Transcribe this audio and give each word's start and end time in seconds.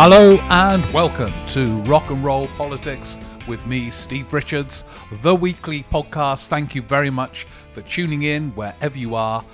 Hello 0.00 0.36
and 0.48 0.86
welcome 0.92 1.32
to 1.48 1.66
Rock 1.82 2.10
and 2.10 2.22
Roll 2.22 2.46
Politics 2.56 3.18
with 3.48 3.66
me, 3.66 3.90
Steve 3.90 4.32
Richards, 4.32 4.84
the 5.10 5.34
weekly 5.34 5.82
podcast. 5.82 6.46
Thank 6.46 6.76
you 6.76 6.82
very 6.82 7.10
much 7.10 7.48
for 7.72 7.82
tuning 7.82 8.22
in 8.22 8.50
wherever 8.50 8.96
you 8.96 9.16
are 9.16 9.44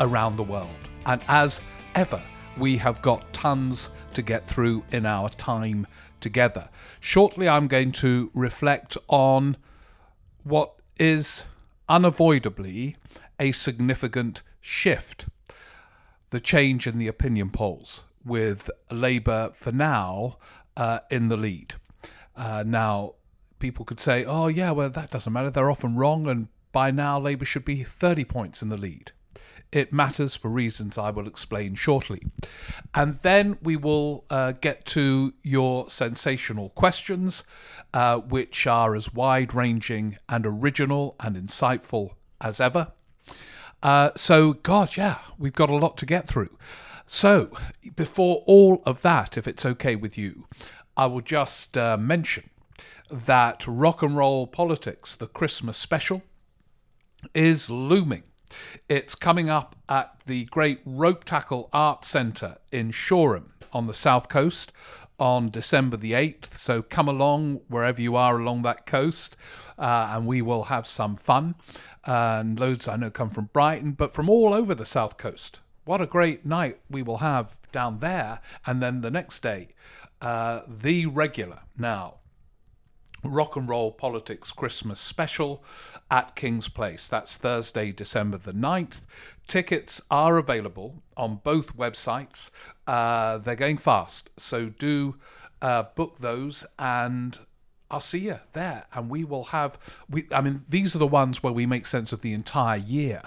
around 0.00 0.36
the 0.36 0.42
world. 0.42 0.68
And 1.06 1.22
as 1.26 1.62
ever, 1.94 2.20
we 2.58 2.76
have 2.76 3.00
got 3.00 3.32
tons 3.32 3.88
to 4.12 4.20
get 4.20 4.46
through 4.46 4.84
in 4.92 5.06
our 5.06 5.30
time 5.30 5.86
together. 6.20 6.68
Shortly, 7.00 7.48
I'm 7.48 7.66
going 7.66 7.92
to 7.92 8.30
reflect 8.34 8.98
on 9.08 9.56
what 10.42 10.74
is 10.98 11.46
unavoidably 11.88 12.96
a 13.40 13.52
significant 13.52 14.42
shift 14.60 15.28
the 16.28 16.40
change 16.40 16.86
in 16.86 16.98
the 16.98 17.08
opinion 17.08 17.48
polls 17.48 18.04
with 18.24 18.70
Labour 18.90 19.52
for 19.54 19.72
now 19.72 20.38
uh, 20.76 21.00
in 21.10 21.28
the 21.28 21.36
lead. 21.36 21.74
Uh, 22.36 22.64
now, 22.66 23.14
people 23.58 23.84
could 23.84 24.00
say, 24.00 24.24
oh, 24.24 24.48
yeah, 24.48 24.70
well, 24.70 24.90
that 24.90 25.10
doesn't 25.10 25.32
matter. 25.32 25.50
They're 25.50 25.70
often 25.70 25.96
wrong, 25.96 26.26
and 26.26 26.48
by 26.72 26.90
now 26.90 27.18
Labour 27.18 27.44
should 27.44 27.64
be 27.64 27.82
30 27.82 28.24
points 28.24 28.62
in 28.62 28.68
the 28.68 28.76
lead. 28.76 29.12
It 29.72 29.92
matters 29.92 30.36
for 30.36 30.48
reasons 30.50 30.96
I 30.96 31.10
will 31.10 31.26
explain 31.26 31.74
shortly. 31.74 32.22
And 32.94 33.14
then 33.22 33.58
we 33.60 33.76
will 33.76 34.24
uh, 34.30 34.52
get 34.52 34.84
to 34.86 35.34
your 35.42 35.90
sensational 35.90 36.70
questions, 36.70 37.42
uh, 37.92 38.18
which 38.18 38.68
are 38.68 38.94
as 38.94 39.12
wide 39.12 39.52
ranging 39.52 40.16
and 40.28 40.46
original 40.46 41.16
and 41.18 41.36
insightful 41.36 42.10
as 42.40 42.60
ever. 42.60 42.92
Uh, 43.82 44.10
so, 44.14 44.52
God, 44.52 44.96
yeah, 44.96 45.18
we've 45.38 45.52
got 45.52 45.70
a 45.70 45.76
lot 45.76 45.96
to 45.98 46.06
get 46.06 46.28
through. 46.28 46.56
So, 47.06 47.50
before 47.96 48.42
all 48.46 48.82
of 48.86 49.02
that, 49.02 49.36
if 49.36 49.46
it's 49.46 49.66
okay 49.66 49.94
with 49.94 50.16
you, 50.16 50.46
I 50.96 51.06
will 51.06 51.20
just 51.20 51.76
uh, 51.76 51.96
mention 51.96 52.50
that 53.10 53.66
Rock 53.66 54.02
and 54.02 54.16
Roll 54.16 54.46
Politics, 54.46 55.14
the 55.14 55.26
Christmas 55.26 55.76
special, 55.76 56.22
is 57.34 57.68
looming. 57.68 58.22
It's 58.88 59.14
coming 59.14 59.50
up 59.50 59.76
at 59.88 60.20
the 60.26 60.44
Great 60.46 60.84
Ropetackle 60.86 61.68
Art 61.72 62.04
Centre 62.04 62.56
in 62.72 62.90
Shoreham 62.90 63.52
on 63.72 63.86
the 63.86 63.94
south 63.94 64.28
coast 64.28 64.72
on 65.18 65.50
December 65.50 65.96
the 65.96 66.12
8th. 66.12 66.46
So 66.46 66.82
come 66.82 67.08
along 67.08 67.60
wherever 67.68 68.00
you 68.00 68.16
are 68.16 68.38
along 68.38 68.62
that 68.62 68.86
coast 68.86 69.36
uh, 69.78 70.10
and 70.12 70.26
we 70.26 70.42
will 70.42 70.64
have 70.64 70.86
some 70.86 71.16
fun. 71.16 71.54
and 72.04 72.58
loads 72.58 72.88
I 72.88 72.96
know 72.96 73.10
come 73.10 73.30
from 73.30 73.50
Brighton, 73.52 73.92
but 73.92 74.14
from 74.14 74.28
all 74.28 74.54
over 74.54 74.74
the 74.74 74.86
south 74.86 75.16
coast. 75.16 75.60
What 75.84 76.00
a 76.00 76.06
great 76.06 76.46
night 76.46 76.80
we 76.90 77.02
will 77.02 77.18
have 77.18 77.56
down 77.72 77.98
there. 77.98 78.40
And 78.66 78.82
then 78.82 79.02
the 79.02 79.10
next 79.10 79.42
day, 79.42 79.68
uh, 80.20 80.60
the 80.66 81.06
regular 81.06 81.60
now 81.76 82.16
rock 83.22 83.56
and 83.56 83.68
roll 83.68 83.90
politics 83.90 84.52
Christmas 84.52 85.00
special 85.00 85.64
at 86.10 86.36
Kings 86.36 86.68
Place. 86.68 87.08
That's 87.08 87.36
Thursday, 87.36 87.90
December 87.90 88.38
the 88.38 88.52
9th. 88.52 89.02
Tickets 89.46 90.00
are 90.10 90.36
available 90.36 91.02
on 91.16 91.40
both 91.42 91.76
websites. 91.76 92.50
Uh, 92.86 93.38
they're 93.38 93.54
going 93.54 93.78
fast, 93.78 94.30
so 94.36 94.68
do 94.68 95.16
uh, 95.62 95.84
book 95.94 96.18
those 96.18 96.66
and 96.78 97.38
I'll 97.90 98.00
see 98.00 98.20
you 98.20 98.40
there, 98.54 98.86
and 98.92 99.08
we 99.08 99.24
will 99.24 99.44
have. 99.44 99.78
We, 100.10 100.26
I 100.32 100.40
mean, 100.40 100.64
these 100.68 100.96
are 100.96 100.98
the 100.98 101.06
ones 101.06 101.42
where 101.42 101.52
we 101.52 101.64
make 101.64 101.86
sense 101.86 102.12
of 102.12 102.22
the 102.22 102.32
entire 102.32 102.78
year, 102.78 103.22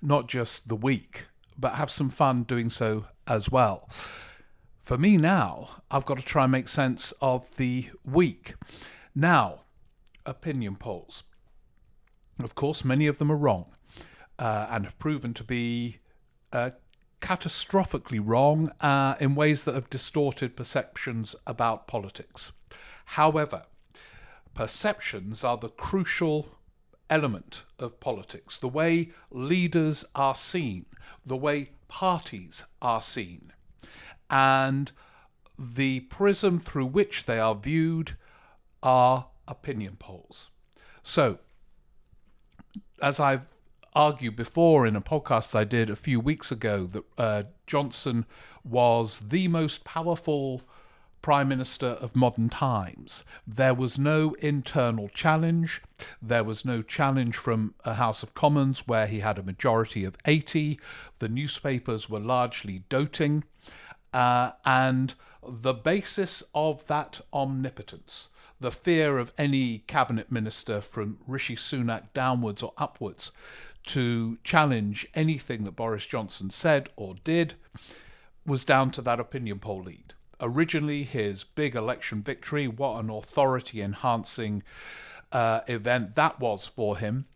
not 0.00 0.28
just 0.28 0.68
the 0.68 0.76
week, 0.76 1.24
but 1.58 1.74
have 1.74 1.90
some 1.90 2.10
fun 2.10 2.42
doing 2.42 2.70
so 2.70 3.06
as 3.26 3.50
well. 3.50 3.88
For 4.80 4.98
me 4.98 5.16
now, 5.16 5.82
I've 5.90 6.04
got 6.04 6.18
to 6.18 6.24
try 6.24 6.44
and 6.44 6.52
make 6.52 6.68
sense 6.68 7.12
of 7.20 7.56
the 7.56 7.90
week. 8.04 8.54
Now, 9.14 9.60
opinion 10.26 10.76
polls. 10.76 11.22
Of 12.38 12.54
course, 12.54 12.84
many 12.84 13.06
of 13.06 13.18
them 13.18 13.30
are 13.30 13.36
wrong 13.36 13.66
uh, 14.38 14.66
and 14.70 14.84
have 14.84 14.98
proven 14.98 15.32
to 15.34 15.44
be 15.44 16.00
uh, 16.52 16.70
catastrophically 17.20 18.20
wrong 18.22 18.70
uh, 18.80 19.14
in 19.20 19.34
ways 19.34 19.64
that 19.64 19.74
have 19.74 19.88
distorted 19.88 20.56
perceptions 20.56 21.34
about 21.46 21.86
politics. 21.86 22.52
However, 23.06 23.64
perceptions 24.54 25.44
are 25.44 25.56
the 25.56 25.68
crucial 25.70 26.48
element 27.08 27.64
of 27.78 28.00
politics, 28.00 28.58
the 28.58 28.68
way 28.68 29.10
leaders 29.30 30.04
are 30.14 30.34
seen, 30.34 30.86
the 31.24 31.36
way 31.36 31.68
parties 31.88 32.64
are 32.82 33.00
seen, 33.00 33.52
and 34.30 34.92
the 35.58 36.00
prism 36.00 36.58
through 36.58 36.86
which 36.86 37.24
they 37.24 37.38
are 37.38 37.54
viewed 37.54 38.12
are 38.82 39.26
opinion 39.46 39.96
polls. 39.98 40.50
So, 41.02 41.38
as 43.02 43.20
I've 43.20 43.46
argued 43.94 44.34
before 44.36 44.86
in 44.86 44.96
a 44.96 45.00
podcast 45.00 45.54
I 45.54 45.64
did 45.64 45.88
a 45.88 45.96
few 45.96 46.18
weeks 46.18 46.50
ago, 46.50 46.86
that 46.86 47.04
uh, 47.16 47.42
Johnson 47.66 48.26
was 48.64 49.20
the 49.28 49.48
most 49.48 49.84
powerful 49.84 50.62
prime 51.24 51.48
minister 51.48 51.86
of 51.86 52.14
modern 52.14 52.50
times. 52.50 53.24
There 53.46 53.72
was 53.72 53.98
no 53.98 54.34
internal 54.40 55.08
challenge. 55.08 55.80
There 56.20 56.44
was 56.44 56.66
no 56.66 56.82
challenge 56.82 57.34
from 57.34 57.72
a 57.82 57.94
House 57.94 58.22
of 58.22 58.34
Commons 58.34 58.86
where 58.86 59.06
he 59.06 59.20
had 59.20 59.38
a 59.38 59.42
majority 59.42 60.04
of 60.04 60.18
80. 60.26 60.78
The 61.20 61.30
newspapers 61.30 62.10
were 62.10 62.20
largely 62.20 62.82
doting. 62.90 63.44
Uh, 64.12 64.50
and 64.66 65.14
the 65.42 65.72
basis 65.72 66.42
of 66.54 66.86
that 66.88 67.22
omnipotence 67.32 68.28
the 68.60 68.70
fear 68.70 69.18
of 69.18 69.32
any 69.38 69.78
cabinet 69.86 70.30
minister 70.30 70.82
from 70.82 71.18
Rishi 71.26 71.56
Sunak 71.56 72.12
downwards 72.12 72.62
or 72.62 72.74
upwards 72.76 73.32
to 73.86 74.36
challenge 74.44 75.06
anything 75.14 75.64
that 75.64 75.76
Boris 75.76 76.04
Johnson 76.04 76.50
said 76.50 76.90
or 76.96 77.14
did 77.24 77.54
was 78.44 78.66
down 78.66 78.90
to 78.90 79.00
that 79.02 79.20
opinion 79.20 79.58
poll 79.58 79.84
lead. 79.84 80.13
Originally, 80.40 81.04
his 81.04 81.44
big 81.44 81.74
election 81.74 82.22
victory, 82.22 82.66
what 82.68 82.98
an 83.02 83.10
authority 83.10 83.80
enhancing 83.80 84.62
uh, 85.32 85.60
event 85.68 86.14
that 86.14 86.40
was 86.40 86.66
for 86.66 86.98
him. 86.98 87.26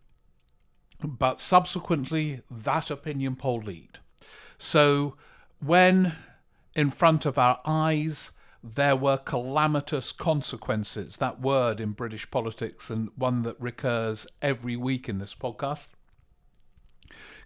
But 1.02 1.40
subsequently, 1.40 2.42
that 2.50 2.90
opinion 2.90 3.36
poll 3.36 3.60
lead. 3.60 3.98
So, 4.56 5.16
when 5.60 6.14
in 6.74 6.90
front 6.90 7.26
of 7.26 7.38
our 7.38 7.60
eyes, 7.64 8.30
there 8.62 8.96
were 8.96 9.16
calamitous 9.16 10.12
consequences. 10.12 11.16
That 11.18 11.40
word 11.40 11.80
in 11.80 11.92
British 11.92 12.30
politics, 12.30 12.90
and 12.90 13.10
one 13.16 13.42
that 13.42 13.60
recurs 13.60 14.26
every 14.42 14.76
week 14.76 15.08
in 15.08 15.18
this 15.18 15.34
podcast. 15.34 15.88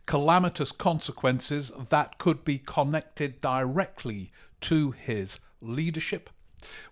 Calamitous 0.06 0.72
consequences 0.72 1.70
that 1.90 2.18
could 2.18 2.44
be 2.44 2.58
connected 2.58 3.40
directly 3.40 4.32
to 4.62 4.92
his 4.92 5.38
leadership, 5.60 6.30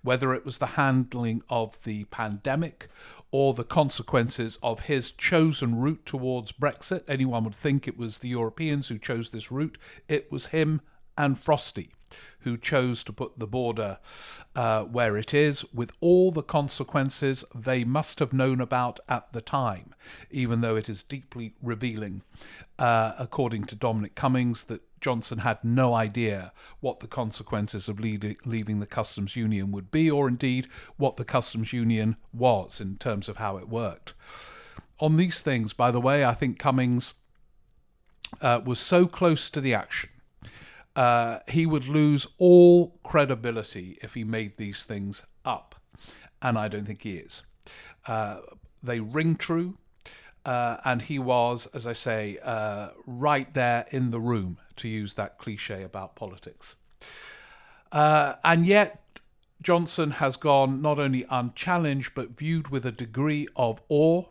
whether 0.03 0.35
it 0.35 0.45
was 0.45 0.59
the 0.59 0.67
handling 0.67 1.43
of 1.49 1.83
the 1.85 2.05
pandemic 2.05 2.89
or 3.31 3.55
the 3.55 3.65
consequences 3.65 4.59
of 4.63 4.81
his 4.81 5.11
chosen 5.13 5.79
route 5.79 6.05
towards 6.05 6.53
Brexit. 6.53 7.05
Anyone 7.09 7.45
would 7.45 7.55
think 7.55 7.87
it 7.87 7.97
was 7.97 8.19
the 8.19 8.29
Europeans 8.29 8.89
who 8.89 8.99
chose 8.99 9.31
this 9.31 9.51
route. 9.53 9.79
It 10.09 10.31
was 10.33 10.47
him 10.47 10.81
and 11.17 11.39
Frosty 11.39 11.93
who 12.41 12.57
chose 12.57 13.05
to 13.05 13.13
put 13.13 13.39
the 13.39 13.47
border 13.47 13.99
uh, 14.57 14.83
where 14.85 15.17
it 15.17 15.33
is, 15.33 15.65
with 15.73 15.93
all 16.01 16.33
the 16.33 16.43
consequences 16.43 17.45
they 17.55 17.85
must 17.85 18.19
have 18.19 18.33
known 18.33 18.61
about 18.61 18.99
at 19.09 19.33
the 19.33 19.41
time, 19.41 19.95
even 20.31 20.61
though 20.61 20.77
it 20.77 20.89
is 20.89 21.03
deeply 21.03 21.55
revealing, 21.63 22.23
uh, 22.79 23.13
according 23.19 23.65
to 23.65 23.77
Dominic 23.77 24.15
Cummings, 24.15 24.65
that 24.65 24.83
Johnson 25.01 25.39
had 25.39 25.63
no 25.65 25.95
idea 25.95 26.53
what 26.81 27.01
the 27.01 27.07
consequences 27.07 27.89
of 27.89 28.01
leaving 28.01 28.81
the 28.81 28.87
customs 28.87 29.37
union 29.37 29.73
would 29.73 29.91
be, 29.91 30.11
or 30.11 30.29
indeed 30.29 30.69
what 30.97 31.17
the 31.17 31.25
customs 31.25 31.73
union 31.73 32.17
was 32.33 32.81
in 32.81 32.97
terms 32.97 33.29
of 33.29 33.37
how 33.37 33.57
it 33.57 33.69
worked. 33.69 34.15
On 34.99 35.17
these 35.17 35.41
things, 35.41 35.73
by 35.73 35.91
the 35.91 36.01
way, 36.01 36.25
I 36.25 36.35
think 36.35 36.59
Cummings 36.59 37.15
uh, 38.41 38.61
was 38.65 38.79
so 38.79 39.07
close 39.07 39.49
to 39.51 39.61
the 39.61 39.75
action 39.75 40.11
uh, 40.97 41.39
he 41.49 41.67
would 41.67 41.87
lose 41.87 42.27
all 42.39 42.99
credibility 43.03 43.99
if 44.03 44.15
he 44.15 44.25
made 44.25 44.57
these 44.57 44.85
things 44.85 45.23
up. 45.45 45.75
And 46.43 46.59
I 46.59 46.69
don't 46.69 46.85
think 46.85 47.03
he 47.03 47.17
is. 47.17 47.43
Uh, 48.07 48.39
they 48.83 49.01
ring 49.01 49.37
true. 49.37 49.79
Uh, 50.45 50.79
and 50.85 51.03
he 51.03 51.19
was, 51.19 51.67
as 51.75 51.87
I 51.87 51.93
say, 51.93 52.39
uh, 52.43 52.89
right 53.07 53.53
there 53.53 53.87
in 53.91 54.11
the 54.11 54.21
room, 54.21 54.59
to 54.77 54.89
use 54.89 55.15
that 55.15 55.39
cliche 55.39 55.83
about 55.83 56.17
politics. 56.17 56.77
Uh, 57.93 58.35
and 58.43 58.67
yet, 58.67 59.03
Johnson 59.63 60.13
has 60.13 60.37
gone 60.37 60.81
not 60.81 60.99
only 60.99 61.27
unchallenged, 61.29 62.15
but 62.15 62.39
viewed 62.39 62.69
with 62.69 62.87
a 62.87 62.93
degree 62.93 63.47
of 63.57 63.83
awe 63.89 64.25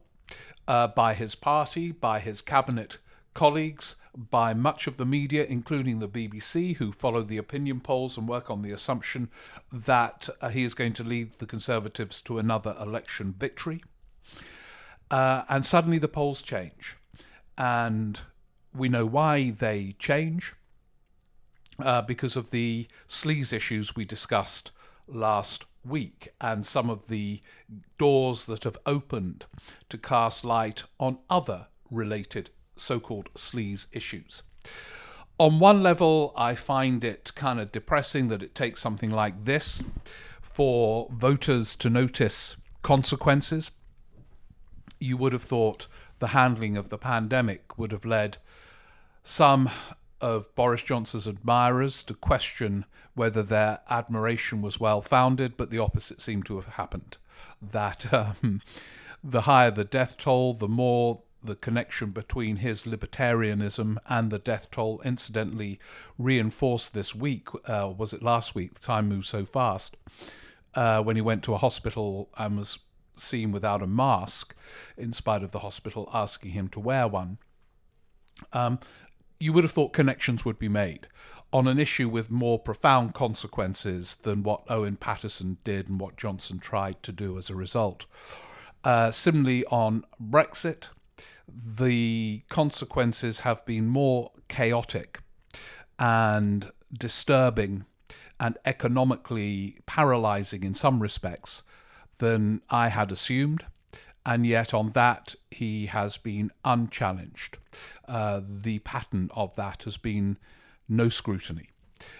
uh, 0.68 0.88
by 0.88 1.14
his 1.14 1.36
party, 1.36 1.92
by 1.92 2.20
his 2.20 2.42
cabinet 2.42 2.98
colleagues, 3.34 3.96
by 4.18 4.54
much 4.54 4.88
of 4.88 4.98
the 4.98 5.06
media, 5.06 5.46
including 5.46 6.00
the 6.00 6.08
BBC, 6.08 6.76
who 6.78 6.92
follow 6.92 7.22
the 7.22 7.38
opinion 7.38 7.80
polls 7.80 8.18
and 8.18 8.28
work 8.28 8.50
on 8.50 8.64
the 8.64 8.72
assumption 8.72 9.30
that 9.72 10.28
uh, 10.42 10.50
he 10.50 10.64
is 10.64 10.74
going 10.74 10.94
to 10.94 11.04
lead 11.04 11.34
the 11.36 11.46
Conservatives 11.46 12.22
to 12.24 12.40
another 12.40 12.76
election 12.80 13.34
victory. 13.38 13.84
Uh, 15.12 15.44
and 15.50 15.66
suddenly 15.66 15.98
the 15.98 16.08
polls 16.08 16.42
change. 16.42 16.98
And 17.58 18.20
we 18.74 18.90
know 18.90 19.06
why 19.06 19.52
they 19.52 19.96
change 20.00 20.54
uh, 21.80 22.02
because 22.02 22.36
of 22.36 22.52
the 22.52 22.88
sleaze 23.08 23.54
issues 23.54 23.96
we 23.96 24.06
discussed 24.06 24.72
last 25.08 25.66
week 25.86 26.30
and 26.40 26.66
some 26.66 26.90
of 26.90 27.08
the 27.08 27.42
doors 27.98 28.46
that 28.46 28.64
have 28.64 28.78
opened 28.86 29.46
to 29.90 29.98
cast 29.98 30.46
light 30.46 30.84
on 31.00 31.18
other 31.30 31.68
related 31.90 32.50
so 32.76 33.00
called 33.00 33.30
sleaze 33.36 33.88
issues. 33.92 34.44
On 35.40 35.60
one 35.60 35.82
level, 35.82 36.34
I 36.36 36.56
find 36.56 37.04
it 37.04 37.32
kind 37.34 37.60
of 37.60 37.72
depressing 37.72 38.28
that 38.28 38.44
it 38.44 38.54
takes 38.54 38.82
something 38.82 39.12
like 39.12 39.46
this 39.46 39.82
for 40.42 41.08
voters 41.12 41.76
to 41.78 41.90
notice 41.90 42.58
consequences. 42.82 43.72
You 45.00 45.18
would 45.18 45.34
have 45.34 45.44
thought 45.44 45.88
the 46.20 46.28
handling 46.28 46.78
of 46.78 46.90
the 46.90 46.98
pandemic 46.98 47.78
would 47.78 47.92
have 47.92 48.06
led 48.06 48.38
some 49.24 49.70
of 50.22 50.54
Boris 50.56 50.84
Johnson's 50.84 51.28
admirers 51.28 52.04
to 52.04 52.14
question 52.14 52.86
whether 53.16 53.44
their 53.44 53.80
admiration 53.90 54.62
was 54.62 54.80
well 54.80 55.02
founded, 55.02 55.56
but 55.58 55.70
the 55.70 55.80
opposite 55.80 56.22
seemed 56.22 56.46
to 56.48 56.56
have 56.56 56.76
happened. 56.76 57.18
That 57.62 58.14
um, 58.44 58.62
the 59.24 59.42
higher 59.42 59.72
the 59.72 59.84
death 59.84 60.18
toll, 60.18 60.54
the 60.54 60.68
more 60.68 61.24
the 61.42 61.56
connection 61.56 62.12
between 62.12 62.58
his 62.58 62.84
libertarianism 62.84 63.98
and 64.08 64.30
the 64.30 64.40
death 64.40 64.70
toll, 64.72 65.02
incidentally 65.06 65.80
reinforced 66.18 66.94
this 66.94 67.16
week. 67.16 67.48
Uh, 67.66 67.94
was 67.96 68.14
it 68.14 68.22
last 68.22 68.56
week? 68.56 68.74
The 68.74 68.82
time 68.82 69.08
moves 69.08 69.30
so 69.30 69.46
fast. 69.46 69.96
Uh, 70.76 71.02
when 71.02 71.16
he 71.16 71.22
went 71.22 71.44
to 71.44 71.54
a 71.54 71.58
hospital 71.58 72.30
and 72.38 72.58
was 72.58 72.78
seen 73.20 73.52
without 73.52 73.82
a 73.82 73.88
mask, 73.88 74.56
in 74.98 75.14
spite 75.14 75.44
of 75.44 75.52
the 75.52 75.60
hospital 75.60 76.10
asking 76.14 76.52
him 76.52 76.68
to 76.70 76.80
wear 76.80 77.08
one. 77.08 77.38
Um, 78.54 78.80
you 79.40 79.54
would 79.54 79.64
have 79.64 79.72
thought 79.72 79.94
connections 79.94 80.46
would 80.46 80.60
be 80.60 80.70
made 80.70 81.08
on 81.52 81.68
an 81.68 81.80
issue 81.80 82.08
with 82.08 82.30
more 82.30 82.60
profound 82.60 83.14
consequences 83.14 84.18
than 84.24 84.44
what 84.44 84.70
Owen 84.70 84.98
Paterson 84.98 85.58
did 85.64 85.90
and 85.90 86.00
what 86.00 86.16
Johnson 86.16 86.60
tried 86.60 87.02
to 87.04 87.12
do 87.12 87.38
as 87.38 87.50
a 87.50 87.56
result. 87.56 88.06
Uh, 88.84 89.12
similarly, 89.12 89.66
on 89.66 90.06
Brexit, 90.22 90.90
the 91.48 92.44
consequences 92.50 93.42
have 93.42 93.66
been 93.66 93.88
more 93.88 94.32
chaotic 94.48 95.20
and 95.98 96.72
disturbing 96.94 97.86
and 98.40 98.58
economically 98.66 99.80
paralyzing 99.86 100.64
in 100.64 100.74
some 100.74 101.02
respects 101.02 101.64
than 102.20 102.62
I 102.70 102.90
had 102.90 103.12
assumed 103.12 103.66
and 104.26 104.46
yet 104.46 104.74
on 104.74 104.92
that 104.92 105.36
he 105.50 105.88
has 105.88 106.18
been 106.18 106.52
unchallenged. 106.64 107.58
Uh, 108.08 108.42
the 108.44 108.80
pattern 108.80 109.30
of 109.34 109.56
that 109.56 109.84
has 109.84 109.98
been 109.98 110.38
no 110.88 111.10
scrutiny. 111.10 111.70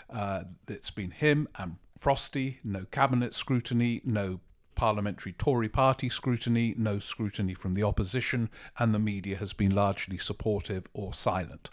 Uh, 0.10 0.44
it's 0.68 0.92
been 0.92 1.12
him 1.12 1.48
and 1.58 1.78
Frosty, 2.00 2.60
no 2.64 2.86
cabinet 2.92 3.34
scrutiny, 3.34 4.02
no 4.06 4.40
parliamentary 4.74 5.34
Tory 5.34 5.68
party 5.68 6.08
scrutiny, 6.08 6.74
no 6.78 6.98
scrutiny 6.98 7.54
from 7.54 7.74
the 7.74 7.84
opposition, 7.84 8.50
and 8.78 8.96
the 8.96 9.00
media 9.00 9.36
has 9.36 9.52
been 9.52 9.76
largely 9.76 10.18
supportive 10.18 10.86
or 10.94 11.14
silent. 11.14 11.70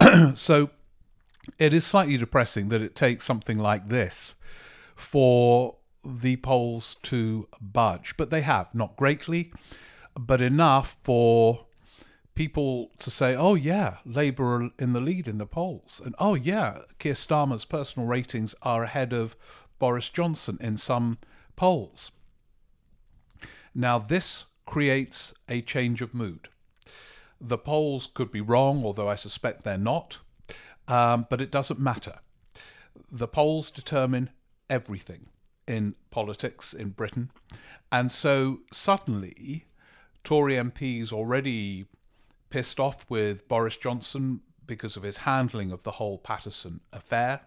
so 0.34 0.70
it 1.58 1.74
is 1.74 1.84
slightly 1.84 2.16
depressing 2.16 2.70
that 2.70 2.80
it 2.80 2.96
takes 2.96 3.26
something 3.26 3.58
like 3.58 3.90
this 3.90 4.34
for 4.94 5.76
the 6.06 6.36
polls 6.36 6.96
to 7.02 7.48
budge, 7.60 8.14
but 8.16 8.30
they 8.30 8.42
have, 8.42 8.74
not 8.74 8.96
greatly, 8.96 9.52
but 10.18 10.40
enough 10.40 10.96
for 11.02 11.66
people 12.34 12.90
to 12.98 13.10
say, 13.10 13.34
oh, 13.34 13.54
yeah, 13.54 13.96
Labour 14.04 14.44
are 14.44 14.70
in 14.78 14.92
the 14.92 15.00
lead 15.00 15.26
in 15.26 15.38
the 15.38 15.46
polls. 15.46 16.00
And 16.04 16.14
oh, 16.18 16.34
yeah, 16.34 16.80
Keir 16.98 17.14
Starmer's 17.14 17.64
personal 17.64 18.06
ratings 18.06 18.54
are 18.62 18.84
ahead 18.84 19.12
of 19.12 19.34
Boris 19.78 20.08
Johnson 20.08 20.58
in 20.60 20.76
some 20.76 21.18
polls. 21.56 22.12
Now, 23.74 23.98
this 23.98 24.44
creates 24.66 25.34
a 25.48 25.60
change 25.60 26.02
of 26.02 26.14
mood. 26.14 26.48
The 27.40 27.58
polls 27.58 28.08
could 28.12 28.30
be 28.30 28.40
wrong, 28.40 28.84
although 28.84 29.08
I 29.08 29.14
suspect 29.14 29.64
they're 29.64 29.76
not, 29.76 30.18
um, 30.88 31.26
but 31.28 31.42
it 31.42 31.50
doesn't 31.50 31.80
matter. 31.80 32.20
The 33.10 33.28
polls 33.28 33.70
determine 33.70 34.30
everything 34.70 35.26
in 35.66 35.94
politics 36.10 36.72
in 36.72 36.90
Britain. 36.90 37.30
And 37.90 38.10
so 38.10 38.60
suddenly, 38.72 39.66
Tory 40.24 40.54
MPs 40.54 41.12
already 41.12 41.86
pissed 42.50 42.78
off 42.78 43.04
with 43.08 43.48
Boris 43.48 43.76
Johnson 43.76 44.40
because 44.66 44.96
of 44.96 45.02
his 45.02 45.18
handling 45.18 45.72
of 45.72 45.82
the 45.82 45.92
whole 45.92 46.18
Paterson 46.18 46.80
affair 46.92 47.40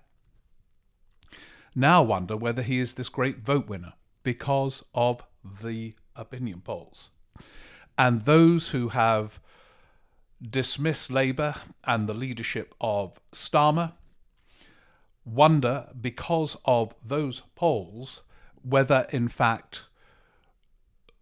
now 1.76 2.02
wonder 2.02 2.36
whether 2.36 2.62
he 2.62 2.80
is 2.80 2.96
this 2.96 3.10
great 3.10 3.40
vote 3.40 3.68
winner 3.68 3.94
because 4.24 4.84
of 4.94 5.24
the 5.62 5.94
opinion 6.16 6.62
polls. 6.62 7.10
And 7.98 8.26
those 8.26 8.70
who 8.70 8.90
have 8.90 9.40
dismissed 10.42 11.12
Labour 11.12 11.56
and 11.84 12.08
the 12.08 12.14
leadership 12.14 12.74
of 12.80 13.20
Starmer 13.32 13.94
wonder 15.36 15.88
because 16.00 16.58
of 16.66 16.94
those 17.04 17.42
polls 17.56 18.24
whether, 18.62 19.08
in 19.12 19.28
fact, 19.28 19.84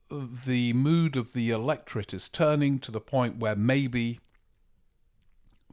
the 0.09 0.73
mood 0.73 1.17
of 1.17 1.33
the 1.33 1.51
electorate 1.51 2.13
is 2.13 2.29
turning 2.29 2.79
to 2.79 2.91
the 2.91 3.01
point 3.01 3.37
where 3.37 3.55
maybe 3.55 4.19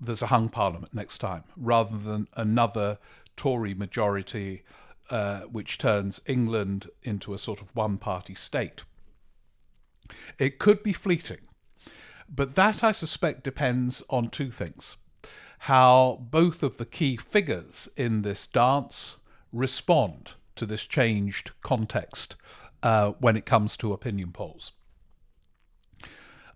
there's 0.00 0.22
a 0.22 0.26
hung 0.26 0.48
parliament 0.48 0.92
next 0.92 1.18
time 1.18 1.44
rather 1.56 1.96
than 1.96 2.28
another 2.36 2.98
Tory 3.36 3.74
majority 3.74 4.62
uh, 5.10 5.40
which 5.42 5.78
turns 5.78 6.20
England 6.26 6.88
into 7.02 7.34
a 7.34 7.38
sort 7.38 7.60
of 7.60 7.74
one 7.76 7.98
party 7.98 8.34
state. 8.34 8.82
It 10.38 10.58
could 10.58 10.82
be 10.82 10.92
fleeting, 10.92 11.40
but 12.28 12.54
that 12.56 12.82
I 12.82 12.90
suspect 12.90 13.44
depends 13.44 14.02
on 14.10 14.28
two 14.28 14.50
things 14.50 14.96
how 15.64 16.18
both 16.30 16.62
of 16.62 16.76
the 16.76 16.84
key 16.84 17.16
figures 17.16 17.88
in 17.96 18.20
this 18.20 18.46
dance 18.46 19.16
respond 19.50 20.32
to 20.54 20.66
this 20.66 20.84
changed 20.84 21.52
context 21.62 22.36
uh, 22.82 23.08
when 23.12 23.34
it 23.34 23.46
comes 23.46 23.74
to 23.74 23.90
opinion 23.90 24.30
polls. 24.30 24.72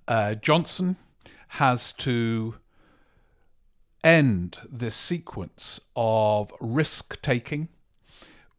Uh, 0.06 0.34
Johnson 0.34 0.96
has 1.48 1.94
to 1.94 2.56
end 4.04 4.58
this 4.70 4.94
sequence 4.94 5.80
of 5.96 6.52
risk 6.60 7.18
taking, 7.22 7.68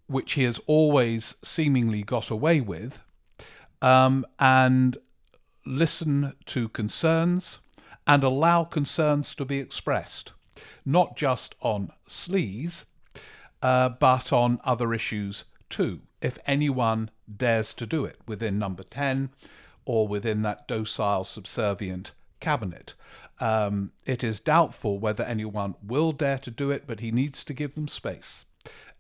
which 0.08 0.34
he 0.34 0.42
has 0.46 0.60
always 0.66 1.36
seemingly 1.44 2.02
got 2.02 2.32
away 2.32 2.60
with, 2.60 3.04
um, 3.84 4.26
and 4.40 4.98
listen 5.64 6.34
to 6.48 6.70
concerns 6.70 7.60
and 8.08 8.24
allow 8.24 8.64
concerns 8.64 9.36
to 9.36 9.46
be 9.46 9.60
expressed 9.60 10.34
not 10.86 11.16
just 11.16 11.56
on 11.62 11.92
sleaze, 12.08 12.86
uh, 13.62 13.90
but 13.90 14.32
on 14.32 14.60
other 14.64 14.94
issues 14.94 15.46
too, 15.70 16.02
if 16.22 16.38
anyone 16.46 17.10
dares 17.38 17.74
to 17.76 17.86
do 17.86 18.06
it 18.06 18.18
within 18.28 18.58
number 18.58 18.84
10 18.84 19.30
or 19.86 20.08
within 20.08 20.42
that 20.44 20.68
docile, 20.68 21.24
subservient 21.24 22.12
cabinet. 22.40 22.94
Um, 23.40 23.92
it 24.06 24.24
is 24.24 24.40
doubtful 24.40 25.00
whether 25.00 25.24
anyone 25.24 25.76
will 25.82 26.12
dare 26.12 26.38
to 26.40 26.52
do 26.52 26.72
it, 26.72 26.84
but 26.88 27.00
he 27.00 27.12
needs 27.12 27.44
to 27.46 27.54
give 27.54 27.76
them 27.76 27.88
space. 27.88 28.46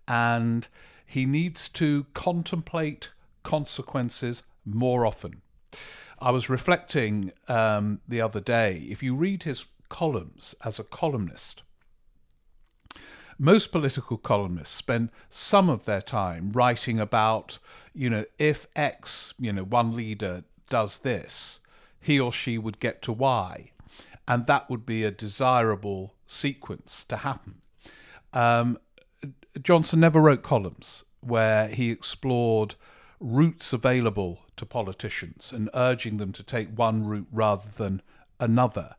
And 0.07 0.67
he 1.05 1.25
needs 1.25 1.69
to 1.69 2.05
contemplate 2.13 3.09
consequences 3.43 4.43
more 4.65 5.05
often. 5.05 5.41
I 6.19 6.31
was 6.31 6.49
reflecting 6.49 7.31
um, 7.47 8.01
the 8.07 8.21
other 8.21 8.41
day, 8.41 8.85
if 8.89 9.01
you 9.01 9.15
read 9.15 9.43
his 9.43 9.65
columns 9.89 10.55
as 10.63 10.79
a 10.79 10.83
columnist. 10.83 11.63
Most 13.37 13.71
political 13.71 14.17
columnists 14.17 14.75
spend 14.75 15.09
some 15.29 15.69
of 15.69 15.85
their 15.85 16.01
time 16.01 16.51
writing 16.51 16.99
about, 16.99 17.57
you 17.93 18.09
know, 18.09 18.25
if 18.37 18.67
X, 18.75 19.33
you 19.39 19.53
know, 19.53 19.63
one 19.63 19.93
leader 19.93 20.43
does 20.69 20.99
this, 20.99 21.59
he 22.01 22.19
or 22.19 22.31
she 22.31 22.57
would 22.57 22.79
get 22.79 23.01
to 23.03 23.13
Y. 23.13 23.71
And 24.27 24.45
that 24.45 24.69
would 24.69 24.85
be 24.85 25.03
a 25.03 25.11
desirable 25.11 26.13
sequence 26.27 27.03
to 27.05 27.17
happen. 27.17 27.61
Um, 28.33 28.77
Johnson 29.61 29.99
never 29.99 30.21
wrote 30.21 30.43
columns 30.43 31.05
where 31.21 31.69
he 31.69 31.89
explored 31.91 32.75
routes 33.19 33.73
available 33.73 34.41
to 34.57 34.65
politicians 34.65 35.51
and 35.51 35.69
urging 35.73 36.17
them 36.17 36.31
to 36.33 36.43
take 36.43 36.69
one 36.77 37.05
route 37.05 37.27
rather 37.31 37.69
than 37.77 38.01
another. 38.39 38.95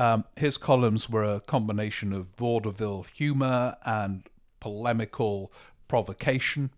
Um, 0.00 0.24
his 0.34 0.56
columns 0.56 1.10
were 1.10 1.24
a 1.24 1.40
combination 1.40 2.14
of 2.14 2.28
vaudeville 2.38 3.02
humor 3.02 3.76
and 3.84 4.26
polemical 4.58 5.52
provocation, 5.88 6.70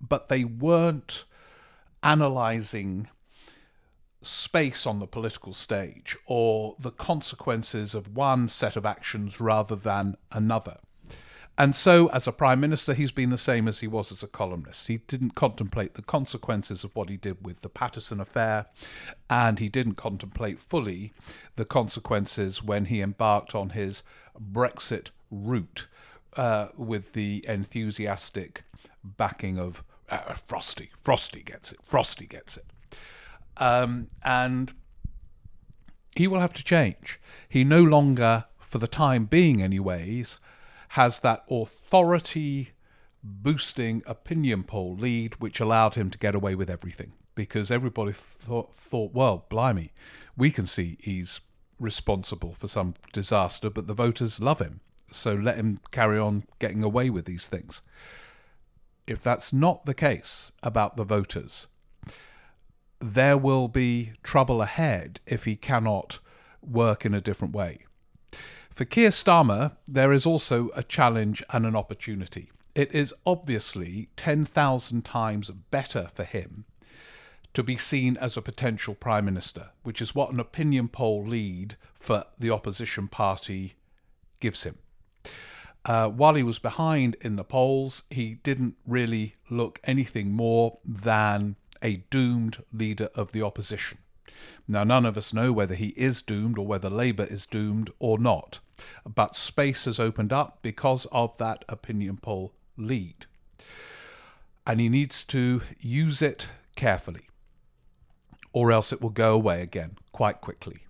but 0.00 0.30
they 0.30 0.44
weren't 0.44 1.26
analyzing 2.02 3.10
space 4.22 4.86
on 4.86 4.98
the 4.98 5.06
political 5.06 5.52
stage 5.52 6.16
or 6.24 6.74
the 6.78 6.90
consequences 6.90 7.94
of 7.94 8.16
one 8.16 8.48
set 8.48 8.76
of 8.76 8.86
actions 8.86 9.42
rather 9.42 9.76
than 9.76 10.16
another. 10.32 10.78
And 11.56 11.74
so, 11.74 12.08
as 12.08 12.26
a 12.26 12.32
prime 12.32 12.58
minister, 12.58 12.94
he's 12.94 13.12
been 13.12 13.30
the 13.30 13.38
same 13.38 13.68
as 13.68 13.78
he 13.78 13.86
was 13.86 14.10
as 14.10 14.24
a 14.24 14.26
columnist. 14.28 14.88
He 14.88 14.98
didn't 14.98 15.36
contemplate 15.36 15.94
the 15.94 16.02
consequences 16.02 16.82
of 16.82 16.96
what 16.96 17.08
he 17.08 17.16
did 17.16 17.44
with 17.44 17.62
the 17.62 17.68
Paterson 17.68 18.20
affair, 18.20 18.66
and 19.30 19.60
he 19.60 19.68
didn't 19.68 19.94
contemplate 19.94 20.58
fully 20.58 21.12
the 21.54 21.64
consequences 21.64 22.62
when 22.62 22.86
he 22.86 23.00
embarked 23.00 23.54
on 23.54 23.70
his 23.70 24.02
Brexit 24.36 25.10
route 25.30 25.86
uh, 26.36 26.68
with 26.76 27.12
the 27.12 27.44
enthusiastic 27.48 28.64
backing 29.04 29.56
of 29.56 29.84
uh, 30.08 30.34
Frosty. 30.34 30.90
Frosty 31.04 31.42
gets 31.42 31.70
it. 31.70 31.78
Frosty 31.84 32.26
gets 32.26 32.56
it. 32.56 32.66
Um, 33.56 34.08
and 34.24 34.72
he 36.16 36.26
will 36.26 36.40
have 36.40 36.54
to 36.54 36.64
change. 36.64 37.20
He 37.48 37.62
no 37.62 37.82
longer, 37.82 38.46
for 38.58 38.78
the 38.78 38.88
time 38.88 39.26
being, 39.26 39.62
anyways, 39.62 40.38
has 40.94 41.18
that 41.18 41.42
authority 41.50 42.70
boosting 43.20 44.00
opinion 44.06 44.62
poll 44.62 44.94
lead 44.94 45.34
which 45.40 45.58
allowed 45.58 45.96
him 45.96 46.08
to 46.08 46.16
get 46.16 46.36
away 46.36 46.54
with 46.54 46.70
everything 46.70 47.12
because 47.34 47.68
everybody 47.68 48.12
thought, 48.12 48.72
thought 48.76 49.12
well, 49.12 49.44
blimey, 49.48 49.90
we 50.36 50.52
can 50.52 50.66
see 50.66 50.96
he's 51.00 51.40
responsible 51.80 52.54
for 52.54 52.68
some 52.68 52.94
disaster, 53.12 53.70
but 53.70 53.88
the 53.88 53.92
voters 53.92 54.40
love 54.40 54.60
him. 54.60 54.78
So 55.10 55.34
let 55.34 55.56
him 55.56 55.80
carry 55.90 56.16
on 56.16 56.44
getting 56.60 56.84
away 56.84 57.10
with 57.10 57.24
these 57.24 57.48
things. 57.48 57.82
If 59.04 59.20
that's 59.20 59.52
not 59.52 59.86
the 59.86 59.94
case 59.94 60.52
about 60.62 60.96
the 60.96 61.04
voters, 61.04 61.66
there 63.00 63.36
will 63.36 63.66
be 63.66 64.12
trouble 64.22 64.62
ahead 64.62 65.18
if 65.26 65.44
he 65.44 65.56
cannot 65.56 66.20
work 66.62 67.04
in 67.04 67.14
a 67.14 67.20
different 67.20 67.52
way. 67.52 67.80
For 68.74 68.84
Keir 68.84 69.10
Starmer, 69.10 69.76
there 69.86 70.12
is 70.12 70.26
also 70.26 70.70
a 70.74 70.82
challenge 70.82 71.44
and 71.50 71.64
an 71.64 71.76
opportunity. 71.76 72.50
It 72.74 72.92
is 72.92 73.14
obviously 73.24 74.08
10,000 74.16 75.04
times 75.04 75.48
better 75.50 76.08
for 76.12 76.24
him 76.24 76.64
to 77.52 77.62
be 77.62 77.76
seen 77.76 78.16
as 78.16 78.36
a 78.36 78.42
potential 78.42 78.96
prime 78.96 79.26
minister, 79.26 79.70
which 79.84 80.02
is 80.02 80.12
what 80.12 80.32
an 80.32 80.40
opinion 80.40 80.88
poll 80.88 81.24
lead 81.24 81.76
for 82.00 82.24
the 82.36 82.50
opposition 82.50 83.06
party 83.06 83.74
gives 84.40 84.64
him. 84.64 84.78
Uh, 85.84 86.08
while 86.08 86.34
he 86.34 86.42
was 86.42 86.58
behind 86.58 87.14
in 87.20 87.36
the 87.36 87.44
polls, 87.44 88.02
he 88.10 88.34
didn't 88.42 88.74
really 88.84 89.36
look 89.48 89.78
anything 89.84 90.32
more 90.32 90.78
than 90.84 91.54
a 91.80 91.98
doomed 92.10 92.64
leader 92.72 93.08
of 93.14 93.30
the 93.30 93.42
opposition. 93.42 93.98
Now, 94.66 94.82
none 94.82 95.06
of 95.06 95.16
us 95.16 95.32
know 95.32 95.52
whether 95.52 95.76
he 95.76 95.90
is 95.90 96.22
doomed 96.22 96.58
or 96.58 96.66
whether 96.66 96.90
Labour 96.90 97.24
is 97.24 97.46
doomed 97.46 97.92
or 98.00 98.18
not, 98.18 98.58
but 99.06 99.34
space 99.36 99.84
has 99.84 100.00
opened 100.00 100.32
up 100.32 100.58
because 100.62 101.06
of 101.12 101.36
that 101.38 101.64
opinion 101.68 102.18
poll 102.20 102.52
lead. 102.76 103.26
And 104.66 104.80
he 104.80 104.88
needs 104.88 105.24
to 105.24 105.62
use 105.80 106.22
it 106.22 106.48
carefully, 106.74 107.28
or 108.52 108.72
else 108.72 108.92
it 108.92 109.02
will 109.02 109.10
go 109.10 109.34
away 109.34 109.62
again 109.62 109.98
quite 110.12 110.40
quickly. 110.40 110.80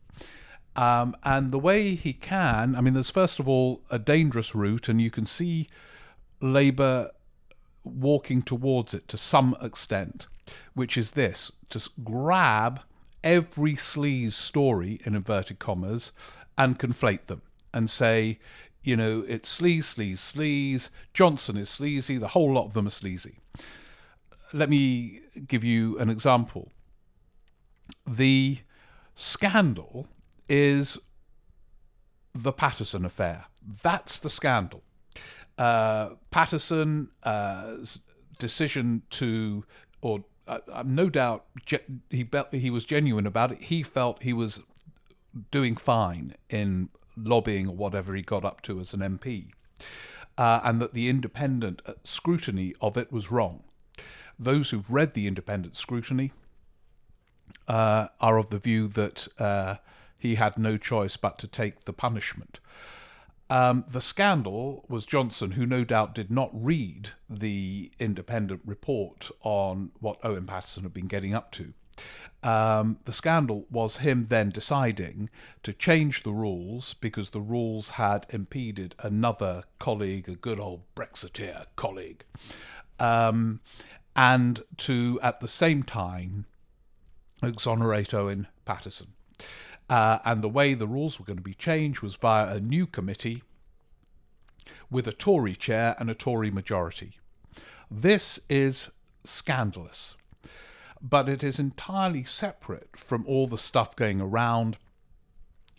Um, 0.76 1.17
and 1.23 1.53
the 1.53 1.59
way 1.59 1.95
he 1.95 2.12
can, 2.12 2.75
I 2.75 2.81
mean, 2.81 2.95
there's 2.95 3.11
first 3.11 3.38
of 3.38 3.49
all 3.49 3.83
a 3.91 3.99
dangerous 3.99 4.55
route, 4.55 4.88
and 4.88 5.00
you 5.00 5.11
can 5.11 5.26
see 5.26 5.69
Labour 6.41 7.11
walking 7.85 8.43
towards 8.43 8.95
it 8.95 9.07
to 9.09 9.17
some 9.17 9.57
extent 9.61 10.26
which 10.75 10.97
is 10.97 11.12
this 11.12 11.53
to 11.71 11.88
grab 12.03 12.81
every 13.23 13.75
sleaze 13.75 14.33
story, 14.33 15.00
in 15.05 15.14
inverted 15.14 15.59
commas, 15.59 16.12
and 16.59 16.79
conflate 16.79 17.26
them 17.26 17.43
and 17.75 17.90
say, 17.90 18.38
you 18.83 18.97
know, 18.97 19.25
it's 19.28 19.61
sleaze, 19.61 19.85
sleaze, 19.85 20.19
sleaze, 20.19 20.88
Johnson 21.12 21.57
is 21.57 21.69
sleazy, 21.69 22.16
the 22.16 22.28
whole 22.28 22.54
lot 22.54 22.66
of 22.66 22.73
them 22.73 22.87
are 22.87 22.90
sleazy. 22.90 23.40
Let 24.52 24.71
me 24.71 25.21
give 25.49 25.64
you 25.64 25.99
an 25.99 26.09
example. 26.09 26.71
The 28.07 28.59
scandal 29.14 30.07
is 30.49 30.99
the 32.35 32.52
Paterson 32.52 33.04
affair. 33.04 33.47
That's 33.83 34.19
the 34.19 34.31
scandal. 34.31 34.83
Uh, 35.59 36.11
Paterson's 36.31 37.09
uh, 37.23 37.76
decision 38.38 39.02
to, 39.11 39.64
or 40.02 40.25
uh, 40.47 40.59
no 40.85 41.09
doubt 41.09 41.47
he 42.11 42.28
he 42.52 42.71
was 42.71 42.85
genuine 42.85 43.26
about 43.26 43.52
it. 43.52 43.62
He 43.62 43.83
felt 43.83 44.23
he 44.23 44.33
was 44.33 44.61
doing 45.50 45.75
fine 45.75 46.35
in 46.50 46.90
lobbying 47.16 47.68
or 47.68 47.76
whatever 47.76 48.14
he 48.14 48.23
got 48.23 48.44
up 48.44 48.62
to 48.62 48.80
as 48.80 48.94
an 48.94 49.00
MP, 49.00 49.50
uh, 50.37 50.61
and 50.64 50.80
that 50.80 50.94
the 50.94 51.09
independent 51.09 51.83
uh, 51.87 51.92
scrutiny 52.04 52.75
of 52.80 52.97
it 52.97 53.12
was 53.12 53.30
wrong. 53.30 53.62
Those 54.38 54.71
who've 54.71 54.90
read 54.90 55.14
the 55.14 55.26
independent 55.26 55.76
scrutiny 55.76 56.33
uh, 57.68 58.09
are 58.21 58.38
of 58.38 58.50
the 58.50 58.59
view 58.59 58.88
that 58.88 59.28
uh, 59.38 59.76
he 60.18 60.35
had 60.35 60.59
no 60.59 60.76
choice 60.76 61.16
but 61.16 61.38
to 61.38 61.47
take 61.47 61.85
the 61.85 61.92
punishment. 61.92 62.61
Um, 63.50 63.85
the 63.87 64.00
scandal 64.00 64.85
was 64.88 65.04
Johnson, 65.04 65.52
who 65.52 65.66
no 65.66 65.85
doubt 65.85 66.14
did 66.14 66.30
not 66.30 66.50
read 66.52 67.11
the 67.28 67.92
independent 68.00 68.62
report 68.64 69.30
on 69.42 69.92
what 70.00 70.18
Owen 70.25 70.47
Paterson 70.47 70.83
had 70.85 70.94
been 70.94 71.06
getting 71.06 71.35
up 71.35 71.52
to. 71.52 71.75
Um, 72.43 72.99
the 73.05 73.13
scandal 73.13 73.67
was 73.71 73.99
him 73.99 74.27
then 74.29 74.51
deciding 74.51 75.31
to 75.63 75.73
change 75.73 76.23
the 76.23 76.33
rules 76.33 76.93
because 76.95 77.31
the 77.31 77.41
rules 77.41 77.91
had 77.91 78.27
impeded 78.29 78.95
another 78.99 79.65
colleague, 79.79 80.29
a 80.29 80.35
good 80.35 80.61
old 80.61 80.83
Brexiteer 80.95 81.65
colleague, 81.75 82.25
um, 83.01 83.61
and 84.15 84.63
to 84.77 85.19
at 85.23 85.41
the 85.41 85.49
same 85.49 85.83
time 85.83 86.45
exonerate 87.43 88.13
Owen 88.13 88.47
Paterson. 88.67 89.09
Uh, 89.89 90.19
and 90.25 90.43
the 90.43 90.49
way 90.49 90.75
the 90.75 90.87
rules 90.87 91.19
were 91.19 91.27
going 91.27 91.37
to 91.37 91.43
be 91.43 91.55
changed 91.55 92.03
was 92.03 92.15
via 92.15 92.55
a 92.55 92.61
new 92.61 92.87
committee 92.87 93.43
with 94.91 95.07
a 95.07 95.13
Tory 95.13 95.55
chair 95.55 95.95
and 95.99 96.11
a 96.11 96.15
Tory 96.15 96.51
majority. 96.51 97.19
This 97.91 98.41
is 98.49 98.91
scandalous, 99.25 100.17
but 101.04 101.28
it 101.28 101.44
is 101.44 101.58
entirely 101.58 102.25
separate 102.25 102.88
from 102.96 103.26
all 103.26 103.46
the 103.46 103.58
stuff 103.58 103.94
going 103.94 104.23
around 104.23 104.78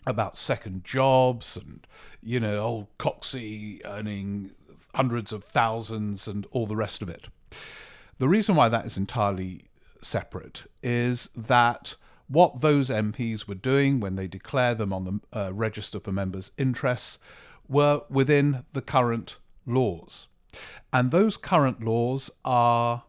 about 0.06 0.36
second 0.36 0.84
jobs 0.84 1.56
and, 1.56 1.84
you 2.22 2.38
know, 2.38 2.60
old 2.60 2.86
Coxey 2.96 3.80
earning 3.84 4.52
hundreds 4.94 5.32
of 5.32 5.42
thousands 5.42 6.28
and 6.28 6.46
all 6.52 6.64
the 6.64 6.76
rest 6.76 7.02
of 7.02 7.10
it. 7.10 7.26
The 8.18 8.28
reason 8.28 8.54
why 8.54 8.68
that 8.68 8.86
is 8.86 8.96
entirely 8.96 9.64
separate 10.00 10.70
is 10.80 11.28
that 11.34 11.96
what 12.28 12.60
those 12.60 12.88
MPs 12.88 13.48
were 13.48 13.56
doing 13.56 13.98
when 13.98 14.14
they 14.14 14.28
declare 14.28 14.76
them 14.76 14.92
on 14.92 15.04
the 15.32 15.38
uh, 15.38 15.52
register 15.52 15.98
for 15.98 16.12
members' 16.12 16.52
interests 16.56 17.18
were 17.68 18.02
within 18.08 18.64
the 18.74 18.82
current 18.82 19.38
laws. 19.66 20.28
And 20.92 21.10
those 21.10 21.36
current 21.36 21.82
laws 21.82 22.30
are 22.44 23.02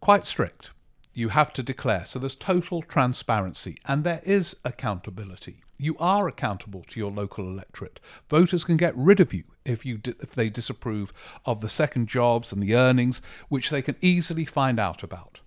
quite 0.00 0.24
strict. 0.24 0.70
You 1.18 1.30
have 1.30 1.52
to 1.54 1.64
declare. 1.64 2.04
So 2.06 2.20
there's 2.20 2.36
total 2.36 2.80
transparency 2.80 3.80
and 3.86 4.04
there 4.04 4.20
is 4.22 4.54
accountability. 4.64 5.64
You 5.76 5.96
are 5.98 6.28
accountable 6.28 6.84
to 6.86 7.00
your 7.00 7.10
local 7.10 7.44
electorate. 7.48 7.98
Voters 8.30 8.62
can 8.62 8.76
get 8.76 8.96
rid 8.96 9.18
of 9.18 9.34
you 9.34 9.42
if 9.64 9.84
you 9.84 10.00
if 10.04 10.30
they 10.30 10.48
disapprove 10.48 11.12
of 11.44 11.60
the 11.60 11.68
second 11.68 12.06
jobs 12.06 12.52
and 12.52 12.62
the 12.62 12.76
earnings, 12.76 13.20
which 13.48 13.70
they 13.70 13.82
can 13.82 13.96
easily 14.00 14.44
find 14.44 14.78
out 14.78 15.02
about. 15.02 15.40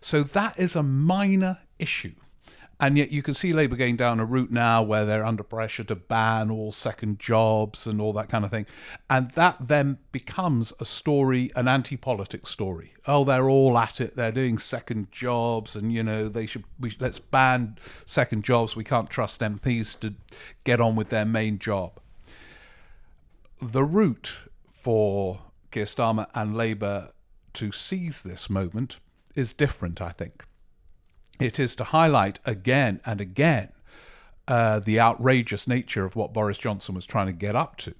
So 0.00 0.22
that 0.22 0.56
is 0.56 0.76
a 0.76 0.84
minor 0.84 1.58
issue 1.80 2.14
and 2.78 2.98
yet 2.98 3.10
you 3.10 3.22
can 3.22 3.32
see 3.32 3.54
Labour 3.54 3.76
going 3.76 3.96
down 3.96 4.20
a 4.20 4.24
route 4.24 4.50
now 4.50 4.82
where 4.82 5.06
they're 5.06 5.24
under 5.24 5.42
pressure 5.42 5.84
to 5.84 5.96
ban 5.96 6.50
all 6.50 6.70
second 6.70 7.18
jobs 7.18 7.86
and 7.86 8.00
all 8.02 8.12
that 8.12 8.28
kind 8.28 8.44
of 8.44 8.50
thing. 8.50 8.66
And 9.08 9.30
that 9.30 9.56
then 9.60 9.98
becomes 10.12 10.74
a 10.78 10.84
story, 10.84 11.50
an 11.56 11.68
anti 11.68 11.96
politics 11.96 12.50
story. 12.50 12.92
Oh, 13.06 13.24
they're 13.24 13.48
all 13.48 13.78
at 13.78 14.00
it. 14.00 14.16
They're 14.16 14.30
doing 14.30 14.58
second 14.58 15.10
jobs 15.10 15.74
and, 15.74 15.90
you 15.90 16.02
know, 16.02 16.28
they 16.28 16.44
should, 16.44 16.64
we, 16.78 16.94
let's 17.00 17.18
ban 17.18 17.78
second 18.04 18.44
jobs. 18.44 18.76
We 18.76 18.84
can't 18.84 19.08
trust 19.08 19.40
MPs 19.40 19.98
to 20.00 20.14
get 20.64 20.80
on 20.80 20.96
with 20.96 21.08
their 21.08 21.24
main 21.24 21.58
job. 21.58 21.98
The 23.58 23.84
route 23.84 24.48
for 24.68 25.40
Keir 25.70 25.86
Starmer 25.86 26.26
and 26.34 26.54
Labour 26.54 27.10
to 27.54 27.72
seize 27.72 28.22
this 28.22 28.50
moment 28.50 28.98
is 29.34 29.54
different, 29.54 30.02
I 30.02 30.10
think. 30.10 30.44
It 31.38 31.58
is 31.58 31.76
to 31.76 31.84
highlight 31.84 32.38
again 32.44 33.00
and 33.04 33.20
again 33.20 33.72
uh, 34.48 34.78
the 34.78 35.00
outrageous 35.00 35.68
nature 35.68 36.04
of 36.04 36.16
what 36.16 36.32
Boris 36.32 36.58
Johnson 36.58 36.94
was 36.94 37.06
trying 37.06 37.26
to 37.26 37.32
get 37.32 37.56
up 37.56 37.76
to, 37.78 37.94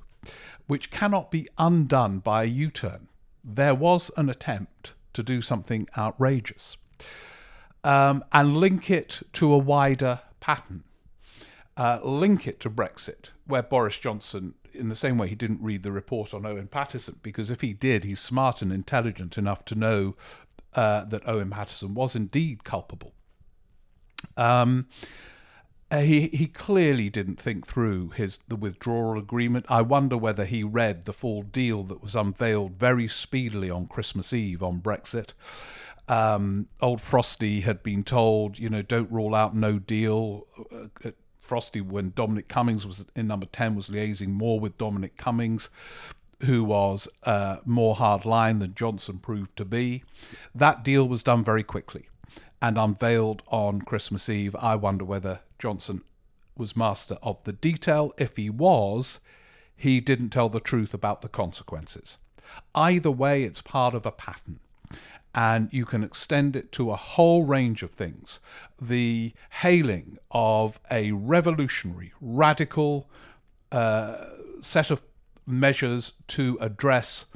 which 0.67 0.91
cannot 0.91 1.31
be 1.31 1.49
undone 1.59 2.21
by 2.21 2.45
a 2.45 2.47
U 2.47 2.71
turn. 2.71 3.09
There 3.45 3.75
was 3.75 4.11
an 4.17 4.29
attempt 4.29 4.95
to 5.13 5.23
do 5.23 5.43
something 5.43 5.89
outrageous 5.97 6.77
um, 7.85 8.25
and 8.33 8.57
link 8.57 8.91
it 8.91 9.23
to 9.35 9.53
a 9.53 9.59
wider 9.59 10.21
pattern. 10.41 10.85
Uh, 11.77 12.01
link 12.03 12.47
it 12.47 12.59
to 12.61 12.71
Brexit, 12.71 13.31
where 13.47 13.63
Boris 13.63 13.99
Johnson, 13.99 14.55
in 14.73 14.89
the 14.89 14.97
same 14.97 15.19
way 15.19 15.29
he 15.29 15.35
didn't 15.35 15.61
read 15.63 15.83
the 15.83 15.93
report 15.93 16.33
on 16.33 16.47
Owen 16.47 16.69
Paterson, 16.69 17.19
because 17.23 17.51
if 17.51 17.61
he 17.61 17.75
did, 17.75 18.03
he's 18.03 18.19
smart 18.19 18.63
and 18.63 18.73
intelligent 18.73 19.37
enough 19.37 19.65
to 19.67 19.75
know 19.75 20.17
uh, 20.75 21.05
that 21.05 21.29
Owen 21.29 21.51
Paterson 21.51 21.95
was 21.95 22.17
indeed 22.17 22.65
culpable. 22.65 23.13
Um, 24.37 24.87
uh, 25.91 26.01
he 26.01 26.29
he 26.29 26.49
clearly 26.49 27.09
didn't 27.09 27.41
think 27.41 27.67
through 27.67 28.11
his 28.11 28.39
the 28.49 28.57
withdrawal 28.57 29.17
agreement. 29.17 29.67
I 29.69 29.83
wonder 29.83 30.17
whether 30.17 30.45
he 30.45 30.65
read 30.65 31.05
the 31.05 31.13
full 31.13 31.43
deal 31.43 31.85
that 31.85 32.03
was 32.03 32.17
unveiled 32.17 32.73
very 32.73 33.07
speedily 33.07 33.71
on 33.71 33.87
Christmas 33.87 34.33
Eve 34.33 34.63
on 34.63 34.81
Brexit. 34.81 35.33
Um, 36.09 36.69
old 36.81 37.01
Frosty 37.01 37.61
had 37.63 37.83
been 37.83 38.05
told, 38.05 38.59
you 38.59 38.69
know, 38.69 38.83
don't 38.83 39.11
rule 39.11 39.35
out 39.35 39.57
no 39.57 39.79
deal. 39.79 40.47
Uh, 40.73 41.11
Frosty, 41.41 41.81
when 41.81 42.13
Dominic 42.17 42.49
Cummings 42.49 42.85
was 42.85 43.07
in 43.15 43.29
number 43.29 43.47
ten, 43.47 43.77
was 43.77 43.89
liaising 43.89 44.31
more 44.31 44.59
with 44.59 44.77
Dominic 44.79 45.17
Cummings, 45.17 45.71
who 46.43 46.65
was 46.65 47.09
uh, 47.23 47.59
more 47.65 47.95
hardline 47.95 48.59
than 48.59 48.75
Johnson 48.75 49.19
proved 49.19 49.57
to 49.57 49.65
be. 49.65 50.03
That 50.53 50.83
deal 50.83 51.07
was 51.07 51.23
done 51.23 51.45
very 51.45 51.63
quickly 51.63 52.09
and 52.67 52.79
unveiled 52.79 53.45
on 53.47 53.81
Christmas 53.81 54.29
Eve. 54.29 54.57
I 54.57 54.75
wonder 54.75 55.05
whether 55.05 55.39
Johnson 55.57 56.03
was 56.57 56.75
master 56.75 57.17
of 57.23 57.43
the 57.45 57.53
detail. 57.53 58.13
If 58.19 58.37
he 58.37 58.51
was, 58.51 59.21
he 59.77 60.01
didn't 60.01 60.31
tell 60.31 60.49
the 60.49 60.59
truth 60.59 60.93
about 60.93 61.23
the 61.23 61.29
consequences. 61.29 62.19
Either 62.75 63.11
way, 63.11 63.45
it's 63.45 63.61
part 63.61 63.95
of 63.95 64.05
a 64.05 64.11
pattern. 64.11 64.59
And 65.33 65.73
you 65.73 65.85
can 65.85 66.03
extend 66.03 66.57
it 66.57 66.73
to 66.73 66.91
a 66.91 66.97
whole 66.97 67.45
range 67.45 67.85
of 67.85 67.93
things. 67.93 68.41
The 68.83 69.33
hailing 69.51 70.19
of 70.33 70.81
a 70.91 71.13
revolutionary, 71.13 72.15
radical 72.21 73.09
uh, 73.71 74.25
set 74.61 74.91
of 74.91 75.03
measures 75.47 76.15
to 76.29 76.59
address 76.61 77.27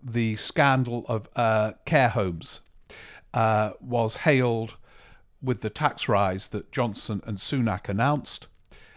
the 0.00 0.36
scandal 0.36 1.04
of 1.08 1.28
uh, 1.34 1.72
care 1.84 2.10
homes 2.10 2.60
uh, 3.34 3.72
was 3.80 4.18
hailed 4.18 4.76
with 5.42 5.60
the 5.60 5.70
tax 5.70 6.08
rise 6.08 6.48
that 6.48 6.72
Johnson 6.72 7.22
and 7.26 7.38
Sunak 7.38 7.88
announced. 7.88 8.48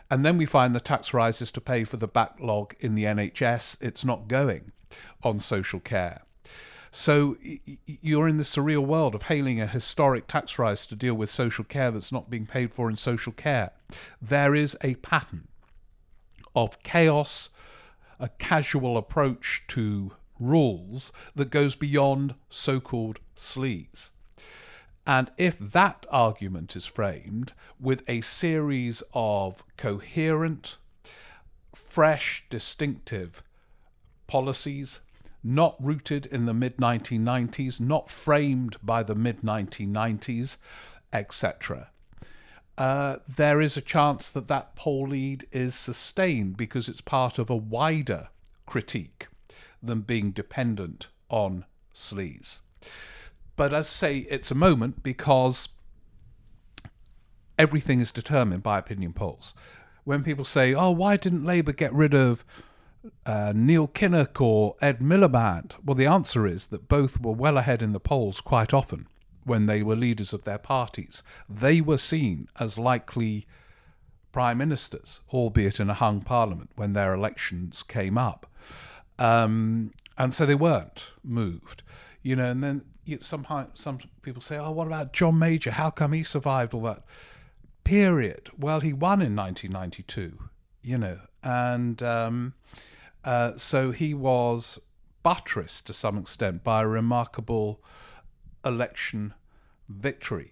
And 0.10 0.26
then 0.26 0.38
we 0.38 0.46
find 0.46 0.76
the 0.76 0.80
tax 0.80 1.14
rise 1.14 1.42
is 1.42 1.52
to 1.52 1.62
pay 1.62 1.84
for 1.84 1.98
the 1.98 2.08
backlog 2.08 2.76
in 2.80 2.96
the 2.96 3.06
NHS. 3.06 3.78
It's 3.80 4.04
not 4.04 4.28
going 4.28 4.72
on 5.24 5.40
social 5.40 5.80
care. 5.80 6.24
So 6.94 7.38
you're 7.86 8.28
in 8.28 8.36
the 8.36 8.44
surreal 8.44 8.86
world 8.86 9.16
of 9.16 9.24
hailing 9.24 9.62
a 9.62 9.68
historic 9.68 10.28
tax 10.28 10.60
rise 10.60 10.86
to 10.88 10.96
deal 10.96 11.14
with 11.14 11.30
social 11.30 11.64
care 11.64 11.90
that's 11.90 12.12
not 12.12 12.30
being 12.30 12.46
paid 12.46 12.74
for 12.74 12.90
in 12.90 12.98
social 12.98 13.32
care. 13.32 13.72
There 14.22 14.54
is 14.54 14.76
a 14.82 14.96
pattern 14.96 15.48
of 16.54 16.84
chaos, 16.84 17.50
a 18.20 18.28
casual 18.28 18.98
approach 18.98 19.64
to 19.70 20.12
rules 20.38 21.14
that 21.34 21.50
goes 21.50 21.76
beyond 21.76 22.36
so 22.50 22.82
called 22.82 23.20
sleaze. 23.38 24.10
And 25.06 25.32
if 25.38 25.58
that 25.58 26.06
argument 26.12 26.76
is 26.76 26.86
framed 26.86 27.54
with 27.80 28.04
a 28.08 28.22
series 28.22 29.02
of 29.14 29.64
coherent, 29.78 30.78
fresh, 31.74 32.46
distinctive 32.50 33.42
policies, 34.28 35.00
not 35.44 35.76
rooted 35.84 36.28
in 36.28 36.46
the 36.46 36.54
mid 36.54 36.78
1990s, 36.78 37.80
not 37.80 38.10
framed 38.12 38.78
by 38.84 39.02
the 39.02 39.16
mid 39.16 39.42
1990s, 39.42 40.58
etc., 41.12 41.90
uh, 42.78 43.18
there 43.28 43.62
is 43.62 43.76
a 43.76 43.82
chance 43.82 44.30
that 44.30 44.48
that 44.48 44.76
poll 44.76 45.10
lead 45.10 45.46
is 45.52 45.76
sustained 45.76 46.58
because 46.58 46.88
it's 46.88 47.02
part 47.02 47.38
of 47.38 47.50
a 47.50 47.56
wider 47.56 48.30
critique 48.66 49.28
than 49.84 50.02
being 50.02 50.32
dependent 50.32 51.08
on 51.30 51.66
sleaze. 51.94 52.60
But 53.62 53.76
as 53.76 53.86
I 53.86 53.90
say, 53.92 54.18
it's 54.28 54.50
a 54.50 54.56
moment 54.56 55.04
because 55.04 55.70
everything 57.60 58.02
is 58.02 58.12
determined 58.12 58.64
by 58.64 58.80
opinion 58.80 59.14
polls. 59.14 59.54
When 60.04 60.24
people 60.24 60.46
say, 60.46 60.74
oh, 60.74 60.90
why 60.90 61.16
didn't 61.16 61.46
Labour 61.46 61.72
get 61.72 61.94
rid 61.94 62.16
of 62.16 62.44
uh, 63.24 63.54
Neil 63.56 63.88
Kinnock 63.88 64.42
or 64.42 64.78
Ed 64.82 64.98
Miliband? 64.98 65.74
Well, 65.86 65.94
the 65.94 66.08
answer 66.08 66.48
is 66.48 66.66
that 66.70 66.88
both 66.88 67.22
were 67.22 67.34
well 67.34 67.56
ahead 67.56 67.84
in 67.84 67.92
the 67.92 68.00
polls 68.00 68.42
quite 68.42 68.74
often 68.74 69.06
when 69.44 69.68
they 69.68 69.84
were 69.84 69.96
leaders 69.96 70.34
of 70.34 70.44
their 70.44 70.58
parties. 70.58 71.22
They 71.48 71.82
were 71.82 72.00
seen 72.00 72.48
as 72.60 72.80
likely 72.80 73.46
prime 74.32 74.58
ministers, 74.58 75.22
albeit 75.32 75.80
in 75.80 75.88
a 75.88 75.94
hung 75.94 76.22
parliament 76.22 76.72
when 76.78 76.94
their 76.94 77.14
elections 77.14 77.84
came 77.84 78.18
up. 78.18 78.48
Um, 79.20 79.92
and 80.18 80.34
so 80.34 80.48
they 80.48 80.56
weren't 80.56 81.12
moved, 81.24 81.84
you 82.24 82.36
know. 82.36 82.50
And 82.50 82.64
then 82.64 82.86
you, 83.06 83.20
sometimes 83.22 83.82
some 83.82 84.00
people 84.22 84.42
say, 84.42 84.58
"Oh, 84.58 84.72
what 84.72 84.88
about 84.88 85.14
John 85.14 85.40
Major? 85.40 85.72
How 85.72 85.90
come 85.90 86.14
he 86.14 86.24
survived 86.24 86.74
all 86.74 86.84
that 86.84 87.04
period?" 87.84 88.50
Well, 88.58 88.80
he 88.80 88.94
won 88.94 89.22
in 89.22 89.36
1992, 89.36 90.38
you 90.82 90.98
know, 90.98 91.20
and 91.44 92.02
um, 92.04 92.54
uh, 93.24 93.54
so 93.58 93.92
he 93.92 94.14
was 94.14 94.80
buttressed 95.24 95.88
to 95.88 95.94
some 95.94 96.18
extent 96.18 96.64
by 96.64 96.82
a 96.82 96.88
remarkable 96.88 97.84
election 98.66 99.34
victory. 99.90 100.52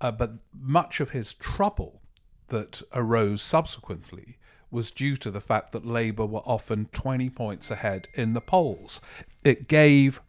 Uh, 0.00 0.12
but 0.12 0.34
much 0.52 1.00
of 1.00 1.10
his 1.10 1.34
trouble 1.34 2.00
that 2.48 2.82
arose 2.92 3.42
subsequently 3.42 4.38
was 4.70 4.90
due 4.90 5.16
to 5.16 5.30
the 5.30 5.40
fact 5.40 5.72
that 5.72 5.86
Labour 5.86 6.26
were 6.26 6.40
often 6.40 6.86
20 6.92 7.30
points 7.30 7.70
ahead 7.70 8.08
in 8.14 8.34
the 8.34 8.40
polls. 8.40 9.00
It 9.42 9.66
gave 9.66 10.20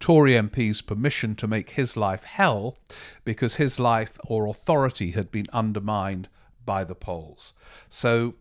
Tory 0.00 0.32
MPs 0.32 0.84
permission 0.84 1.34
to 1.36 1.48
make 1.48 1.70
his 1.70 1.96
life 1.96 2.24
hell 2.24 2.78
because 3.24 3.56
his 3.56 3.80
life 3.80 4.18
or 4.26 4.46
authority 4.46 5.10
had 5.12 5.30
been 5.30 5.46
undermined 5.52 6.28
by 6.64 6.84
the 6.84 6.94
polls. 6.94 7.52
So 7.88 8.34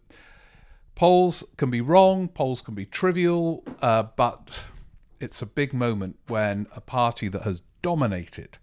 polls 0.96 1.44
can 1.58 1.70
be 1.70 1.82
wrong, 1.82 2.28
polls 2.28 2.62
can 2.62 2.76
be 2.76 2.86
trivial, 2.86 3.64
uh, 3.82 4.04
but 4.04 4.64
it's 5.20 5.42
a 5.42 5.46
big 5.46 5.74
moment 5.74 6.18
when 6.28 6.68
a 6.76 6.82
party 6.82 7.28
that 7.30 7.44
has 7.44 7.64
dominated 7.82 8.58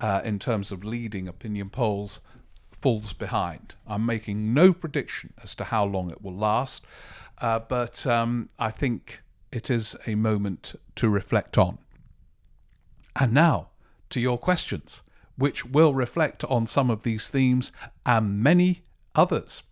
uh, 0.00 0.20
in 0.24 0.38
terms 0.38 0.70
of 0.72 0.84
leading 0.84 1.26
opinion 1.26 1.70
polls 1.70 2.20
falls 2.70 3.12
behind. 3.12 3.74
I'm 3.86 4.06
making 4.06 4.54
no 4.54 4.72
prediction 4.72 5.32
as 5.42 5.54
to 5.56 5.64
how 5.64 5.84
long 5.84 6.10
it 6.10 6.22
will 6.22 6.36
last, 6.36 6.84
uh, 7.38 7.58
but 7.58 8.06
um, 8.06 8.48
I 8.58 8.70
think 8.70 9.22
it 9.52 9.70
is 9.70 9.96
a 10.06 10.14
moment 10.14 10.74
to 10.96 11.08
reflect 11.08 11.58
on. 11.58 11.78
And 13.20 13.34
now 13.34 13.68
to 14.08 14.18
your 14.18 14.38
questions, 14.38 15.02
which 15.36 15.66
will 15.66 15.92
reflect 15.92 16.42
on 16.44 16.66
some 16.66 16.88
of 16.88 17.02
these 17.02 17.28
themes 17.28 17.70
and 18.06 18.42
many 18.42 18.82
others. 19.14 19.62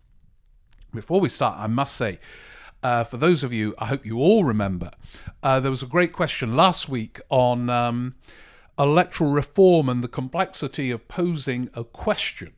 Before 0.93 1.19
we 1.19 1.29
start, 1.29 1.59
I 1.59 1.67
must 1.67 1.95
say, 1.95 2.19
uh, 2.83 3.03
for 3.03 3.17
those 3.17 3.43
of 3.43 3.51
you, 3.51 3.73
I 3.79 3.87
hope 3.87 4.05
you 4.05 4.19
all 4.19 4.43
remember, 4.43 4.91
uh, 5.43 5.59
there 5.59 5.71
was 5.71 5.83
a 5.83 5.87
great 5.87 6.13
question 6.13 6.55
last 6.55 6.87
week 6.87 7.19
on 7.29 7.69
um, 7.69 8.15
electoral 8.77 9.31
reform 9.31 9.89
and 9.89 10.03
the 10.03 10.07
complexity 10.07 10.91
of 10.91 11.07
posing 11.07 11.69
a 11.73 11.83
question 11.83 12.53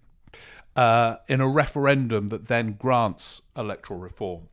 uh, 0.75 1.15
in 1.27 1.41
a 1.41 1.47
referendum 1.47 2.27
that 2.27 2.47
then 2.49 2.73
grants 2.73 3.41
electoral 3.56 3.99
reform. 3.99 4.49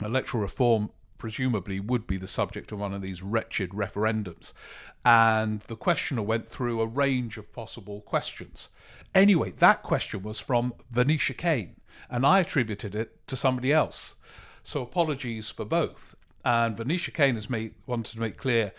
Electoral 0.00 0.42
reform 0.42 0.90
presumably 1.18 1.80
would 1.80 2.06
be 2.06 2.16
the 2.16 2.28
subject 2.28 2.72
of 2.72 2.78
one 2.78 2.94
of 2.94 3.02
these 3.02 3.22
wretched 3.22 3.70
referendums. 3.70 4.52
And 5.04 5.60
the 5.62 5.76
questioner 5.76 6.22
went 6.22 6.48
through 6.48 6.80
a 6.80 6.86
range 6.86 7.38
of 7.38 7.52
possible 7.52 8.00
questions. 8.00 8.68
Anyway, 9.14 9.50
that 9.50 9.82
question 9.82 10.22
was 10.22 10.40
from 10.40 10.74
Venetia 10.90 11.34
Kane, 11.34 11.76
and 12.10 12.26
I 12.26 12.40
attributed 12.40 12.94
it 12.94 13.26
to 13.28 13.36
somebody 13.36 13.72
else. 13.72 14.16
So 14.62 14.82
apologies 14.82 15.50
for 15.50 15.64
both. 15.64 16.14
And 16.44 16.76
Venetia 16.76 17.10
Kane 17.10 17.36
has 17.36 17.48
made 17.48 17.74
wanted 17.86 18.14
to 18.14 18.20
make 18.20 18.36
clear 18.36 18.72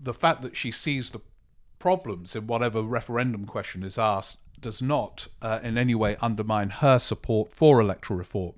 the 0.00 0.14
fact 0.14 0.42
that 0.42 0.56
she 0.56 0.70
sees 0.70 1.10
the 1.10 1.20
problems 1.78 2.36
in 2.36 2.46
whatever 2.46 2.82
referendum 2.82 3.46
question 3.46 3.82
is 3.82 3.98
asked 3.98 4.38
does 4.60 4.82
not 4.82 5.28
uh, 5.40 5.58
in 5.62 5.78
any 5.78 5.94
way 5.94 6.16
undermine 6.20 6.70
her 6.70 6.98
support 6.98 7.52
for 7.52 7.80
electoral 7.80 8.18
reform. 8.18 8.54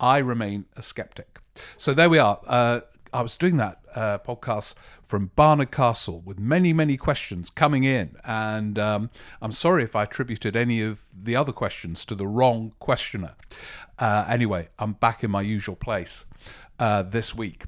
I 0.00 0.18
remain 0.18 0.66
a 0.76 0.82
skeptic. 0.82 1.40
So 1.76 1.94
there 1.94 2.10
we 2.10 2.18
are. 2.18 2.40
Uh, 2.46 2.80
I 3.12 3.22
was 3.22 3.36
doing 3.36 3.58
that 3.58 3.78
uh, 3.94 4.18
podcast 4.18 4.74
from 5.04 5.30
Barnard 5.36 5.70
Castle 5.70 6.20
with 6.20 6.38
many, 6.38 6.72
many 6.72 6.96
questions 6.96 7.48
coming 7.48 7.84
in. 7.84 8.16
And 8.24 8.76
um, 8.76 9.10
I'm 9.40 9.52
sorry 9.52 9.84
if 9.84 9.94
I 9.94 10.02
attributed 10.02 10.56
any 10.56 10.80
of 10.80 11.04
the 11.16 11.36
other 11.36 11.52
questions 11.52 12.04
to 12.06 12.16
the 12.16 12.26
wrong 12.26 12.72
questioner. 12.80 13.36
Uh, 13.98 14.26
anyway, 14.28 14.68
I'm 14.80 14.94
back 14.94 15.22
in 15.22 15.30
my 15.30 15.42
usual 15.42 15.76
place 15.76 16.24
uh, 16.80 17.02
this 17.02 17.36
week. 17.36 17.66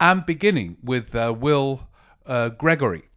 And 0.00 0.26
beginning 0.26 0.78
with 0.82 1.14
uh, 1.14 1.32
Will 1.38 1.88
uh, 2.26 2.48
Gregory. 2.48 3.07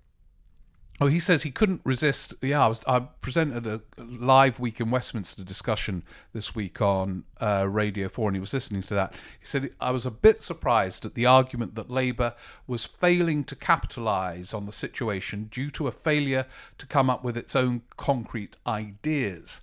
Oh, 1.03 1.07
he 1.07 1.19
says 1.19 1.41
he 1.41 1.49
couldn't 1.49 1.81
resist. 1.83 2.35
Yeah, 2.43 2.63
I 2.63 2.67
was. 2.67 2.81
I 2.85 2.99
presented 2.99 3.65
a 3.65 3.81
live 3.97 4.59
week 4.59 4.79
in 4.79 4.91
Westminster 4.91 5.43
discussion 5.43 6.03
this 6.31 6.53
week 6.53 6.79
on 6.79 7.23
uh, 7.41 7.65
Radio 7.67 8.07
Four, 8.07 8.29
and 8.29 8.35
he 8.35 8.39
was 8.39 8.53
listening 8.53 8.83
to 8.83 8.93
that. 8.93 9.15
He 9.39 9.47
said 9.47 9.71
I 9.81 9.89
was 9.89 10.05
a 10.05 10.11
bit 10.11 10.43
surprised 10.43 11.03
at 11.03 11.15
the 11.15 11.25
argument 11.25 11.73
that 11.73 11.89
Labour 11.89 12.35
was 12.67 12.85
failing 12.85 13.43
to 13.45 13.55
capitalise 13.55 14.53
on 14.53 14.67
the 14.67 14.71
situation 14.71 15.47
due 15.49 15.71
to 15.71 15.87
a 15.87 15.91
failure 15.91 16.45
to 16.77 16.85
come 16.85 17.09
up 17.09 17.23
with 17.23 17.35
its 17.35 17.55
own 17.55 17.81
concrete 17.97 18.57
ideas. 18.67 19.61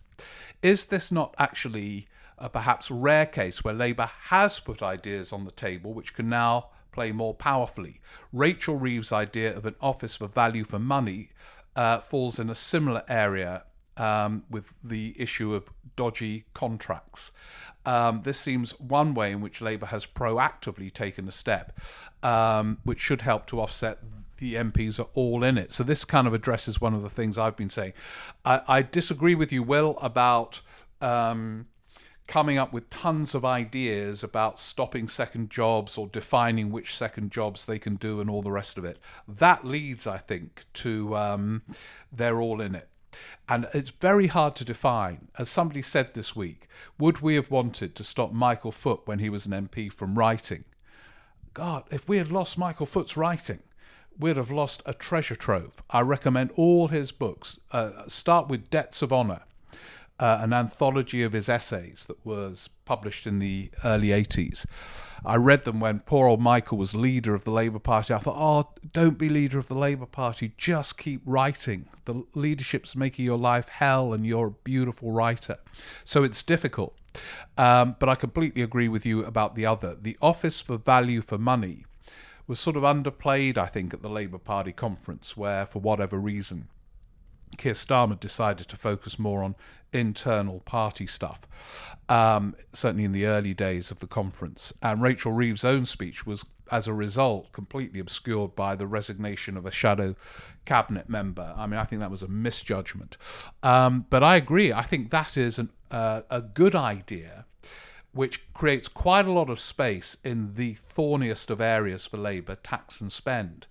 Is 0.60 0.86
this 0.86 1.12
not 1.12 1.36
actually 1.38 2.08
a 2.36 2.48
perhaps 2.48 2.90
rare 2.90 3.26
case 3.26 3.62
where 3.62 3.74
Labour 3.74 4.10
has 4.22 4.58
put 4.58 4.82
ideas 4.82 5.32
on 5.32 5.44
the 5.44 5.52
table 5.52 5.92
which 5.92 6.14
can 6.14 6.28
now 6.28 6.70
play 6.92 7.12
more 7.12 7.34
powerfully. 7.34 8.00
Rachel 8.32 8.76
Reeves' 8.76 9.12
idea 9.12 9.56
of 9.56 9.66
an 9.66 9.74
office 9.80 10.16
for 10.16 10.26
value 10.26 10.64
for 10.64 10.78
money 10.78 11.30
uh, 11.76 11.98
falls 11.98 12.38
in 12.38 12.50
a 12.50 12.54
similar 12.54 13.02
area 13.08 13.64
um, 13.96 14.44
with 14.50 14.74
the 14.82 15.14
issue 15.18 15.54
of 15.54 15.68
dodgy 15.96 16.44
contracts. 16.54 17.32
Um, 17.84 18.22
this 18.22 18.38
seems 18.38 18.78
one 18.78 19.14
way 19.14 19.32
in 19.32 19.40
which 19.40 19.60
Labour 19.60 19.86
has 19.86 20.04
proactively 20.06 20.92
taken 20.92 21.26
a 21.26 21.32
step, 21.32 21.78
um, 22.22 22.78
which 22.84 23.00
should 23.00 23.22
help 23.22 23.46
to 23.46 23.60
offset 23.60 23.98
the 24.38 24.54
MPs 24.54 25.00
are 25.00 25.08
all 25.14 25.42
in 25.42 25.58
it. 25.58 25.72
So 25.72 25.82
this 25.84 26.04
kind 26.04 26.26
of 26.26 26.34
addresses 26.34 26.80
one 26.80 26.94
of 26.94 27.02
the 27.02 27.10
things 27.10 27.38
I've 27.38 27.56
been 27.56 27.70
saying. 27.70 27.92
I, 28.44 28.60
I 28.68 28.82
disagree 28.82 29.34
with 29.34 29.52
you, 29.52 29.62
Will, 29.62 29.98
about 30.00 30.60
um, 31.00 31.66
coming 32.28 32.58
up 32.58 32.72
with 32.72 32.90
tons 32.90 33.34
of 33.34 33.44
ideas 33.44 34.22
about 34.22 34.58
stopping 34.58 35.08
second 35.08 35.50
jobs 35.50 35.96
or 35.96 36.06
defining 36.06 36.70
which 36.70 36.94
second 36.94 37.32
jobs 37.32 37.64
they 37.64 37.78
can 37.78 37.96
do 37.96 38.20
and 38.20 38.30
all 38.30 38.42
the 38.42 38.52
rest 38.52 38.76
of 38.78 38.84
it. 38.84 38.98
That 39.26 39.64
leads, 39.64 40.06
I 40.06 40.18
think, 40.18 40.66
to 40.74 41.16
um, 41.16 41.62
they're 42.12 42.40
all 42.40 42.60
in 42.60 42.74
it. 42.74 42.88
And 43.48 43.66
it's 43.72 43.90
very 43.90 44.26
hard 44.26 44.54
to 44.56 44.64
define. 44.64 45.28
As 45.38 45.48
somebody 45.48 45.80
said 45.80 46.12
this 46.12 46.36
week, 46.36 46.68
would 46.98 47.20
we 47.20 47.34
have 47.34 47.50
wanted 47.50 47.94
to 47.94 48.04
stop 48.04 48.30
Michael 48.30 48.72
Foot 48.72 49.00
when 49.06 49.20
he 49.20 49.30
was 49.30 49.46
an 49.46 49.68
MP 49.68 49.90
from 49.90 50.18
writing? 50.18 50.64
God, 51.54 51.84
if 51.90 52.06
we 52.06 52.18
had 52.18 52.30
lost 52.30 52.58
Michael 52.58 52.84
Foot's 52.84 53.16
writing, 53.16 53.60
we'd 54.18 54.36
have 54.36 54.50
lost 54.50 54.82
a 54.84 54.92
treasure 54.92 55.34
trove. 55.34 55.82
I 55.88 56.02
recommend 56.02 56.50
all 56.56 56.88
his 56.88 57.10
books. 57.10 57.58
Uh, 57.72 58.06
start 58.06 58.48
with 58.48 58.68
Debts 58.68 59.00
of 59.00 59.14
Honour 59.14 59.40
uh, 60.18 60.38
an 60.40 60.52
anthology 60.52 61.22
of 61.22 61.32
his 61.32 61.48
essays 61.48 62.04
that 62.06 62.24
was 62.24 62.68
published 62.84 63.26
in 63.26 63.38
the 63.38 63.70
early 63.84 64.08
80s. 64.08 64.66
I 65.24 65.36
read 65.36 65.64
them 65.64 65.80
when 65.80 66.00
poor 66.00 66.28
old 66.28 66.40
Michael 66.40 66.78
was 66.78 66.94
leader 66.94 67.34
of 67.34 67.44
the 67.44 67.50
Labour 67.50 67.78
Party. 67.78 68.14
I 68.14 68.18
thought, 68.18 68.36
oh, 68.36 68.72
don't 68.92 69.18
be 69.18 69.28
leader 69.28 69.58
of 69.58 69.68
the 69.68 69.74
Labour 69.74 70.06
Party, 70.06 70.52
just 70.56 70.98
keep 70.98 71.22
writing. 71.24 71.88
The 72.04 72.24
leadership's 72.34 72.96
making 72.96 73.24
your 73.24 73.38
life 73.38 73.68
hell, 73.68 74.12
and 74.12 74.26
you're 74.26 74.46
a 74.48 74.50
beautiful 74.50 75.10
writer. 75.10 75.58
So 76.04 76.24
it's 76.24 76.42
difficult. 76.42 76.94
Um, 77.56 77.96
but 77.98 78.08
I 78.08 78.14
completely 78.14 78.62
agree 78.62 78.88
with 78.88 79.04
you 79.04 79.24
about 79.24 79.54
the 79.54 79.66
other. 79.66 79.96
The 80.00 80.16
Office 80.22 80.60
for 80.60 80.76
Value 80.76 81.20
for 81.20 81.38
Money 81.38 81.84
was 82.46 82.60
sort 82.60 82.76
of 82.76 82.82
underplayed, 82.82 83.58
I 83.58 83.66
think, 83.66 83.92
at 83.92 84.02
the 84.02 84.08
Labour 84.08 84.38
Party 84.38 84.72
conference, 84.72 85.36
where, 85.36 85.66
for 85.66 85.80
whatever 85.80 86.18
reason, 86.18 86.68
Keir 87.56 87.72
Starmer 87.72 88.18
decided 88.18 88.68
to 88.68 88.76
focus 88.76 89.18
more 89.18 89.42
on 89.42 89.56
internal 89.92 90.60
party 90.60 91.06
stuff, 91.06 91.46
um, 92.08 92.54
certainly 92.72 93.04
in 93.04 93.12
the 93.12 93.26
early 93.26 93.54
days 93.54 93.90
of 93.90 94.00
the 94.00 94.06
conference. 94.06 94.72
And 94.82 95.02
Rachel 95.02 95.32
Reeves' 95.32 95.64
own 95.64 95.86
speech 95.86 96.26
was, 96.26 96.44
as 96.70 96.86
a 96.86 96.92
result, 96.92 97.52
completely 97.52 98.00
obscured 98.00 98.54
by 98.54 98.76
the 98.76 98.86
resignation 98.86 99.56
of 99.56 99.66
a 99.66 99.70
shadow 99.70 100.14
cabinet 100.64 101.08
member. 101.08 101.54
I 101.56 101.66
mean, 101.66 101.80
I 101.80 101.84
think 101.84 102.00
that 102.00 102.10
was 102.10 102.22
a 102.22 102.28
misjudgment. 102.28 103.16
Um, 103.62 104.06
but 104.10 104.22
I 104.22 104.36
agree. 104.36 104.72
I 104.72 104.82
think 104.82 105.10
that 105.10 105.36
is 105.36 105.58
an, 105.58 105.70
uh, 105.90 106.22
a 106.30 106.42
good 106.42 106.74
idea. 106.74 107.46
Which 108.12 108.52
creates 108.54 108.88
quite 108.88 109.26
a 109.26 109.32
lot 109.32 109.50
of 109.50 109.60
space 109.60 110.16
in 110.24 110.54
the 110.54 110.74
thorniest 110.74 111.50
of 111.50 111.60
areas 111.60 112.06
for 112.06 112.16
Labour, 112.16 112.54
tax 112.54 113.02
and 113.02 113.12
spend, 113.12 113.66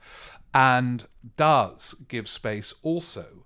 and 0.54 1.06
does 1.36 1.96
give 2.08 2.30
space 2.30 2.74
also 2.84 3.46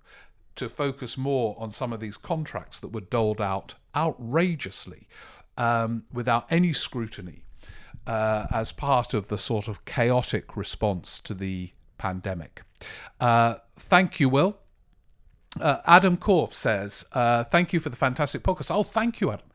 to 0.56 0.68
focus 0.68 1.16
more 1.16 1.56
on 1.58 1.70
some 1.70 1.92
of 1.92 2.00
these 2.00 2.16
contracts 2.16 2.80
that 2.80 2.88
were 2.88 3.00
doled 3.00 3.40
out 3.40 3.74
outrageously 3.94 5.08
um, 5.56 6.04
without 6.12 6.46
any 6.50 6.72
scrutiny 6.72 7.44
uh, 8.06 8.46
as 8.50 8.72
part 8.72 9.14
of 9.14 9.28
the 9.28 9.38
sort 9.38 9.68
of 9.68 9.84
chaotic 9.84 10.56
response 10.56 11.20
to 11.20 11.34
the 11.34 11.70
pandemic. 11.98 12.62
Uh, 13.20 13.56
thank 13.76 14.18
you, 14.18 14.28
Will. 14.28 14.58
Uh, 15.60 15.78
Adam 15.86 16.16
Korf 16.16 16.52
says, 16.52 17.04
uh, 17.12 17.44
Thank 17.44 17.72
you 17.72 17.80
for 17.80 17.90
the 17.90 17.96
fantastic 17.96 18.42
podcast. 18.42 18.74
Oh, 18.74 18.82
thank 18.82 19.20
you, 19.20 19.30
Adam. 19.30 19.46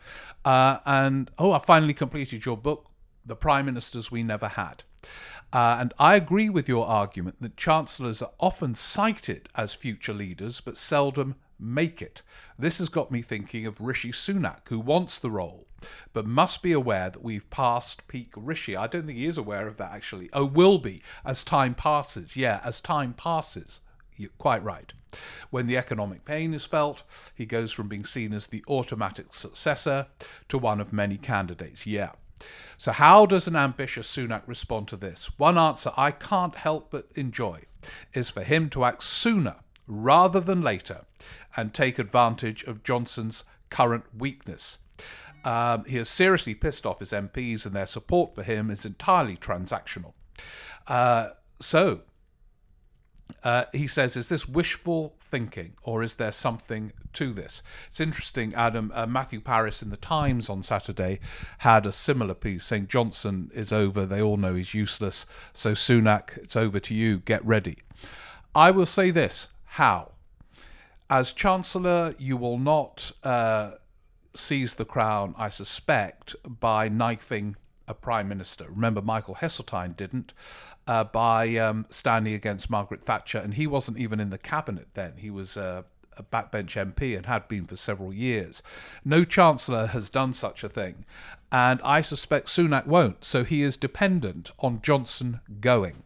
Uh, 0.46 0.78
and 0.86 1.32
oh, 1.38 1.52
I 1.52 1.60
finally 1.60 1.94
completed 1.94 2.46
your 2.46 2.56
book, 2.56 2.90
The 3.26 3.36
Prime 3.36 3.66
Ministers 3.66 4.12
We 4.12 4.24
Never 4.24 4.48
Had. 4.48 4.84
Uh, 5.54 5.78
and 5.80 5.94
I 5.98 6.16
agree 6.16 6.50
with 6.50 6.68
your 6.68 6.88
argument 6.88 7.42
that 7.42 7.56
chancellors 7.56 8.22
are 8.22 8.32
often 8.40 8.76
cited 8.76 9.50
as 9.56 9.74
future 9.74 10.14
leaders 10.14 10.60
but 10.60 10.78
seldom 10.78 11.36
make 11.60 12.02
it. 12.02 12.22
This 12.60 12.80
has 12.80 12.90
got 12.90 13.12
me 13.12 13.22
thinking 13.22 13.66
of 13.66 13.82
Rishi 13.82 14.12
Sunak, 14.12 14.68
who 14.70 14.80
wants 14.80 15.20
the 15.20 15.32
role, 15.32 15.68
but 16.14 16.26
must 16.26 16.62
be 16.62 16.72
aware 16.72 17.10
that 17.10 17.24
we've 17.24 17.50
passed 17.50 18.08
peak 18.08 18.34
Rishi. 18.36 18.76
I 18.76 18.88
don't 18.88 19.06
think 19.06 19.18
he 19.18 19.26
is 19.26 19.38
aware 19.38 19.68
of 19.68 19.78
that 19.78 19.92
actually. 19.92 20.30
Oh, 20.34 20.46
will 20.46 20.78
be 20.78 21.02
as 21.26 21.44
time 21.44 21.76
passes. 21.76 22.36
Yeah, 22.36 22.60
as 22.64 22.82
time 22.82 23.14
passes. 23.14 23.82
You're 24.16 24.32
quite 24.38 24.64
right. 24.64 24.92
When 25.52 25.68
the 25.68 25.78
economic 25.78 26.26
pain 26.26 26.54
is 26.54 26.66
felt, 26.66 27.04
he 27.34 27.46
goes 27.46 27.72
from 27.72 27.88
being 27.88 28.04
seen 28.04 28.34
as 28.34 28.48
the 28.48 28.64
automatic 28.68 29.34
successor 29.34 30.08
to 30.50 30.58
one 30.58 30.82
of 30.82 30.92
many 30.92 31.18
candidates. 31.18 31.86
Yeah. 31.86 32.12
So, 32.78 32.92
how 32.92 33.26
does 33.26 33.48
an 33.48 33.56
ambitious 33.56 34.14
Sunak 34.16 34.44
respond 34.46 34.88
to 34.90 34.98
this? 34.98 35.32
One 35.38 35.58
answer 35.58 35.92
I 35.98 36.12
can't 36.12 36.56
help 36.56 36.92
but 36.92 37.08
enjoy 37.16 37.62
is 38.14 38.30
for 38.30 38.44
him 38.44 38.70
to 38.72 38.86
act 38.86 39.04
sooner 39.04 39.56
rather 39.88 40.40
than 40.40 40.62
later 40.62 41.06
and 41.56 41.74
take 41.74 41.98
advantage 41.98 42.64
of 42.64 42.84
Johnson's 42.84 43.44
current 43.70 44.06
weakness. 44.16 44.78
Um, 45.44 45.86
he 45.86 45.98
has 45.98 46.10
seriously 46.10 46.54
pissed 46.54 46.86
off 46.86 47.00
his 47.00 47.12
MPs, 47.12 47.66
and 47.66 47.76
their 47.76 47.86
support 47.86 48.36
for 48.36 48.44
him 48.44 48.70
is 48.70 48.86
entirely 48.86 49.38
transactional. 49.38 50.14
Uh, 50.88 51.30
so, 51.60 52.02
uh, 53.44 53.66
he 53.72 53.88
says, 53.88 54.18
is 54.18 54.30
this 54.30 54.48
wishful 54.48 55.16
thinking 55.30 55.74
or 55.84 56.04
is 56.04 56.16
there 56.16 56.32
something 56.32 56.92
to 57.14 57.34
this? 57.34 57.64
It's 57.88 58.00
interesting, 58.00 58.54
Adam. 58.56 58.92
Uh, 58.94 59.06
Matthew 59.06 59.42
Parris 59.42 59.82
in 59.82 59.90
the 59.90 59.98
Times 59.98 60.50
on 60.50 60.64
Saturday 60.64 61.20
had 61.60 61.86
a 61.86 61.92
similar 61.92 62.34
piece 62.34 62.66
saying 62.66 62.88
Johnson 62.88 63.52
is 63.54 63.72
over. 63.72 64.06
They 64.06 64.22
all 64.22 64.38
know 64.38 64.56
he's 64.56 64.74
useless. 64.74 65.26
So, 65.54 65.74
Sunak, 65.74 66.38
it's 66.38 66.56
over 66.56 66.80
to 66.80 66.94
you. 66.94 67.20
Get 67.20 67.46
ready. 67.46 67.78
I 68.56 68.72
will 68.72 68.86
say 68.86 69.12
this 69.12 69.48
how? 69.66 70.14
As 71.10 71.32
Chancellor, 71.32 72.16
you 72.18 72.36
will 72.36 72.58
not 72.58 73.12
uh, 73.24 73.72
seize 74.34 74.76
the 74.76 74.86
crown, 74.86 75.36
I 75.38 75.50
suspect, 75.50 76.36
by 76.44 76.90
knifing 76.90 77.56
a 77.88 77.94
prime 77.94 78.28
minister. 78.28 78.66
Remember, 78.70 79.02
Michael 79.02 79.36
Heseltine 79.36 79.96
didn't 79.96 80.34
uh, 80.88 81.04
by 81.04 81.56
um, 81.56 81.86
standing 81.90 82.34
against 82.34 82.70
Margaret 82.70 83.04
Thatcher, 83.04 83.40
and 83.40 83.54
he 83.54 83.68
wasn't 83.68 83.98
even 83.98 84.20
in 84.20 84.30
the 84.30 84.38
cabinet 84.38 84.88
then. 84.94 85.14
He 85.18 85.30
was 85.30 85.58
uh, 85.58 85.84
a 86.18 86.24
backbench 86.24 86.76
MP 86.76 87.16
and 87.16 87.26
had 87.26 87.48
been 87.48 87.66
for 87.66 87.76
several 87.76 88.14
years. 88.14 88.64
No 89.04 89.24
chancellor 89.24 89.88
has 89.88 90.10
done 90.10 90.34
such 90.34 90.64
a 90.64 90.70
thing, 90.70 91.06
and 91.52 91.80
I 91.84 92.02
suspect 92.02 92.48
Sunak 92.48 92.88
won't. 92.88 93.26
So 93.26 93.44
he 93.44 93.62
is 93.62 93.78
dependent 93.78 94.52
on 94.60 94.82
Johnson 94.82 95.42
going, 95.60 96.04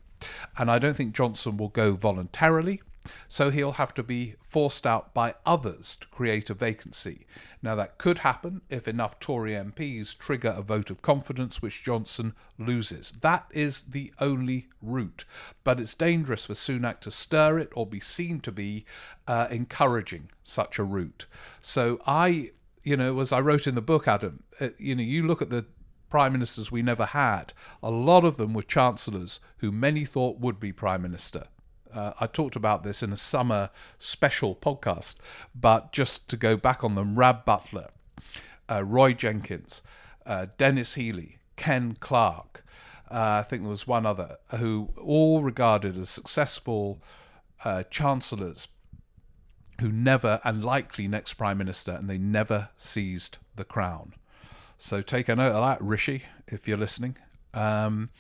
and 0.58 0.70
I 0.70 0.80
don't 0.80 0.96
think 0.96 1.16
Johnson 1.16 1.58
will 1.58 1.70
go 1.70 1.94
voluntarily. 1.94 2.82
So 3.28 3.50
he'll 3.50 3.74
have 3.74 3.94
to 3.96 4.04
be 4.04 4.36
forced 4.42 4.86
out 4.86 5.14
by 5.14 5.36
others 5.46 5.96
to 5.98 6.08
create 6.08 6.50
a 6.50 6.54
vacancy. 6.54 7.26
Now, 7.64 7.76
that 7.76 7.98
could 7.98 8.20
happen 8.20 8.62
if 8.70 8.88
enough 8.88 9.20
Tory 9.20 9.54
MPs 9.54 10.18
trigger 10.18 10.54
a 10.56 10.62
vote 10.62 10.90
of 10.90 11.02
confidence 11.02 11.62
which 11.62 11.84
Johnson 11.84 12.34
loses. 12.58 13.12
That 13.22 13.46
is 13.52 13.84
the 13.84 14.14
only 14.20 14.68
route. 14.82 15.26
But 15.64 15.80
it's 15.80 15.94
dangerous 15.94 16.46
for 16.46 16.54
Sunak 16.54 17.00
to 17.02 17.12
stir 17.12 17.60
it 17.60 17.70
or 17.74 17.86
be 17.86 18.00
seen 18.00 18.40
to 18.42 18.52
be 18.52 18.86
uh, 19.28 19.48
encouraging 19.50 20.30
such 20.44 20.78
a 20.78 20.84
route. 20.84 21.26
So 21.62 22.02
I, 22.06 22.52
you 22.84 22.98
know, 22.98 23.20
as 23.20 23.32
I 23.32 23.42
wrote 23.42 23.68
in 23.68 23.76
the 23.76 23.82
book, 23.82 24.08
Adam, 24.08 24.44
uh, 24.60 24.70
you 24.78 24.96
know, 24.96 25.04
you 25.04 25.26
look 25.26 25.42
at 25.42 25.50
the 25.50 25.66
prime 26.12 26.34
ministers 26.34 26.72
we 26.72 26.84
never 26.84 27.06
had. 27.06 27.54
A 27.82 27.90
lot 27.90 28.24
of 28.26 28.38
them 28.38 28.54
were 28.54 28.62
chancellors 28.62 29.40
who 29.58 29.72
many 29.72 30.06
thought 30.06 30.40
would 30.40 30.60
be 30.60 30.72
prime 30.72 31.02
minister. 31.02 31.46
Uh, 31.94 32.14
I 32.20 32.28
talked 32.28 32.56
about 32.56 32.84
this 32.84 33.04
in 33.04 33.12
a 33.12 33.18
summer 33.18 33.70
special 33.98 34.56
podcast, 34.56 35.16
but 35.54 35.92
just 35.92 36.30
to 36.30 36.38
go 36.38 36.56
back 36.56 36.84
on 36.84 36.96
them, 36.96 37.18
Rab 37.18 37.46
Butler, 37.46 37.90
uh, 38.70 38.84
Roy 38.84 39.14
Jenkins, 39.14 39.82
uh, 40.26 40.48
Denis 40.58 40.96
Healey, 40.96 41.40
Ken 41.56 41.98
Clarke, 42.00 42.64
uh, 43.10 43.42
I 43.42 43.44
think 43.44 43.64
there 43.64 43.70
was 43.70 43.86
one 43.86 44.06
other, 44.06 44.38
who 44.58 44.90
all 44.98 45.44
regarded 45.44 45.98
as 45.98 46.10
successful 46.10 47.02
uh, 47.66 47.84
chancellors 47.90 48.70
who 49.82 49.92
never, 49.92 50.40
and 50.44 50.64
likely 50.64 51.08
next 51.08 51.34
prime 51.34 51.58
minister, 51.58 51.92
and 51.92 52.10
they 52.10 52.18
never 52.18 52.70
seized 52.78 53.38
the 53.56 53.66
crown. 53.66 54.14
So 54.78 55.02
take 55.02 55.28
a 55.28 55.36
note 55.36 55.54
of 55.54 55.62
that, 55.62 55.82
Rishi, 55.82 56.24
if 56.48 56.68
you're 56.68 56.78
listening. 56.78 57.18
Um, 57.54 58.12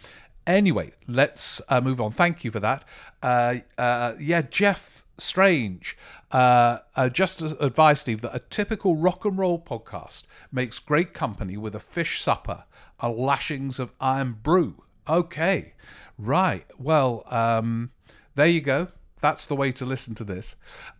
anyway, 0.47 0.91
let's 1.07 1.61
uh, 1.69 1.81
move 1.81 2.01
on. 2.01 2.11
Thank 2.11 2.43
you 2.43 2.51
for 2.51 2.59
that. 2.59 2.83
Uh, 3.21 3.55
uh, 3.77 4.13
yeah, 4.19 4.41
Jeff 4.41 5.05
Strange 5.17 5.97
uh, 6.31 6.79
uh, 6.95 7.09
just 7.09 7.41
advised 7.41 8.01
Steve 8.01 8.21
that 8.21 8.35
a 8.35 8.39
typical 8.39 8.95
rock 8.95 9.25
and 9.25 9.37
roll 9.37 9.59
podcast 9.59 10.23
makes 10.51 10.79
great 10.79 11.13
company 11.13 11.57
with 11.57 11.75
a 11.75 11.79
fish 11.79 12.21
supper 12.21 12.65
and 12.99 13.15
lashings 13.17 13.79
of 13.79 13.91
Irn-Bru. 14.01 14.83
Okay, 15.07 15.73
right. 16.17 16.65
Well, 16.79 17.23
um, 17.27 17.91
there 18.35 18.47
you 18.47 18.61
go. 18.61 18.87
That's 19.21 19.45
the 19.45 19.55
way 19.55 19.71
to 19.73 19.85
listen 19.85 20.15
to 20.15 20.23
this. 20.23 20.55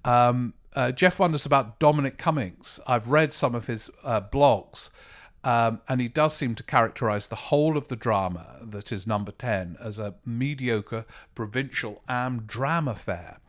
Um, 0.06 0.54
uh, 0.76 0.92
Jeff 0.92 1.20
wonders 1.20 1.46
about 1.46 1.80
Dominic 1.80 2.18
Cummings. 2.18 2.80
I've 2.88 3.08
read 3.10 3.34
some 3.34 3.56
of 3.56 3.68
his 3.68 3.90
blogs, 4.04 4.90
um, 5.44 5.82
and 5.90 6.00
he 6.02 6.08
does 6.08 6.36
seem 6.36 6.56
to 6.56 6.64
characterize 6.64 7.28
the 7.28 7.36
whole 7.36 7.78
of 7.78 7.88
the 7.88 7.96
drama 7.96 8.58
that 8.62 8.92
is 8.92 9.08
number 9.08 9.32
10 9.32 9.78
as 9.80 9.98
a 9.98 10.16
mediocre 10.26 11.06
provincial 11.34 12.04
am 12.08 12.44
drama 12.46 12.92
affair. 12.92 13.40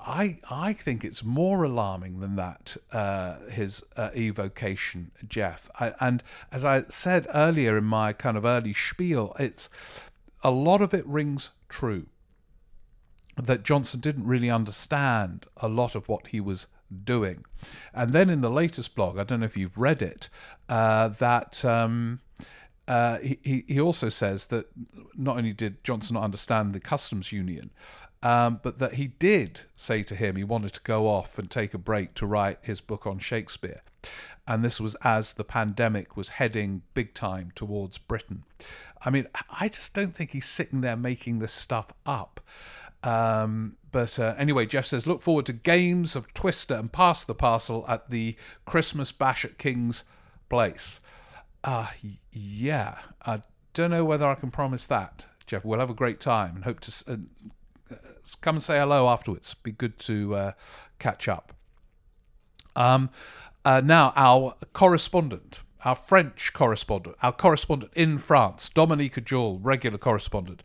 I 0.00 0.38
I 0.50 0.72
think 0.72 1.04
it's 1.04 1.22
more 1.22 1.62
alarming 1.62 2.20
than 2.20 2.36
that. 2.36 2.76
Uh, 2.90 3.38
his 3.50 3.84
uh, 3.96 4.10
evocation, 4.16 5.12
Jeff, 5.28 5.68
I, 5.78 5.92
and 6.00 6.22
as 6.50 6.64
I 6.64 6.84
said 6.88 7.26
earlier 7.34 7.76
in 7.76 7.84
my 7.84 8.12
kind 8.12 8.36
of 8.36 8.44
early 8.44 8.72
spiel, 8.72 9.36
it's 9.38 9.68
a 10.42 10.50
lot 10.50 10.80
of 10.80 10.94
it 10.94 11.06
rings 11.06 11.50
true 11.68 12.06
that 13.36 13.62
Johnson 13.62 14.00
didn't 14.00 14.26
really 14.26 14.50
understand 14.50 15.46
a 15.58 15.68
lot 15.68 15.94
of 15.94 16.08
what 16.08 16.28
he 16.28 16.40
was 16.40 16.66
doing. 17.04 17.44
And 17.94 18.12
then 18.12 18.30
in 18.30 18.40
the 18.40 18.50
latest 18.50 18.94
blog, 18.94 19.18
I 19.18 19.24
don't 19.24 19.40
know 19.40 19.46
if 19.46 19.56
you've 19.56 19.78
read 19.78 20.02
it, 20.02 20.28
uh, 20.68 21.08
that 21.08 21.64
um, 21.64 22.20
uh, 22.88 23.18
he, 23.18 23.64
he 23.66 23.80
also 23.80 24.08
says 24.08 24.46
that 24.46 24.66
not 25.16 25.36
only 25.36 25.52
did 25.52 25.82
Johnson 25.84 26.14
not 26.14 26.24
understand 26.24 26.72
the 26.72 26.80
customs 26.80 27.32
union, 27.32 27.70
um, 28.22 28.60
but 28.62 28.78
that 28.78 28.94
he 28.94 29.06
did 29.06 29.60
say 29.74 30.02
to 30.02 30.14
him 30.14 30.36
he 30.36 30.44
wanted 30.44 30.74
to 30.74 30.80
go 30.82 31.08
off 31.08 31.38
and 31.38 31.50
take 31.50 31.72
a 31.72 31.78
break 31.78 32.14
to 32.14 32.26
write 32.26 32.58
his 32.62 32.80
book 32.80 33.06
on 33.06 33.18
Shakespeare. 33.18 33.82
And 34.46 34.64
this 34.64 34.80
was 34.80 34.96
as 35.02 35.34
the 35.34 35.44
pandemic 35.44 36.16
was 36.16 36.30
heading 36.30 36.82
big 36.92 37.14
time 37.14 37.52
towards 37.54 37.98
Britain. 37.98 38.44
I 39.02 39.10
mean, 39.10 39.28
I 39.48 39.68
just 39.68 39.94
don't 39.94 40.14
think 40.14 40.32
he's 40.32 40.46
sitting 40.46 40.80
there 40.80 40.96
making 40.96 41.38
this 41.38 41.52
stuff 41.52 41.92
up. 42.04 42.40
Um, 43.02 43.76
but 43.92 44.18
uh, 44.18 44.34
anyway, 44.38 44.66
Jeff 44.66 44.86
says, 44.86 45.06
look 45.06 45.22
forward 45.22 45.46
to 45.46 45.52
games 45.52 46.16
of 46.16 46.32
Twister 46.34 46.74
and 46.74 46.92
Pass 46.92 47.24
the 47.24 47.34
Parcel 47.34 47.84
at 47.88 48.10
the 48.10 48.36
Christmas 48.64 49.12
Bash 49.12 49.44
at 49.44 49.58
Kings 49.58 50.04
Place. 50.48 51.00
Uh, 51.62 51.88
yeah, 52.32 52.98
I 53.24 53.42
don't 53.74 53.90
know 53.90 54.04
whether 54.04 54.26
I 54.26 54.34
can 54.34 54.50
promise 54.50 54.86
that, 54.86 55.26
Jeff. 55.46 55.64
We'll 55.64 55.80
have 55.80 55.90
a 55.90 55.94
great 55.94 56.20
time 56.20 56.56
and 56.56 56.64
hope 56.64 56.80
to 56.80 57.04
uh, 57.12 57.96
come 58.40 58.56
and 58.56 58.62
say 58.62 58.78
hello 58.78 59.08
afterwards. 59.08 59.54
Be 59.54 59.72
good 59.72 59.98
to 60.00 60.34
uh, 60.34 60.52
catch 60.98 61.28
up. 61.28 61.52
Um, 62.76 63.10
uh, 63.64 63.82
now, 63.84 64.12
our 64.16 64.54
correspondent, 64.72 65.60
our 65.84 65.94
French 65.94 66.52
correspondent, 66.52 67.16
our 67.22 67.32
correspondent 67.32 67.92
in 67.94 68.18
France, 68.18 68.68
Dominique 68.68 69.24
Joule, 69.24 69.58
regular 69.58 69.98
correspondent. 69.98 70.62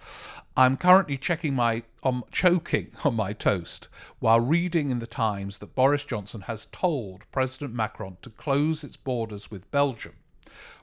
I'm 0.57 0.77
currently 0.77 1.17
checking 1.17 1.53
my 1.53 1.83
um, 2.03 2.23
choking 2.31 2.91
on 3.03 3.15
my 3.15 3.33
toast 3.33 3.87
while 4.19 4.39
reading 4.39 4.89
in 4.89 4.99
the 4.99 5.07
Times 5.07 5.57
that 5.57 5.75
Boris 5.75 6.05
Johnson 6.05 6.41
has 6.41 6.67
told 6.67 7.23
President 7.31 7.73
Macron 7.73 8.17
to 8.21 8.29
close 8.29 8.83
its 8.83 8.95
borders 8.95 9.51
with 9.51 9.69
Belgium, 9.71 10.13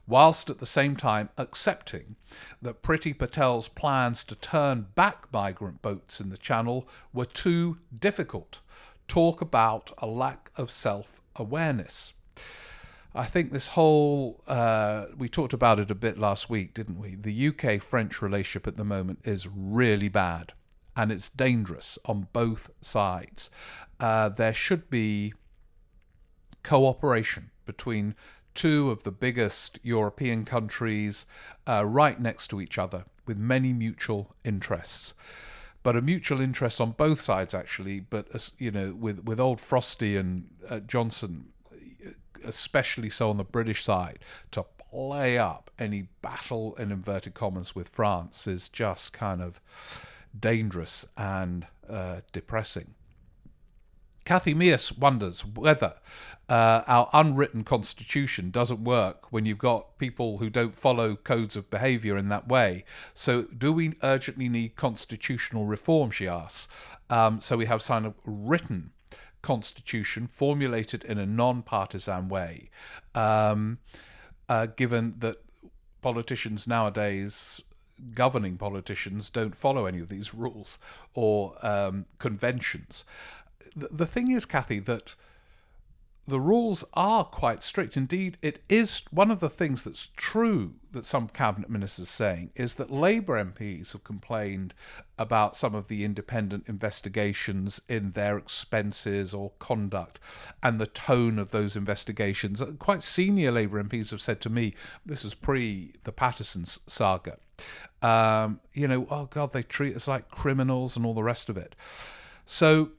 whilst 0.07 0.51
at 0.51 0.59
the 0.59 0.67
same 0.67 0.97
time 0.97 1.31
accepting 1.39 2.17
that 2.61 2.83
Priti 2.83 3.17
Patel's 3.17 3.69
plans 3.69 4.25
to 4.25 4.35
turn 4.35 4.89
back 4.95 5.27
migrant 5.33 5.81
boats 5.81 6.21
in 6.21 6.29
the 6.29 6.37
Channel 6.37 6.87
were 7.13 7.25
too 7.25 7.79
difficult. 7.99 8.61
Talk 9.09 9.41
about 9.41 9.93
a 9.99 10.07
lack 10.07 10.51
of 10.57 10.71
self 10.71 11.21
awareness. 11.37 12.13
I 13.15 13.25
think 13.27 13.53
this 13.53 13.69
whole, 13.69 14.43
uh, 14.47 15.07
we 15.17 15.29
talked 15.29 15.53
about 15.53 15.79
it 15.79 15.91
a 15.91 15.95
bit 15.95 16.19
last 16.19 16.49
week, 16.49 16.73
didn't 16.73 16.99
we? 16.99 17.15
The 17.15 17.49
UK 17.49 17.83
French 17.83 18.23
relationship 18.23 18.67
at 18.67 18.77
the 18.77 18.85
moment 18.85 19.21
is 19.25 19.47
really 19.47 20.09
bad 20.09 20.53
and 20.97 21.13
it's 21.13 21.29
dangerous 21.29 21.99
on 22.07 22.29
both 22.33 22.71
sides. 22.81 23.51
Uh, 24.01 24.29
there 24.29 24.55
should 24.55 24.89
be 24.89 25.35
cooperation 26.63 27.51
between 27.67 28.15
two 28.55 28.91
of 28.91 29.03
the 29.03 29.13
biggest 29.13 29.79
European 29.83 30.45
countries 30.45 31.27
uh, 31.67 31.85
right 31.85 32.21
next 32.21 32.49
to 32.49 32.61
each 32.61 32.79
other 32.79 33.05
with 33.27 33.37
many 33.37 33.73
mutual 33.73 34.35
interests. 34.45 35.15
But 35.83 35.97
a 35.97 36.03
mutual 36.03 36.41
interest 36.41 36.81
on 36.81 36.93
both 36.93 37.21
sides, 37.21 37.55
actually. 37.55 38.01
But 38.01 38.53
you 38.59 38.71
know, 38.71 38.95
with 38.95 39.25
with 39.25 39.41
old 39.41 39.61
Frosty 39.61 40.17
and 40.17 40.49
uh, 40.71 40.79
Johnson, 40.79 41.52
especially 42.45 43.11
so 43.11 43.31
on 43.31 43.37
the 43.37 43.45
British 43.45 43.85
side, 43.85 44.19
to 44.51 44.65
play 44.91 45.39
up 45.39 45.71
any 45.79 46.09
battle 46.21 46.75
in 46.77 46.93
inverted 46.93 47.35
commas 47.35 47.75
with 47.75 47.89
France 47.89 48.47
is 48.47 48.69
just 48.69 49.13
kind 49.13 49.41
of 49.41 49.61
dangerous 50.39 51.07
and 51.17 51.67
uh, 51.89 52.21
depressing. 52.33 52.95
Kathy 54.25 54.55
Mears 54.55 54.93
wonders 54.93 55.45
whether 55.45 55.95
uh, 56.49 56.83
our 56.87 57.09
unwritten 57.13 57.65
constitution 57.65 58.51
doesn't 58.51 58.85
work 58.85 59.33
when 59.33 59.47
you've 59.47 59.59
got 59.59 59.99
people 59.99 60.39
who 60.39 60.51
don't 60.51 60.77
follow 60.77 61.17
codes 61.17 61.57
of 61.57 61.71
behaviour 61.71 62.17
in 62.17 62.29
that 62.29 62.47
way. 62.47 62.85
So, 63.15 63.43
do 63.43 63.73
we 63.73 63.95
urgently 64.03 64.49
need 64.49 64.77
constitutional 64.77 65.65
reform? 65.65 66.11
She 66.11 66.29
asks. 66.29 66.69
Um, 67.11 67.41
so, 67.41 67.57
we 67.57 67.67
have 67.67 67.83
some 67.83 68.15
written 68.25 68.91
constitution 69.43 70.27
formulated 70.27 71.05
in 71.05 71.19
a 71.19 71.27
non 71.27 71.63
partisan 71.63 72.29
way, 72.29 72.71
um, 73.15 73.79
uh, 74.49 74.67
given 74.67 75.15
that 75.19 75.43
politicians 76.01 76.67
nowadays 76.67 77.61
governing 78.15 78.57
politicians 78.57 79.31
don't 79.31 79.57
follow 79.57 79.87
any 79.87 80.01
of 80.01 80.09
these 80.09 80.35
rules 80.35 80.79
or 81.15 81.55
um, 81.65 82.07
conventions. 82.19 83.05
The, 83.77 83.89
the 83.89 84.07
thing 84.07 84.31
is, 84.31 84.45
Kathy, 84.45 84.81
that 84.81 85.15
the 86.27 86.41
rules 86.41 86.85
are 86.95 87.25
quite 87.25 87.63
strict. 87.63 87.97
Indeed, 87.97 88.39
it 88.43 88.63
is 88.69 89.03
one 89.11 89.31
of 89.31 89.41
the 89.41 89.49
things 89.49 89.83
that's 89.83 90.11
true 90.17 90.75
that 90.93 91.05
some 91.05 91.27
cabinet 91.29 91.69
ministers 91.69 92.05
are 92.05 92.13
saying 92.13 92.51
is 92.55 92.77
that 92.77 92.93
Labour 92.93 93.43
MPs 93.43 93.93
have 93.93 94.05
complained 94.05 94.73
about 95.19 95.57
some 95.57 95.75
of 95.75 95.89
the 95.89 96.05
independent 96.05 96.65
investigations 96.69 97.81
in 97.89 98.13
their 98.13 98.37
expenses 98.37 99.35
or 99.35 99.53
conduct 99.59 100.21
and 100.63 100.81
the 100.81 100.87
tone 100.87 101.39
of 101.39 101.51
those 101.51 101.75
investigations. 101.75 102.63
Quite 102.79 103.03
senior 103.03 103.51
Labour 103.51 103.83
MPs 103.83 104.11
have 104.11 104.21
said 104.21 104.41
to 104.43 104.51
me, 104.51 104.75
this 105.05 105.25
is 105.25 105.35
pre 105.35 105.95
the 106.05 106.13
Paterson 106.13 106.65
saga, 106.67 107.39
um, 108.01 108.61
you 108.73 108.87
know, 108.87 109.07
oh 109.11 109.27
God, 109.27 109.53
they 109.53 109.63
treat 109.63 109.97
us 109.97 110.07
like 110.07 110.31
criminals 110.31 110.97
and 110.97 111.05
all 111.05 111.15
the 111.15 111.23
rest 111.23 111.49
of 111.49 111.57
it. 111.57 111.75
So 112.45 112.91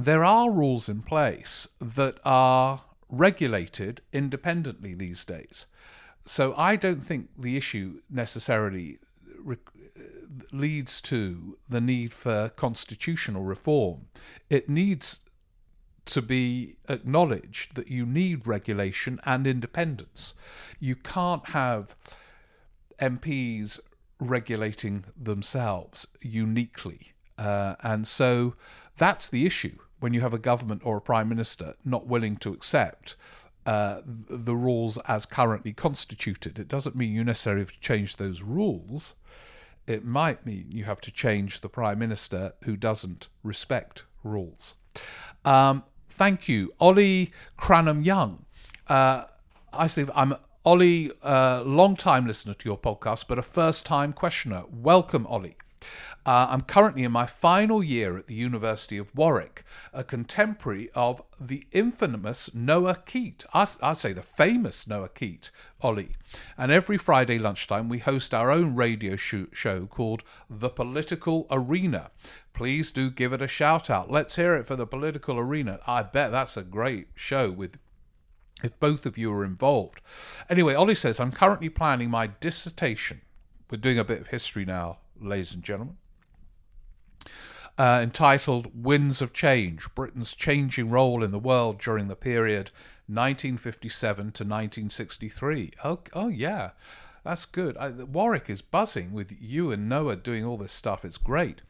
there 0.00 0.24
are 0.24 0.50
rules 0.50 0.88
in 0.88 1.02
place 1.02 1.68
that 1.80 2.18
are 2.24 2.82
regulated 3.08 4.02
independently 4.12 4.94
these 4.94 5.24
days. 5.24 5.66
So 6.24 6.54
I 6.56 6.76
don't 6.76 7.04
think 7.04 7.30
the 7.38 7.56
issue 7.56 8.00
necessarily 8.10 8.98
re- 9.38 9.56
leads 10.52 11.00
to 11.02 11.56
the 11.68 11.80
need 11.80 12.12
for 12.12 12.50
constitutional 12.50 13.44
reform. 13.44 14.06
It 14.50 14.68
needs 14.68 15.20
to 16.06 16.22
be 16.22 16.76
acknowledged 16.88 17.74
that 17.76 17.88
you 17.88 18.06
need 18.06 18.46
regulation 18.46 19.20
and 19.24 19.46
independence. 19.46 20.34
You 20.78 20.94
can't 20.94 21.48
have 21.50 21.94
MPs 22.98 23.80
regulating 24.20 25.04
themselves 25.16 26.06
uniquely. 26.22 27.12
Uh, 27.38 27.74
and 27.82 28.06
so 28.06 28.54
that's 28.96 29.28
the 29.28 29.44
issue 29.46 29.78
when 30.00 30.14
you 30.14 30.20
have 30.20 30.34
a 30.34 30.38
government 30.38 30.82
or 30.84 30.98
a 30.98 31.00
prime 31.00 31.28
minister 31.28 31.74
not 31.84 32.06
willing 32.06 32.36
to 32.36 32.52
accept 32.52 33.16
uh, 33.66 34.02
the 34.04 34.54
rules 34.54 34.98
as 35.06 35.26
currently 35.26 35.72
constituted. 35.72 36.58
It 36.58 36.68
doesn't 36.68 36.94
mean 36.94 37.12
you 37.12 37.24
necessarily 37.24 37.62
have 37.62 37.72
to 37.72 37.80
change 37.80 38.16
those 38.16 38.42
rules. 38.42 39.16
It 39.86 40.04
might 40.04 40.46
mean 40.46 40.66
you 40.70 40.84
have 40.84 41.00
to 41.02 41.10
change 41.10 41.60
the 41.60 41.68
prime 41.68 41.98
minister 41.98 42.54
who 42.64 42.76
doesn't 42.76 43.28
respect 43.42 44.04
rules. 44.22 44.74
Um, 45.44 45.84
thank 46.08 46.48
you, 46.48 46.74
Ollie 46.80 47.32
Cranham 47.56 48.02
Young. 48.02 48.44
Uh, 48.88 49.24
I 49.72 49.86
see. 49.86 50.06
I'm 50.14 50.34
Ollie, 50.64 51.12
uh, 51.22 51.62
long 51.64 51.94
time 51.96 52.26
listener 52.26 52.54
to 52.54 52.68
your 52.68 52.78
podcast, 52.78 53.26
but 53.28 53.38
a 53.38 53.42
first 53.42 53.86
time 53.86 54.12
questioner. 54.12 54.64
Welcome, 54.68 55.26
Ollie. 55.26 55.56
Uh, 56.26 56.48
I'm 56.50 56.62
currently 56.62 57.04
in 57.04 57.12
my 57.12 57.24
final 57.24 57.84
year 57.84 58.18
at 58.18 58.26
the 58.26 58.34
University 58.34 58.98
of 58.98 59.14
Warwick, 59.14 59.62
a 59.92 60.02
contemporary 60.02 60.90
of 60.92 61.22
the 61.40 61.68
infamous 61.70 62.52
Noah 62.52 62.96
Keat. 63.06 63.44
I, 63.54 63.68
I'd 63.80 63.96
say 63.98 64.12
the 64.12 64.24
famous 64.24 64.88
Noah 64.88 65.08
Keat, 65.08 65.52
Ollie. 65.80 66.16
And 66.58 66.72
every 66.72 66.98
Friday 66.98 67.38
lunchtime, 67.38 67.88
we 67.88 68.00
host 68.00 68.34
our 68.34 68.50
own 68.50 68.74
radio 68.74 69.14
show 69.14 69.86
called 69.86 70.24
The 70.50 70.68
Political 70.68 71.46
Arena. 71.48 72.10
Please 72.52 72.90
do 72.90 73.08
give 73.08 73.32
it 73.32 73.40
a 73.40 73.46
shout 73.46 73.88
out. 73.88 74.10
Let's 74.10 74.34
hear 74.34 74.56
it 74.56 74.66
for 74.66 74.74
the 74.74 74.86
Political 74.86 75.38
Arena. 75.38 75.78
I 75.86 76.02
bet 76.02 76.32
that's 76.32 76.56
a 76.56 76.64
great 76.64 77.06
show 77.14 77.52
with 77.52 77.78
if 78.64 78.80
both 78.80 79.06
of 79.06 79.16
you 79.16 79.32
are 79.32 79.44
involved. 79.44 80.00
Anyway, 80.50 80.74
Ollie 80.74 80.96
says, 80.96 81.20
I'm 81.20 81.30
currently 81.30 81.68
planning 81.68 82.10
my 82.10 82.30
dissertation. 82.40 83.20
We're 83.70 83.78
doing 83.78 83.98
a 83.98 84.04
bit 84.04 84.22
of 84.22 84.26
history 84.28 84.64
now, 84.64 84.98
ladies 85.20 85.54
and 85.54 85.62
gentlemen 85.62 85.98
uh, 87.78 88.00
entitled 88.02 88.84
Winds 88.84 89.20
of 89.20 89.32
Change 89.32 89.94
Britain's 89.94 90.34
Changing 90.34 90.90
Role 90.90 91.22
in 91.22 91.30
the 91.30 91.38
World 91.38 91.78
During 91.78 92.08
the 92.08 92.16
Period 92.16 92.70
1957 93.08 94.16
to 94.16 94.44
1963. 94.44 95.72
Oh, 95.84 96.00
oh 96.12 96.28
yeah, 96.28 96.70
that's 97.26 97.44
good. 97.44 97.76
I, 97.76 97.90
Warwick 97.90 98.48
is 98.48 98.62
buzzing 98.62 99.12
with 99.12 99.36
you 99.40 99.72
and 99.72 99.88
Noah 99.88 100.14
doing 100.14 100.44
all 100.44 100.56
this 100.56 100.72
stuff. 100.72 101.04
It's 101.04 101.18
great. 101.18 101.60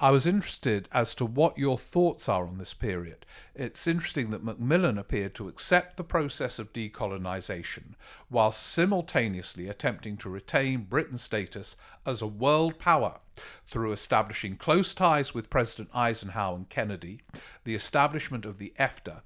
I 0.00 0.10
was 0.10 0.26
interested 0.26 0.88
as 0.92 1.14
to 1.16 1.26
what 1.26 1.58
your 1.58 1.76
thoughts 1.76 2.28
are 2.28 2.46
on 2.46 2.58
this 2.58 2.72
period. 2.72 3.26
It's 3.54 3.86
interesting 3.86 4.30
that 4.30 4.44
Macmillan 4.44 4.98
appeared 4.98 5.34
to 5.34 5.48
accept 5.48 5.96
the 5.96 6.04
process 6.04 6.58
of 6.58 6.72
decolonisation 6.72 7.94
while 8.28 8.52
simultaneously 8.52 9.68
attempting 9.68 10.16
to 10.18 10.30
retain 10.30 10.84
Britain's 10.84 11.22
status 11.22 11.76
as 12.06 12.22
a 12.22 12.26
world 12.26 12.78
power 12.78 13.18
through 13.66 13.92
establishing 13.92 14.56
close 14.56 14.94
ties 14.94 15.34
with 15.34 15.50
President 15.50 15.90
Eisenhower 15.92 16.56
and 16.56 16.68
Kennedy, 16.68 17.20
the 17.64 17.74
establishment 17.74 18.46
of 18.46 18.58
the 18.58 18.72
EFTA, 18.78 19.22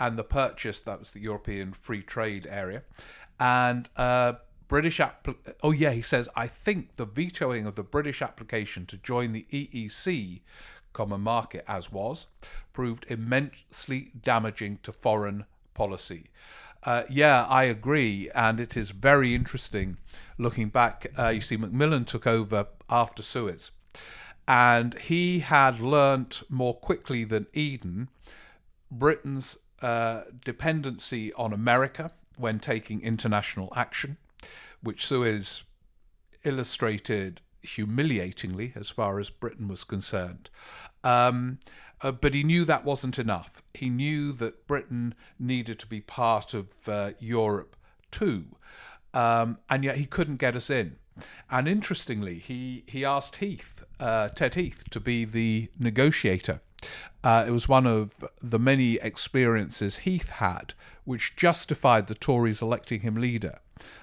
and 0.00 0.18
the 0.18 0.24
purchase, 0.24 0.80
that 0.80 0.98
was 0.98 1.12
the 1.12 1.20
European 1.20 1.72
Free 1.72 2.02
Trade 2.02 2.46
Area, 2.48 2.82
and 3.38 3.88
uh, 3.96 4.34
British 4.68 4.98
appli- 4.98 5.36
oh 5.62 5.72
yeah, 5.72 5.92
he 5.92 6.02
says 6.02 6.28
I 6.36 6.46
think 6.46 6.96
the 6.96 7.06
vetoing 7.06 7.66
of 7.66 7.74
the 7.74 7.82
British 7.82 8.22
application 8.22 8.86
to 8.86 8.98
join 8.98 9.32
the 9.32 9.46
EEC 9.50 10.42
common 10.92 11.22
market 11.22 11.64
as 11.66 11.90
was 11.90 12.26
proved 12.72 13.06
immensely 13.08 14.12
damaging 14.20 14.78
to 14.82 14.92
foreign 14.92 15.46
policy. 15.74 16.26
Uh, 16.84 17.02
yeah, 17.10 17.44
I 17.44 17.64
agree, 17.64 18.30
and 18.34 18.60
it 18.60 18.76
is 18.76 18.90
very 18.90 19.34
interesting 19.34 19.96
looking 20.36 20.68
back. 20.68 21.10
Uh, 21.18 21.28
you 21.28 21.40
see, 21.40 21.56
Macmillan 21.56 22.04
took 22.04 22.26
over 22.26 22.68
after 22.88 23.22
Suez, 23.22 23.72
and 24.46 24.96
he 24.98 25.40
had 25.40 25.80
learnt 25.80 26.42
more 26.48 26.74
quickly 26.74 27.24
than 27.24 27.46
Eden 27.52 28.08
Britain's 28.90 29.58
uh, 29.82 30.22
dependency 30.44 31.32
on 31.34 31.52
America 31.52 32.12
when 32.36 32.58
taking 32.58 33.02
international 33.02 33.72
action 33.74 34.16
which 34.82 35.06
Suez 35.06 35.64
illustrated 36.44 37.40
humiliatingly 37.62 38.72
as 38.74 38.90
far 38.90 39.18
as 39.18 39.30
Britain 39.30 39.68
was 39.68 39.84
concerned. 39.84 40.50
Um, 41.04 41.58
uh, 42.00 42.12
but 42.12 42.34
he 42.34 42.44
knew 42.44 42.64
that 42.64 42.84
wasn't 42.84 43.18
enough. 43.18 43.62
He 43.74 43.90
knew 43.90 44.32
that 44.34 44.66
Britain 44.66 45.14
needed 45.38 45.78
to 45.80 45.86
be 45.86 46.00
part 46.00 46.54
of 46.54 46.68
uh, 46.86 47.12
Europe 47.18 47.76
too, 48.10 48.56
um, 49.12 49.58
and 49.68 49.84
yet 49.84 49.96
he 49.96 50.06
couldn't 50.06 50.36
get 50.36 50.56
us 50.56 50.70
in. 50.70 50.96
And 51.50 51.66
interestingly, 51.66 52.38
he, 52.38 52.84
he 52.86 53.04
asked 53.04 53.36
Heath, 53.36 53.82
uh, 53.98 54.28
Ted 54.28 54.54
Heath, 54.54 54.88
to 54.90 55.00
be 55.00 55.24
the 55.24 55.68
negotiator. 55.78 56.60
Uh, 57.24 57.44
it 57.48 57.50
was 57.50 57.68
one 57.68 57.86
of 57.86 58.12
the 58.40 58.60
many 58.60 58.94
experiences 58.94 59.98
Heath 59.98 60.28
had 60.28 60.74
which 61.04 61.34
justified 61.36 62.06
the 62.06 62.14
Tories 62.14 62.60
electing 62.60 63.00
him 63.00 63.14
leader. 63.14 63.60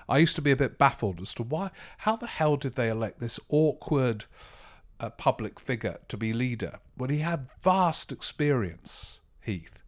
I 0.08 0.18
used 0.18 0.36
to 0.36 0.42
be 0.42 0.52
a 0.52 0.56
bit 0.56 0.78
baffled 0.78 1.22
as 1.22 1.34
to 1.36 1.44
why, 1.44 1.72
how 2.00 2.16
the 2.16 2.28
hell 2.28 2.58
did 2.58 2.74
they 2.74 2.90
elect 2.90 3.20
this 3.20 3.40
awkward 3.50 4.26
uh, 5.00 5.10
public 5.10 5.60
figure 5.60 5.98
to 6.08 6.18
be 6.18 6.34
leader 6.34 6.80
when 6.96 7.10
he 7.10 7.20
had 7.20 7.48
vast 7.62 8.12
experience, 8.12 9.22
Heath. 9.42 9.84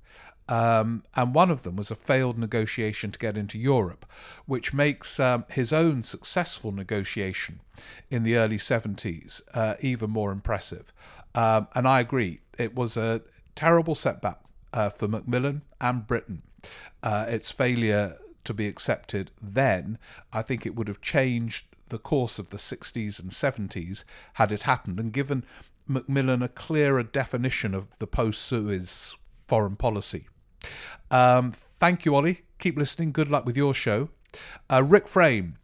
Um, 0.50 1.04
and 1.16 1.36
one 1.36 1.52
of 1.52 1.64
them 1.64 1.76
was 1.76 1.92
a 1.92 1.96
failed 1.96 2.38
negotiation 2.38 3.12
to 3.12 3.20
get 3.20 3.38
into 3.38 3.60
Europe, 3.60 4.06
which 4.46 4.74
makes 4.74 5.20
um, 5.20 5.44
his 5.50 5.74
own 5.74 6.04
successful 6.04 6.72
negotiation 6.72 7.60
in 8.10 8.24
the 8.24 8.38
early 8.38 8.58
70s 8.58 9.42
uh, 9.54 9.76
even 9.82 10.10
more 10.10 10.32
impressive. 10.32 10.94
Um, 11.36 11.68
and 11.76 11.86
I 11.88 12.00
agree, 12.00 12.40
it 12.58 12.76
was 12.76 12.96
a 12.96 13.22
terrible 13.56 13.94
setback 13.94 14.40
uh, 14.72 14.90
for 14.90 15.08
Macmillan 15.08 15.64
and 15.82 16.08
Britain. 16.08 16.44
Uh, 17.04 17.26
its 17.28 17.52
failure 17.52 18.18
to 18.48 18.54
be 18.54 18.68
accepted 18.68 19.32
then, 19.42 19.98
I 20.34 20.42
think 20.42 20.66
it 20.66 20.76
would 20.76 20.88
have 20.88 21.02
changed 21.02 21.66
the 21.90 22.00
course 22.00 22.40
of 22.40 22.50
the 22.50 22.58
60s 22.58 23.22
and 23.22 23.32
70s 23.32 24.04
had 24.34 24.52
it 24.52 24.64
happened 24.64 25.00
and 25.00 25.14
given 25.14 25.46
Macmillan 25.88 26.44
a 26.44 26.50
clearer 26.50 27.04
definition 27.04 27.74
of 27.74 27.98
the 28.00 28.08
post 28.08 28.42
Suez 28.42 29.16
foreign 29.48 29.76
policy. 29.76 30.28
Um, 31.10 31.52
thank 31.52 32.06
you, 32.06 32.16
Ollie. 32.16 32.42
Keep 32.60 32.78
listening. 32.78 33.12
Good 33.12 33.30
luck 33.30 33.46
with 33.46 33.56
your 33.56 33.74
show. 33.74 34.10
Uh, 34.70 34.84
Rick 34.84 35.08
Frame 35.08 35.58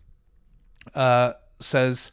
uh, 0.96 1.34
says 1.60 2.12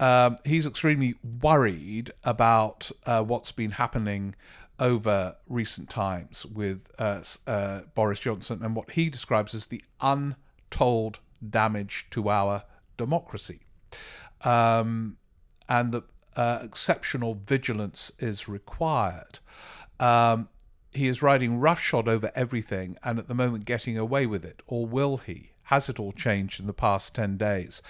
um, 0.00 0.36
he's 0.44 0.66
extremely 0.66 1.14
worried 1.42 2.12
about 2.24 2.90
uh, 3.04 3.22
what's 3.22 3.52
been 3.52 3.72
happening 3.72 4.34
over 4.82 5.36
recent 5.48 5.88
times 5.88 6.44
with 6.44 6.90
uh, 6.98 7.22
uh, 7.46 7.82
Boris 7.94 8.18
Johnson 8.18 8.60
and 8.64 8.74
what 8.74 8.90
he 8.90 9.08
describes 9.08 9.54
as 9.54 9.66
the 9.66 9.82
untold 10.00 11.20
damage 11.48 12.08
to 12.10 12.28
our 12.28 12.64
democracy. 12.96 13.60
Um, 14.44 15.18
and 15.68 15.92
that 15.92 16.02
uh, 16.34 16.58
exceptional 16.62 17.34
vigilance 17.34 18.10
is 18.18 18.48
required. 18.48 19.38
Um, 20.00 20.48
he 20.90 21.06
is 21.06 21.22
riding 21.22 21.60
roughshod 21.60 22.08
over 22.08 22.32
everything 22.34 22.98
and 23.04 23.20
at 23.20 23.28
the 23.28 23.34
moment 23.34 23.64
getting 23.64 23.96
away 23.96 24.26
with 24.26 24.44
it, 24.44 24.64
or 24.66 24.84
will 24.84 25.18
he? 25.18 25.52
Has 25.66 25.88
it 25.88 26.00
all 26.00 26.12
changed 26.12 26.58
in 26.58 26.66
the 26.66 26.74
past 26.74 27.14
10 27.14 27.36
days? 27.36 27.82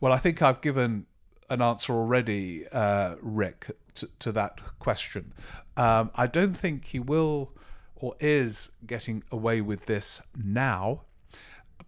Well, 0.00 0.12
I 0.12 0.18
think 0.18 0.42
I've 0.42 0.60
given 0.60 1.06
an 1.48 1.62
answer 1.62 1.92
already, 1.92 2.66
uh, 2.68 3.14
Rick, 3.20 3.70
to, 3.96 4.08
to, 4.20 4.32
that 4.32 4.60
question. 4.78 5.32
Um, 5.80 6.10
I 6.14 6.26
don't 6.26 6.52
think 6.52 6.84
he 6.84 6.98
will 6.98 7.52
or 7.96 8.14
is 8.20 8.70
getting 8.86 9.24
away 9.32 9.62
with 9.62 9.86
this 9.86 10.20
now. 10.36 11.02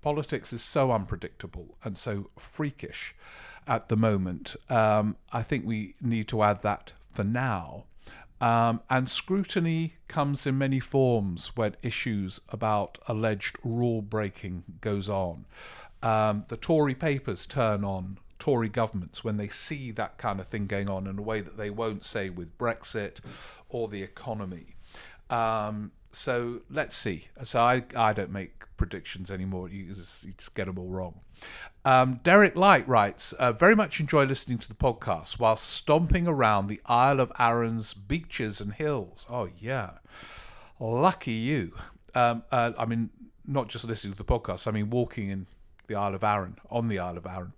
Politics 0.00 0.50
is 0.50 0.62
so 0.62 0.90
unpredictable 0.90 1.76
and 1.84 1.98
so 1.98 2.30
freakish 2.38 3.14
at 3.68 3.90
the 3.90 3.96
moment. 3.96 4.56
Um, 4.70 5.16
I 5.30 5.42
think 5.42 5.66
we 5.66 5.94
need 6.00 6.26
to 6.28 6.42
add 6.42 6.62
that 6.62 6.94
for 7.12 7.22
now. 7.22 7.84
Um, 8.40 8.80
and 8.88 9.10
scrutiny 9.10 9.96
comes 10.08 10.46
in 10.46 10.56
many 10.56 10.80
forms 10.80 11.52
when 11.54 11.76
issues 11.82 12.40
about 12.48 12.98
alleged 13.06 13.58
rule 13.62 14.00
breaking 14.00 14.64
goes 14.80 15.10
on. 15.10 15.44
Um, 16.02 16.44
the 16.48 16.56
Tory 16.56 16.94
papers 16.94 17.44
turn 17.44 17.84
on 17.84 18.16
Tory 18.42 18.68
governments 18.68 19.22
when 19.22 19.36
they 19.36 19.46
see 19.46 19.92
that 19.92 20.18
kind 20.18 20.40
of 20.40 20.48
thing 20.48 20.66
going 20.66 20.90
on 20.90 21.06
in 21.06 21.16
a 21.16 21.22
way 21.22 21.40
that 21.40 21.56
they 21.56 21.70
won't 21.70 22.02
say 22.02 22.28
with 22.28 22.58
Brexit 22.58 23.20
or 23.68 23.86
the 23.86 24.02
economy. 24.02 24.74
Um, 25.30 25.92
so 26.10 26.62
let's 26.68 26.96
see. 26.96 27.28
So 27.44 27.62
I, 27.62 27.84
I 27.94 28.12
don't 28.12 28.32
make 28.32 28.64
predictions 28.76 29.30
anymore. 29.30 29.68
You 29.68 29.92
just, 29.94 30.24
you 30.24 30.32
just 30.36 30.56
get 30.56 30.66
them 30.66 30.76
all 30.76 30.88
wrong. 30.88 31.20
Um, 31.84 32.18
Derek 32.24 32.56
Light 32.56 32.88
writes, 32.88 33.32
uh, 33.34 33.52
very 33.52 33.76
much 33.76 34.00
enjoy 34.00 34.24
listening 34.24 34.58
to 34.58 34.68
the 34.68 34.74
podcast 34.74 35.38
while 35.38 35.54
stomping 35.54 36.26
around 36.26 36.66
the 36.66 36.80
Isle 36.86 37.20
of 37.20 37.30
Arran's 37.38 37.94
beaches 37.94 38.60
and 38.60 38.72
hills. 38.72 39.24
Oh, 39.30 39.50
yeah. 39.60 39.90
Lucky 40.80 41.30
you. 41.30 41.74
Um, 42.16 42.42
uh, 42.50 42.72
I 42.76 42.86
mean, 42.86 43.10
not 43.46 43.68
just 43.68 43.86
listening 43.86 44.14
to 44.14 44.18
the 44.18 44.24
podcast, 44.24 44.66
I 44.66 44.72
mean, 44.72 44.90
walking 44.90 45.28
in 45.28 45.46
the 45.86 45.94
Isle 45.94 46.16
of 46.16 46.24
Arran, 46.24 46.56
on 46.70 46.88
the 46.88 46.98
Isle 46.98 47.18
of 47.18 47.26
Arran. 47.26 47.52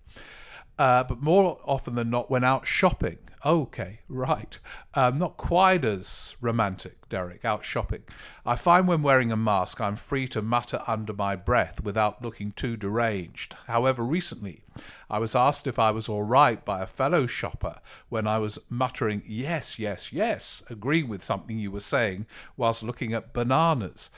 Uh, 0.78 1.04
but 1.04 1.22
more 1.22 1.60
often 1.64 1.94
than 1.94 2.10
not, 2.10 2.30
went 2.30 2.44
out 2.44 2.66
shopping. 2.66 3.18
Okay, 3.44 4.00
right. 4.08 4.58
Um, 4.94 5.18
not 5.18 5.36
quite 5.36 5.84
as 5.84 6.34
romantic, 6.40 7.10
Derek, 7.10 7.44
out 7.44 7.62
shopping. 7.62 8.02
I 8.46 8.56
find 8.56 8.88
when 8.88 9.02
wearing 9.02 9.30
a 9.30 9.36
mask, 9.36 9.82
I'm 9.82 9.96
free 9.96 10.26
to 10.28 10.40
mutter 10.40 10.80
under 10.86 11.12
my 11.12 11.36
breath 11.36 11.82
without 11.82 12.22
looking 12.22 12.52
too 12.52 12.78
deranged. 12.78 13.54
However, 13.66 14.02
recently, 14.02 14.62
I 15.10 15.18
was 15.18 15.36
asked 15.36 15.66
if 15.66 15.78
I 15.78 15.90
was 15.90 16.08
all 16.08 16.22
right 16.22 16.64
by 16.64 16.82
a 16.82 16.86
fellow 16.86 17.26
shopper 17.26 17.80
when 18.08 18.26
I 18.26 18.38
was 18.38 18.58
muttering, 18.70 19.22
yes, 19.26 19.78
yes, 19.78 20.10
yes, 20.10 20.62
agreeing 20.70 21.08
with 21.08 21.22
something 21.22 21.58
you 21.58 21.70
were 21.70 21.80
saying 21.80 22.24
whilst 22.56 22.82
looking 22.82 23.12
at 23.12 23.34
bananas. 23.34 24.10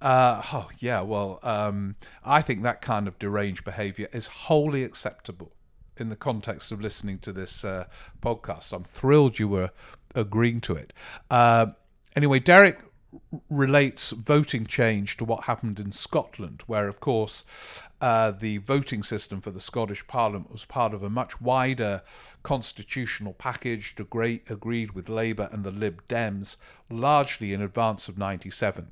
Uh, 0.00 0.42
oh, 0.52 0.70
yeah, 0.80 1.02
well, 1.02 1.38
um, 1.44 1.94
I 2.24 2.42
think 2.42 2.64
that 2.64 2.82
kind 2.82 3.06
of 3.06 3.16
deranged 3.20 3.62
behavior 3.62 4.08
is 4.12 4.26
wholly 4.26 4.82
acceptable 4.82 5.52
in 5.96 6.08
the 6.08 6.16
context 6.16 6.72
of 6.72 6.80
listening 6.80 7.18
to 7.18 7.32
this 7.32 7.64
uh, 7.64 7.84
podcast. 8.20 8.72
I'm 8.72 8.84
thrilled 8.84 9.38
you 9.38 9.48
were 9.48 9.70
agreeing 10.14 10.60
to 10.62 10.74
it. 10.74 10.92
Uh, 11.30 11.66
anyway, 12.16 12.38
Derek 12.38 12.78
relates 13.50 14.10
voting 14.10 14.66
change 14.66 15.16
to 15.18 15.24
what 15.24 15.44
happened 15.44 15.78
in 15.78 15.92
Scotland, 15.92 16.62
where, 16.66 16.88
of 16.88 17.00
course, 17.00 17.44
uh, 18.00 18.30
the 18.30 18.58
voting 18.58 19.02
system 19.02 19.40
for 19.40 19.50
the 19.50 19.60
Scottish 19.60 20.06
Parliament 20.06 20.50
was 20.50 20.64
part 20.64 20.94
of 20.94 21.02
a 21.02 21.10
much 21.10 21.40
wider 21.40 22.02
constitutional 22.42 23.34
package 23.34 23.94
agreed 23.98 24.92
with 24.92 25.08
Labour 25.08 25.48
and 25.52 25.62
the 25.62 25.70
Lib 25.70 26.02
Dems, 26.08 26.56
largely 26.90 27.52
in 27.52 27.60
advance 27.60 28.08
of 28.08 28.16
97. 28.16 28.88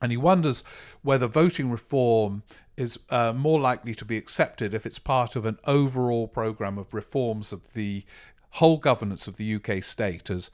And 0.00 0.12
he 0.12 0.16
wonders 0.16 0.62
whether 1.02 1.26
voting 1.26 1.70
reform 1.70 2.42
is 2.76 2.98
uh, 3.10 3.32
more 3.34 3.58
likely 3.58 3.94
to 3.96 4.04
be 4.04 4.16
accepted 4.16 4.72
if 4.72 4.86
it's 4.86 5.00
part 5.00 5.34
of 5.34 5.44
an 5.44 5.58
overall 5.66 6.28
programme 6.28 6.78
of 6.78 6.94
reforms 6.94 7.52
of 7.52 7.72
the 7.72 8.04
whole 8.50 8.78
governance 8.78 9.26
of 9.26 9.36
the 9.36 9.54
UK 9.56 9.82
state, 9.82 10.30
as 10.30 10.50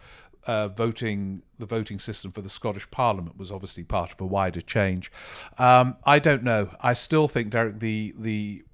uh, 0.46 0.68
voting 0.68 1.42
the 1.58 1.66
voting 1.66 1.98
system 1.98 2.30
for 2.30 2.40
the 2.40 2.48
Scottish 2.48 2.90
Parliament 2.90 3.38
was 3.38 3.50
obviously 3.52 3.84
part 3.84 4.12
of 4.12 4.20
a 4.20 4.26
wider 4.26 4.60
change. 4.60 5.10
Um, 5.58 5.96
I 6.04 6.18
don't 6.18 6.42
know. 6.42 6.70
I 6.80 6.92
still 6.92 7.28
think, 7.28 7.50
Derek, 7.50 7.80
the 7.80 8.14
the 8.18 8.64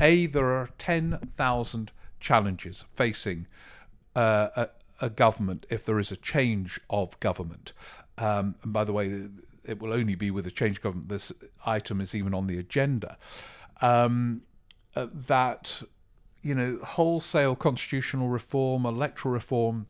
a 0.00 0.26
there 0.26 0.46
are 0.46 0.68
ten 0.78 1.18
thousand 1.36 1.92
challenges 2.20 2.84
facing 2.94 3.46
uh, 4.16 4.48
a, 4.56 4.68
a, 5.00 5.10
government 5.10 5.66
if 5.68 5.84
there 5.84 5.98
is 5.98 6.10
a 6.10 6.16
change 6.16 6.80
of 6.88 7.18
government. 7.20 7.72
Um, 8.16 8.54
and 8.62 8.72
by 8.72 8.84
the 8.84 8.92
way, 8.92 9.28
it 9.64 9.80
will 9.80 9.92
only 9.92 10.14
be 10.14 10.30
with 10.30 10.46
a 10.46 10.50
change 10.50 10.80
government 10.80 11.08
this 11.08 11.32
item 11.64 12.00
is 12.00 12.14
even 12.14 12.34
on 12.34 12.46
the 12.46 12.58
agenda. 12.58 13.16
Um, 13.80 14.42
uh, 14.96 15.08
that 15.12 15.82
you 16.42 16.54
know 16.54 16.78
wholesale 16.82 17.56
constitutional 17.56 18.28
reform, 18.28 18.86
electoral 18.86 19.34
reform, 19.34 19.86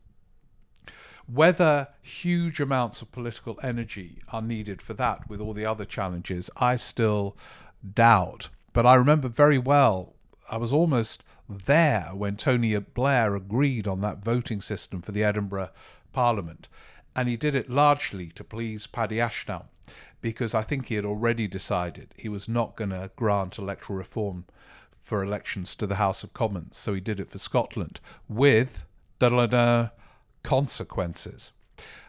whether 1.27 1.89
huge 2.01 2.59
amounts 2.59 3.01
of 3.01 3.11
political 3.11 3.59
energy 3.61 4.21
are 4.31 4.41
needed 4.41 4.81
for 4.81 4.93
that 4.93 5.29
with 5.29 5.41
all 5.41 5.53
the 5.53 5.65
other 5.65 5.85
challenges, 5.85 6.49
I 6.57 6.75
still 6.75 7.37
doubt. 7.93 8.49
But 8.73 8.85
I 8.85 8.95
remember 8.95 9.29
very 9.29 9.57
well, 9.57 10.15
I 10.49 10.57
was 10.57 10.73
almost 10.73 11.23
there 11.47 12.09
when 12.13 12.35
Tony 12.35 12.77
Blair 12.79 13.35
agreed 13.35 13.87
on 13.87 14.01
that 14.01 14.23
voting 14.23 14.61
system 14.61 15.01
for 15.01 15.11
the 15.11 15.23
Edinburgh 15.23 15.69
Parliament 16.11 16.67
and 17.15 17.29
he 17.29 17.37
did 17.37 17.55
it 17.55 17.69
largely 17.69 18.27
to 18.27 18.43
please 18.43 18.87
Paddy 18.87 19.21
Ashdown 19.21 19.65
because 20.21 20.55
I 20.55 20.63
think 20.63 20.87
he 20.87 20.95
had 20.95 21.05
already 21.05 21.47
decided 21.47 22.13
he 22.17 22.29
was 22.29 22.49
not 22.49 22.75
going 22.75 22.89
to 22.89 23.11
grant 23.15 23.57
electoral 23.57 23.97
reform 23.97 24.45
for 25.03 25.23
elections 25.23 25.75
to 25.75 25.85
the 25.85 25.95
House 25.95 26.23
of 26.23 26.33
Commons. 26.33 26.77
So 26.77 26.95
he 26.95 26.99
did 26.99 27.19
it 27.19 27.29
for 27.29 27.37
Scotland 27.37 27.99
with 28.27 28.83
consequences. 30.43 31.51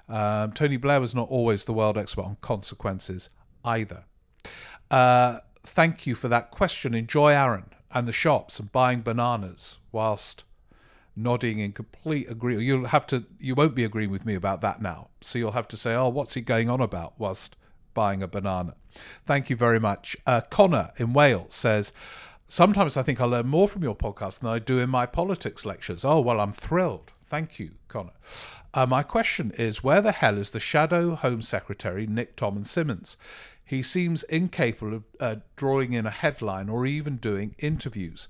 Um, 0.09 0.52
Tony 0.52 0.76
Blair 0.76 1.00
was 1.00 1.14
not 1.14 1.28
always 1.28 1.64
the 1.64 1.72
world 1.72 1.98
expert 1.98 2.24
on 2.24 2.36
consequences 2.40 3.28
either. 3.64 4.04
Uh, 4.90 5.40
thank 5.62 6.07
you 6.07 6.14
for 6.14 6.28
that 6.28 6.50
question. 6.50 6.94
Enjoy 6.94 7.32
Arran 7.32 7.70
and 7.90 8.09
the 8.09 8.12
shops 8.12 8.59
and 8.59 8.72
buying 8.72 9.02
bananas 9.02 9.78
whilst 9.92 10.44
nodding 11.16 11.58
in 11.58 11.72
complete 11.72 12.30
agreement. 12.30 12.66
You'll 12.66 12.86
have 12.86 13.06
to, 13.08 13.24
you 13.40 13.54
won't 13.54 13.74
be 13.74 13.84
agreeing 13.84 14.10
with 14.10 14.26
me 14.26 14.34
about 14.34 14.60
that 14.60 14.82
now. 14.82 15.08
So 15.22 15.38
you'll 15.38 15.52
have 15.52 15.68
to 15.68 15.76
say, 15.76 15.94
oh, 15.94 16.08
what's 16.08 16.34
he 16.34 16.40
going 16.42 16.68
on 16.68 16.80
about 16.80 17.14
whilst 17.18 17.56
buying 17.94 18.22
a 18.22 18.28
banana? 18.28 18.74
Thank 19.24 19.50
you 19.50 19.56
very 19.56 19.80
much. 19.80 20.16
Uh, 20.26 20.42
Connor 20.42 20.92
in 20.98 21.12
Wales 21.12 21.54
says, 21.54 21.92
Sometimes 22.48 22.96
I 22.96 23.02
think 23.02 23.20
I 23.20 23.24
learn 23.24 23.48
more 23.48 23.68
from 23.68 23.82
your 23.82 23.96
podcast 23.96 24.38
than 24.38 24.50
I 24.50 24.60
do 24.60 24.78
in 24.78 24.88
my 24.88 25.04
politics 25.04 25.64
lectures. 25.64 26.04
Oh, 26.04 26.20
well, 26.20 26.40
I'm 26.40 26.52
thrilled. 26.52 27.12
Thank 27.28 27.58
you, 27.58 27.72
Connor. 27.88 28.12
Uh, 28.72 28.86
my 28.86 29.02
question 29.02 29.50
is 29.58 29.82
where 29.82 30.00
the 30.00 30.12
hell 30.12 30.38
is 30.38 30.50
the 30.50 30.60
shadow 30.60 31.16
Home 31.16 31.42
Secretary, 31.42 32.06
Nick 32.06 32.36
Thomas-Symonds? 32.36 33.16
He 33.64 33.82
seems 33.82 34.22
incapable 34.24 34.94
of 34.94 35.04
uh, 35.18 35.36
drawing 35.56 35.92
in 35.92 36.06
a 36.06 36.10
headline 36.10 36.68
or 36.68 36.86
even 36.86 37.16
doing 37.16 37.56
interviews. 37.58 38.28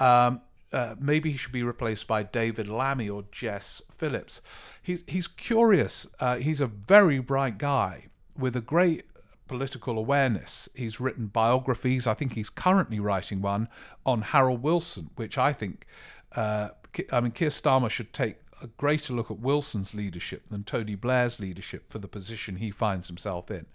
Um, 0.00 0.40
uh, 0.74 0.96
maybe 0.98 1.30
he 1.30 1.36
should 1.36 1.52
be 1.52 1.62
replaced 1.62 2.08
by 2.08 2.24
David 2.24 2.66
Lammy 2.66 3.08
or 3.08 3.24
Jess 3.30 3.80
Phillips. 3.90 4.40
He's 4.82 5.04
he's 5.06 5.28
curious. 5.28 6.06
Uh, 6.18 6.36
he's 6.36 6.60
a 6.60 6.66
very 6.66 7.20
bright 7.20 7.58
guy 7.58 8.06
with 8.36 8.56
a 8.56 8.60
great 8.60 9.04
political 9.46 9.96
awareness. 9.96 10.68
He's 10.74 10.98
written 10.98 11.28
biographies. 11.28 12.08
I 12.08 12.14
think 12.14 12.32
he's 12.32 12.50
currently 12.50 12.98
writing 12.98 13.40
one 13.40 13.68
on 14.04 14.22
Harold 14.22 14.62
Wilson, 14.62 15.10
which 15.14 15.38
I 15.38 15.52
think. 15.52 15.86
Uh, 16.34 16.70
I 17.12 17.20
mean, 17.20 17.30
Keir 17.30 17.50
Starmer 17.50 17.88
should 17.88 18.12
take 18.12 18.36
a 18.60 18.66
greater 18.66 19.12
look 19.12 19.30
at 19.30 19.38
Wilson's 19.38 19.94
leadership 19.94 20.48
than 20.48 20.64
Tony 20.64 20.96
Blair's 20.96 21.38
leadership 21.38 21.88
for 21.88 21.98
the 21.98 22.08
position 22.08 22.56
he 22.56 22.70
finds 22.70 23.06
himself 23.06 23.50
in. 23.50 23.66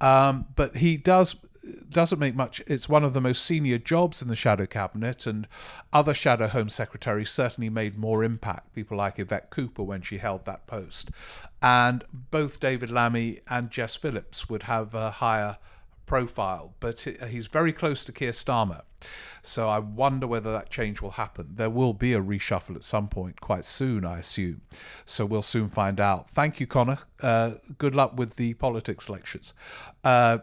Um, 0.00 0.46
but 0.54 0.76
he 0.76 0.96
does 0.96 1.34
doesn't 1.90 2.18
make 2.18 2.34
much. 2.34 2.62
It's 2.66 2.88
one 2.88 3.04
of 3.04 3.12
the 3.12 3.20
most 3.20 3.44
senior 3.44 3.78
jobs 3.78 4.22
in 4.22 4.28
the 4.28 4.36
shadow 4.36 4.66
cabinet, 4.66 5.26
and 5.26 5.46
other 5.92 6.14
shadow 6.14 6.48
home 6.48 6.68
secretaries 6.68 7.30
certainly 7.30 7.70
made 7.70 7.98
more 7.98 8.24
impact. 8.24 8.74
People 8.74 8.96
like 8.96 9.18
Yvette 9.18 9.50
Cooper 9.50 9.82
when 9.82 10.02
she 10.02 10.18
held 10.18 10.44
that 10.44 10.66
post, 10.66 11.10
and 11.62 12.04
both 12.12 12.60
David 12.60 12.90
Lammy 12.90 13.40
and 13.48 13.70
Jess 13.70 13.96
Phillips 13.96 14.48
would 14.48 14.64
have 14.64 14.94
a 14.94 15.10
higher 15.10 15.58
profile, 16.06 16.74
but 16.80 17.06
he's 17.28 17.46
very 17.46 17.72
close 17.72 18.02
to 18.02 18.12
Keir 18.12 18.32
Starmer. 18.32 18.82
So 19.42 19.68
I 19.68 19.78
wonder 19.78 20.26
whether 20.26 20.50
that 20.52 20.70
change 20.70 21.00
will 21.00 21.12
happen. 21.12 21.50
There 21.54 21.70
will 21.70 21.92
be 21.92 22.14
a 22.14 22.20
reshuffle 22.20 22.74
at 22.74 22.82
some 22.82 23.08
point 23.08 23.40
quite 23.40 23.64
soon, 23.64 24.04
I 24.04 24.18
assume. 24.18 24.62
So 25.04 25.24
we'll 25.24 25.42
soon 25.42 25.68
find 25.68 26.00
out. 26.00 26.28
Thank 26.30 26.58
you, 26.58 26.66
Connor. 26.66 26.98
Uh, 27.22 27.52
good 27.76 27.94
luck 27.94 28.18
with 28.18 28.36
the 28.36 28.54
politics 28.54 29.08
lectures. 29.08 29.54
Uh, 30.02 30.38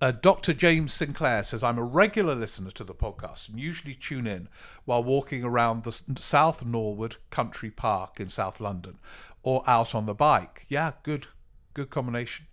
uh, 0.00 0.10
Dr. 0.12 0.52
James 0.52 0.92
Sinclair 0.92 1.42
says, 1.42 1.62
I'm 1.62 1.78
a 1.78 1.84
regular 1.84 2.34
listener 2.34 2.70
to 2.72 2.84
the 2.84 2.94
podcast 2.94 3.48
and 3.48 3.60
usually 3.60 3.94
tune 3.94 4.26
in 4.26 4.48
while 4.84 5.04
walking 5.04 5.44
around 5.44 5.84
the 5.84 5.92
South 6.18 6.64
Norwood 6.64 7.16
Country 7.30 7.70
Park 7.70 8.18
in 8.20 8.28
South 8.28 8.60
London 8.60 8.98
or 9.42 9.62
out 9.66 9.94
on 9.94 10.06
the 10.06 10.14
bike. 10.14 10.64
Yeah, 10.68 10.92
good, 11.02 11.26
good 11.74 11.90
combination. 11.90 12.46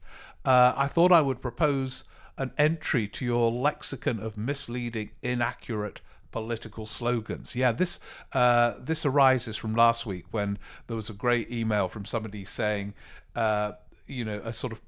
Uh, 0.46 0.74
I 0.76 0.88
thought 0.88 1.12
I 1.12 1.22
would 1.22 1.42
propose 1.42 2.04
an 2.38 2.52
entry 2.58 3.08
to 3.08 3.26
your 3.26 3.52
lexicon 3.52 4.20
of 4.20 4.38
misleading, 4.38 5.12
inaccurate 5.22 6.02
political 6.32 6.86
slogans. 6.86 7.56
Yeah, 7.56 7.72
this 7.72 8.00
uh, 8.34 8.74
this 8.80 9.06
arises 9.06 9.56
from 9.56 9.76
last 9.76 10.06
week 10.06 10.26
when 10.32 10.58
there 10.88 10.96
was 10.96 11.10
a 11.10 11.14
great 11.14 11.50
email 11.52 11.88
from 11.88 12.06
somebody 12.06 12.44
saying, 12.44 12.96
uh, 13.36 13.74
you 14.08 14.26
know, 14.26 14.42
a 14.44 14.52
sort 14.52 14.74
of 14.74 14.82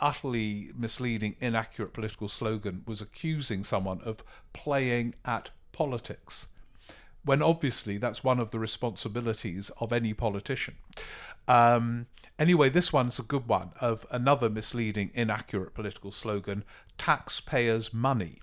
utterly 0.00 0.70
misleading, 0.76 1.36
inaccurate 1.40 1.92
political 1.92 2.28
slogan 2.28 2.82
was 2.86 3.00
accusing 3.00 3.64
someone 3.64 4.00
of 4.02 4.22
playing 4.52 5.14
at 5.24 5.50
politics, 5.72 6.46
when 7.24 7.42
obviously 7.42 7.98
that's 7.98 8.24
one 8.24 8.38
of 8.38 8.50
the 8.50 8.58
responsibilities 8.58 9.70
of 9.80 9.92
any 9.92 10.14
politician. 10.14 10.76
Um, 11.46 12.06
anyway, 12.38 12.68
this 12.68 12.92
one's 12.92 13.18
a 13.18 13.22
good 13.22 13.46
one 13.46 13.72
of 13.80 14.06
another 14.10 14.50
misleading, 14.50 15.10
inaccurate 15.14 15.74
political 15.74 16.12
slogan 16.12 16.64
taxpayers' 16.98 17.92
money. 17.92 18.40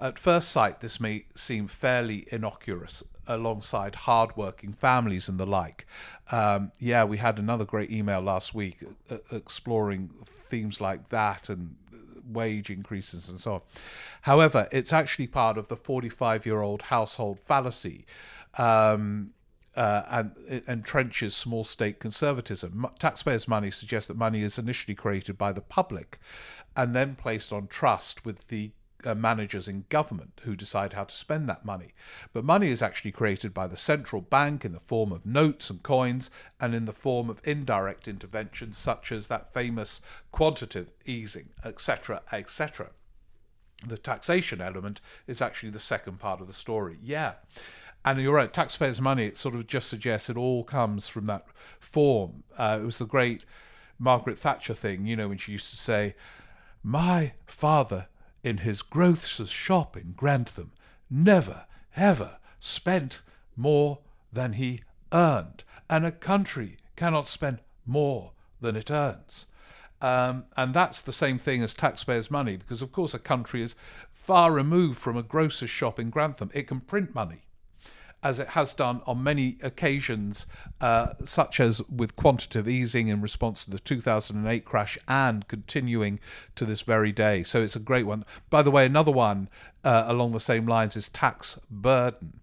At 0.00 0.18
first 0.18 0.50
sight, 0.50 0.80
this 0.80 1.00
may 1.00 1.26
seem 1.34 1.68
fairly 1.68 2.26
innocuous 2.32 3.04
alongside 3.26 3.94
hardworking 3.94 4.72
families 4.72 5.28
and 5.28 5.38
the 5.38 5.46
like. 5.46 5.86
Um, 6.30 6.72
yeah, 6.78 7.04
we 7.04 7.18
had 7.18 7.38
another 7.38 7.64
great 7.64 7.90
email 7.90 8.20
last 8.20 8.54
week 8.54 8.78
uh, 9.10 9.18
exploring 9.30 10.10
themes 10.24 10.80
like 10.80 11.08
that 11.10 11.48
and 11.48 11.76
wage 12.30 12.70
increases 12.70 13.28
and 13.28 13.40
so 13.40 13.54
on. 13.54 13.60
However, 14.22 14.68
it's 14.72 14.92
actually 14.92 15.26
part 15.26 15.58
of 15.58 15.68
the 15.68 15.76
45 15.76 16.46
year 16.46 16.60
old 16.60 16.82
household 16.82 17.38
fallacy. 17.38 18.06
Um, 18.58 19.32
uh, 19.74 20.02
and 20.10 20.34
entrenches 20.66 21.32
small 21.32 21.64
state 21.64 21.98
conservatism. 21.98 22.86
Taxpayers' 22.98 23.48
money 23.48 23.70
suggests 23.70 24.06
that 24.08 24.18
money 24.18 24.42
is 24.42 24.58
initially 24.58 24.94
created 24.94 25.38
by 25.38 25.50
the 25.50 25.62
public 25.62 26.18
and 26.76 26.94
then 26.94 27.14
placed 27.14 27.52
on 27.52 27.66
trust 27.66 28.24
with 28.24 28.48
the 28.48 28.72
uh, 29.04 29.14
managers 29.14 29.68
in 29.68 29.84
government 29.88 30.40
who 30.44 30.56
decide 30.56 30.92
how 30.92 31.04
to 31.04 31.14
spend 31.14 31.48
that 31.48 31.64
money. 31.64 31.94
But 32.32 32.44
money 32.44 32.70
is 32.70 32.82
actually 32.82 33.12
created 33.12 33.52
by 33.52 33.66
the 33.66 33.76
central 33.76 34.22
bank 34.22 34.64
in 34.64 34.72
the 34.72 34.80
form 34.80 35.12
of 35.12 35.26
notes 35.26 35.70
and 35.70 35.82
coins 35.82 36.30
and 36.60 36.74
in 36.74 36.84
the 36.84 36.92
form 36.92 37.30
of 37.30 37.40
indirect 37.44 38.08
interventions 38.08 38.78
such 38.78 39.12
as 39.12 39.28
that 39.28 39.52
famous 39.52 40.00
quantitative 40.30 40.90
easing, 41.04 41.50
etc., 41.64 42.22
etc. 42.32 42.90
The 43.86 43.98
taxation 43.98 44.60
element 44.60 45.00
is 45.26 45.42
actually 45.42 45.70
the 45.70 45.78
second 45.78 46.18
part 46.18 46.40
of 46.40 46.46
the 46.46 46.52
story. 46.52 46.98
Yeah. 47.02 47.34
And 48.04 48.20
you're 48.20 48.34
right, 48.34 48.52
taxpayers' 48.52 49.00
money, 49.00 49.26
it 49.26 49.36
sort 49.36 49.54
of 49.54 49.66
just 49.66 49.88
suggests 49.88 50.28
it 50.28 50.36
all 50.36 50.64
comes 50.64 51.06
from 51.06 51.26
that 51.26 51.46
form. 51.78 52.42
Uh, 52.58 52.78
it 52.80 52.84
was 52.84 52.98
the 52.98 53.06
great 53.06 53.44
Margaret 53.98 54.38
Thatcher 54.38 54.74
thing, 54.74 55.06
you 55.06 55.14
know, 55.14 55.28
when 55.28 55.38
she 55.38 55.52
used 55.52 55.70
to 55.70 55.76
say, 55.76 56.16
My 56.82 57.34
father 57.46 58.08
in 58.42 58.58
his 58.58 58.82
grocer's 58.82 59.50
shop 59.50 59.96
in 59.96 60.12
Grantham 60.12 60.72
never, 61.10 61.66
ever 61.96 62.38
spent 62.60 63.20
more 63.56 63.98
than 64.32 64.54
he 64.54 64.82
earned. 65.12 65.64
And 65.88 66.06
a 66.06 66.12
country 66.12 66.78
cannot 66.96 67.28
spend 67.28 67.60
more 67.86 68.32
than 68.60 68.76
it 68.76 68.90
earns. 68.90 69.46
Um, 70.00 70.44
and 70.56 70.74
that's 70.74 71.00
the 71.00 71.12
same 71.12 71.38
thing 71.38 71.62
as 71.62 71.74
taxpayers' 71.74 72.30
money, 72.30 72.56
because 72.56 72.82
of 72.82 72.92
course 72.92 73.14
a 73.14 73.18
country 73.18 73.62
is 73.62 73.76
far 74.12 74.52
removed 74.52 74.98
from 74.98 75.16
a 75.16 75.22
grocer's 75.22 75.70
shop 75.70 75.98
in 75.98 76.10
Grantham. 76.10 76.50
It 76.54 76.66
can 76.66 76.80
print 76.80 77.14
money 77.14 77.42
as 78.22 78.38
it 78.38 78.48
has 78.48 78.72
done 78.74 79.00
on 79.06 79.22
many 79.22 79.58
occasions, 79.62 80.46
uh, 80.80 81.14
such 81.24 81.58
as 81.58 81.82
with 81.88 82.16
quantitative 82.16 82.68
easing 82.68 83.08
in 83.08 83.20
response 83.20 83.64
to 83.64 83.70
the 83.70 83.78
2008 83.78 84.64
crash 84.64 84.96
and 85.08 85.48
continuing 85.48 86.20
to 86.54 86.64
this 86.64 86.82
very 86.82 87.12
day. 87.12 87.42
So 87.42 87.62
it's 87.62 87.76
a 87.76 87.80
great 87.80 88.06
one. 88.06 88.24
By 88.48 88.62
the 88.62 88.70
way, 88.70 88.86
another 88.86 89.12
one 89.12 89.48
uh, 89.84 90.04
along 90.06 90.32
the 90.32 90.40
same 90.40 90.66
lines 90.66 90.96
is 90.96 91.08
tax 91.08 91.58
burden. 91.70 92.40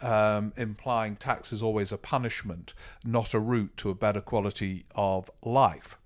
Um, 0.00 0.52
implying 0.56 1.16
tax 1.16 1.52
is 1.52 1.62
always 1.62 1.90
a 1.90 1.98
punishment, 1.98 2.72
not 3.04 3.34
a 3.34 3.40
route 3.40 3.76
to 3.78 3.90
a 3.90 3.94
better 3.94 4.20
quality 4.20 4.86
of 4.94 5.28
life. 5.42 5.98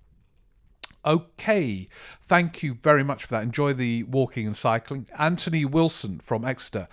Okay, 1.05 1.89
thank 2.21 2.63
you 2.63 2.75
very 2.75 3.03
much 3.03 3.25
for 3.25 3.31
that. 3.31 3.43
Enjoy 3.43 3.73
the 3.73 4.03
walking 4.03 4.47
and 4.47 4.55
cycling. 4.55 5.07
Anthony 5.19 5.65
Wilson 5.65 6.19
from 6.19 6.45
Exeter. 6.45 6.87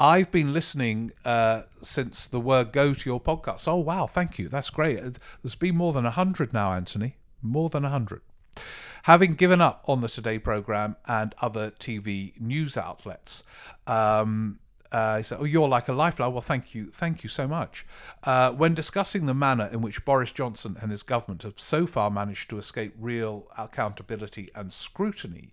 I've 0.00 0.30
been 0.30 0.54
listening 0.54 1.12
uh, 1.26 1.62
since 1.82 2.26
the 2.26 2.40
word 2.40 2.72
go 2.72 2.94
to 2.94 3.10
your 3.10 3.20
podcast. 3.20 3.68
Oh, 3.68 3.76
wow. 3.76 4.06
Thank 4.06 4.38
you. 4.38 4.48
That's 4.48 4.70
great. 4.70 4.98
There's 5.42 5.54
been 5.54 5.76
more 5.76 5.92
than 5.92 6.04
100 6.04 6.54
now, 6.54 6.72
Anthony. 6.72 7.16
More 7.42 7.68
than 7.68 7.82
100. 7.82 8.22
Having 9.02 9.34
given 9.34 9.60
up 9.60 9.84
on 9.86 10.00
the 10.00 10.08
Today 10.08 10.38
programme 10.38 10.96
and 11.06 11.34
other 11.42 11.70
TV 11.72 12.32
news 12.40 12.78
outlets, 12.78 13.42
um, 13.86 14.58
uh, 14.90 15.18
he 15.18 15.22
said, 15.22 15.38
"Oh, 15.40 15.44
you're 15.44 15.68
like 15.68 15.88
a 15.88 15.92
lifeline." 15.92 16.32
Well, 16.32 16.42
thank 16.42 16.74
you, 16.74 16.90
thank 16.90 17.22
you 17.22 17.28
so 17.28 17.46
much. 17.46 17.86
Uh, 18.24 18.50
when 18.50 18.74
discussing 18.74 19.26
the 19.26 19.34
manner 19.34 19.68
in 19.72 19.80
which 19.80 20.04
Boris 20.04 20.32
Johnson 20.32 20.76
and 20.82 20.90
his 20.90 21.02
government 21.02 21.44
have 21.44 21.60
so 21.60 21.86
far 21.86 22.10
managed 22.10 22.50
to 22.50 22.58
escape 22.58 22.94
real 22.98 23.46
accountability 23.56 24.50
and 24.54 24.72
scrutiny, 24.72 25.52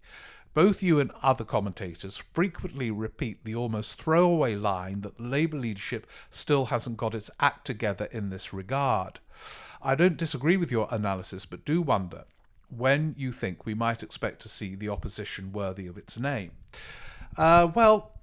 both 0.58 0.82
you 0.82 1.00
and 1.00 1.12
other 1.22 1.44
commentators 1.44 2.18
frequently 2.34 2.90
repeat 2.90 3.44
the 3.44 3.54
almost 3.54 4.02
throwaway 4.02 4.56
line 4.56 5.02
that 5.02 5.16
the 5.16 5.24
Labour 5.24 5.60
leadership 5.60 6.08
still 6.32 6.66
hasn't 6.66 6.98
got 6.98 7.14
its 7.14 7.30
act 7.40 7.64
together 7.64 8.06
in 8.12 8.32
this 8.32 8.52
regard. 8.52 9.20
I 9.84 9.94
don't 9.94 10.18
disagree 10.18 10.58
with 10.58 10.72
your 10.72 10.88
analysis, 10.90 11.46
but 11.46 11.64
do 11.64 11.84
wonder 11.84 12.24
when 12.76 13.14
you 13.20 13.32
think 13.32 13.68
we 13.68 13.76
might 13.76 14.02
expect 14.02 14.42
to 14.42 14.50
see 14.50 14.74
the 14.74 14.90
opposition 14.90 15.52
worthy 15.54 15.86
of 15.86 15.96
its 15.96 16.18
name. 16.18 16.50
Uh, 17.38 17.70
well, 17.76 18.14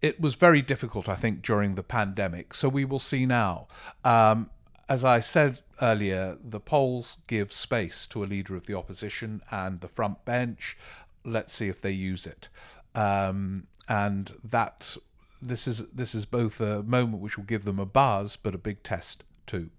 it 0.00 0.22
was 0.22 0.36
very 0.36 0.62
difficult, 0.62 1.06
I 1.06 1.16
think, 1.16 1.42
during 1.42 1.74
the 1.74 1.82
pandemic. 1.82 2.54
So 2.54 2.66
we 2.70 2.86
will 2.86 2.98
see 2.98 3.26
now. 3.26 3.68
Um, 4.06 4.48
as 4.88 5.04
I 5.04 5.20
said 5.20 5.58
earlier, 5.82 6.38
the 6.42 6.60
polls 6.60 7.18
give 7.26 7.52
space 7.52 8.06
to 8.06 8.24
a 8.24 8.26
leader 8.26 8.56
of 8.56 8.64
the 8.64 8.74
opposition 8.74 9.42
and 9.50 9.82
the 9.82 9.88
front 9.88 10.24
bench 10.24 10.78
let's 11.24 11.52
see 11.52 11.68
if 11.68 11.80
they 11.80 11.90
use 11.90 12.26
it. 12.26 12.48
Um, 12.94 13.66
and 13.88 14.34
that 14.44 14.96
this 15.42 15.66
is 15.66 15.86
this 15.88 16.14
is 16.14 16.26
both 16.26 16.60
a 16.60 16.82
moment 16.82 17.22
which 17.22 17.36
will 17.36 17.44
give 17.44 17.64
them 17.64 17.78
a 17.78 17.86
buzz, 17.86 18.36
but 18.36 18.54
a 18.54 18.58
big 18.58 18.82
test 18.82 19.24
too. 19.46 19.70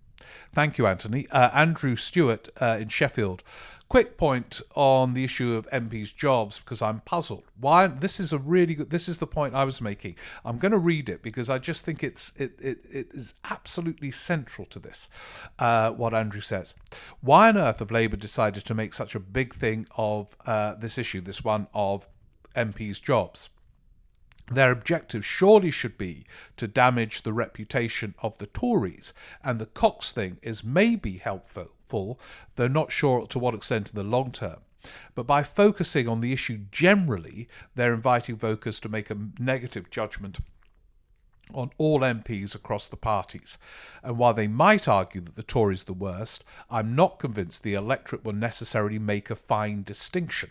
Thank 0.54 0.78
you, 0.78 0.88
Anthony. 0.88 1.28
Uh, 1.30 1.50
Andrew 1.54 1.96
Stewart 1.96 2.50
uh, 2.60 2.78
in 2.80 2.90
Sheffield. 2.90 3.44
Quick 3.90 4.16
point 4.16 4.62
on 4.74 5.14
the 5.14 5.26
issue 5.26 5.54
of 5.54 5.70
MPs' 5.70 6.16
jobs 6.16 6.62
because 6.62 6.82
I'm 6.82 7.02
puzzled. 7.02 7.44
Why? 7.60 7.88
This 7.88 8.22
is 8.22 8.32
a 8.32 8.38
really 8.38 8.74
good. 8.74 8.90
This 8.90 9.10
is 9.10 9.18
the 9.18 9.28
point 9.28 9.54
I 9.54 9.66
was 9.66 9.82
making. 9.82 10.16
I'm 10.46 10.60
going 10.60 10.72
to 10.72 10.78
read 10.78 11.10
it 11.10 11.22
because 11.22 11.50
I 11.50 11.60
just 11.60 11.84
think 11.84 12.02
it's 12.02 12.32
it 12.38 12.54
it, 12.62 12.86
it 12.90 13.08
is 13.12 13.34
absolutely 13.44 14.10
central 14.10 14.66
to 14.68 14.80
this. 14.80 15.10
Uh, 15.60 15.92
what 15.92 16.14
Andrew 16.14 16.40
says. 16.40 16.74
Why 17.20 17.50
on 17.50 17.58
earth 17.58 17.80
have 17.80 17.92
Labour 17.92 18.16
decided 18.16 18.64
to 18.64 18.74
make 18.74 18.94
such 18.94 19.14
a 19.14 19.20
big 19.20 19.54
thing 19.54 19.88
of 19.98 20.38
uh, 20.46 20.76
this 20.76 20.98
issue? 20.98 21.20
This 21.20 21.44
one 21.44 21.68
of 21.74 22.08
MPs' 22.56 23.02
jobs. 23.02 23.50
Their 24.48 24.72
objective 24.72 25.26
surely 25.26 25.72
should 25.72 25.98
be 25.98 26.26
to 26.58 26.68
damage 26.68 27.22
the 27.22 27.34
reputation 27.34 28.16
of 28.22 28.38
the 28.38 28.48
Tories, 28.48 29.14
and 29.44 29.60
the 29.60 29.66
Cox 29.66 30.12
thing 30.12 30.38
is 30.42 30.64
maybe 30.64 31.18
helpful, 31.18 32.20
though 32.56 32.68
not 32.68 32.92
sure 32.92 33.28
to 33.28 33.40
what 33.40 33.56
extent 33.56 33.90
in 33.90 33.96
the 33.96 34.04
long 34.04 34.32
term. 34.32 34.62
But 35.14 35.28
by 35.28 35.44
focusing 35.44 36.08
on 36.08 36.22
the 36.22 36.34
issue 36.34 36.66
generally, 36.72 37.48
they're 37.76 37.94
inviting 37.94 38.36
voters 38.36 38.80
to 38.80 38.90
make 38.90 39.10
a 39.10 39.18
negative 39.40 39.90
judgment 39.90 40.40
on 41.54 41.72
all 41.78 42.00
MPs 42.00 42.56
across 42.56 42.88
the 42.88 42.98
parties. 42.98 43.58
And 44.04 44.18
while 44.18 44.34
they 44.34 44.48
might 44.48 44.88
argue 44.88 45.22
that 45.22 45.36
the 45.36 45.44
Tories 45.44 45.84
are 45.84 45.88
the 45.88 45.94
worst, 45.94 46.44
I'm 46.70 46.96
not 46.96 47.20
convinced 47.20 47.64
the 47.64 47.74
electorate 47.74 48.24
will 48.24 48.34
necessarily 48.34 49.00
make 49.00 49.30
a 49.30 49.36
fine 49.36 49.84
distinction. 49.84 50.50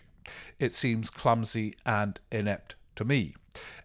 It 0.59 0.73
seems 0.73 1.09
clumsy 1.09 1.75
and 1.85 2.19
inept 2.31 2.75
to 2.95 3.03
me. 3.03 3.35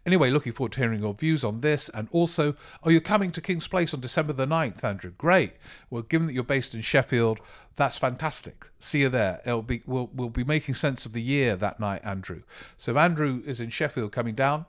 Anyway, 0.05 0.31
looking 0.31 0.53
forward 0.53 0.73
to 0.73 0.81
hearing 0.81 1.01
your 1.01 1.14
views 1.14 1.43
on 1.43 1.61
this. 1.61 1.89
And 1.89 2.09
also, 2.12 2.55
are 2.83 2.93
you 2.93 3.01
coming 3.01 3.33
to 3.33 3.41
Kings 3.41 3.67
Place 3.67 3.93
on 3.93 4.01
December 4.01 4.33
the 4.33 4.47
9th, 4.47 4.85
Andrew? 4.85 5.12
Great. 5.19 5.55
Well, 5.91 6.03
given 6.03 6.29
that 6.29 6.33
you're 6.33 6.45
based 6.45 6.75
in 6.75 6.81
Sheffield, 6.81 7.41
that's 7.75 7.99
fantastic. 7.99 8.71
See 8.79 9.01
you 9.01 9.09
there. 9.09 9.41
It'll 9.45 9.62
be 9.62 9.83
we'll, 9.87 10.11
we'll 10.14 10.31
be 10.31 10.45
making 10.45 10.75
sense 10.75 11.05
of 11.05 11.12
the 11.12 11.23
year 11.23 11.57
that 11.57 11.81
night, 11.81 12.03
Andrew. 12.05 12.43
So 12.77 12.97
Andrew 12.97 13.43
is 13.45 13.61
in 13.61 13.71
Sheffield 13.71 14.12
coming 14.12 14.35
down. 14.35 14.67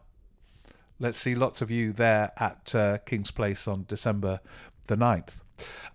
Let's 1.00 1.20
see 1.20 1.36
lots 1.36 1.62
of 1.62 1.70
you 1.70 1.94
there 1.94 2.32
at 2.38 2.74
uh, 2.74 2.98
Kings 3.00 3.30
Place 3.30 3.68
on 3.68 3.86
December 3.88 4.40
the 4.88 4.98
9th. 4.98 5.42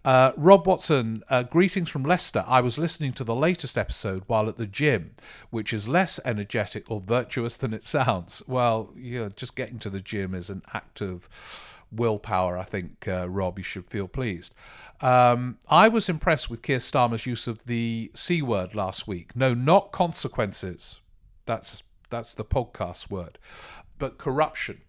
Uh, 0.05 0.33
Rob 0.37 0.67
Watson, 0.67 1.23
uh, 1.29 1.45
greetings 1.45 1.89
from 1.89 2.03
Leicester. 2.03 2.45
I 2.47 2.61
was 2.61 2.79
listening 2.79 3.13
to 3.15 3.25
the 3.25 3.35
latest 3.35 3.79
episode 3.79 4.25
while 4.27 4.49
at 4.49 4.57
the 4.57 4.67
gym, 4.67 5.13
which 5.51 5.73
is 5.73 5.87
less 5.87 6.19
energetic 6.25 6.91
or 6.91 7.01
virtuous 7.01 7.57
than 7.57 7.73
it 7.73 7.85
sounds. 7.85 8.43
Well, 8.49 8.93
yeah, 8.97 9.29
just 9.37 9.55
getting 9.55 9.79
to 9.81 9.91
the 9.91 10.01
gym 10.01 10.35
is 10.35 10.51
an 10.51 10.63
act 10.75 11.01
of 11.01 11.29
willpower. 11.93 12.59
I 12.59 12.65
think, 12.65 13.07
uh, 13.07 13.29
Rob, 13.29 13.59
you 13.59 13.65
should 13.65 13.87
feel 13.87 14.09
pleased. 14.09 14.55
Um, 15.01 15.59
I 15.69 15.89
was 15.89 16.09
impressed 16.09 16.51
with 16.51 16.63
Keir 16.63 16.79
Starmer's 16.79 17.27
use 17.27 17.47
of 17.47 17.65
the 17.67 18.11
C 18.15 18.43
word 18.43 18.75
last 18.75 19.07
week. 19.07 19.37
No, 19.37 19.55
not 19.55 19.93
consequences. 19.93 21.01
That's 21.47 21.83
that's 22.09 22.35
the 22.35 22.45
podcast 22.45 23.11
word, 23.11 23.39
but 23.99 24.19
corruption. 24.19 24.83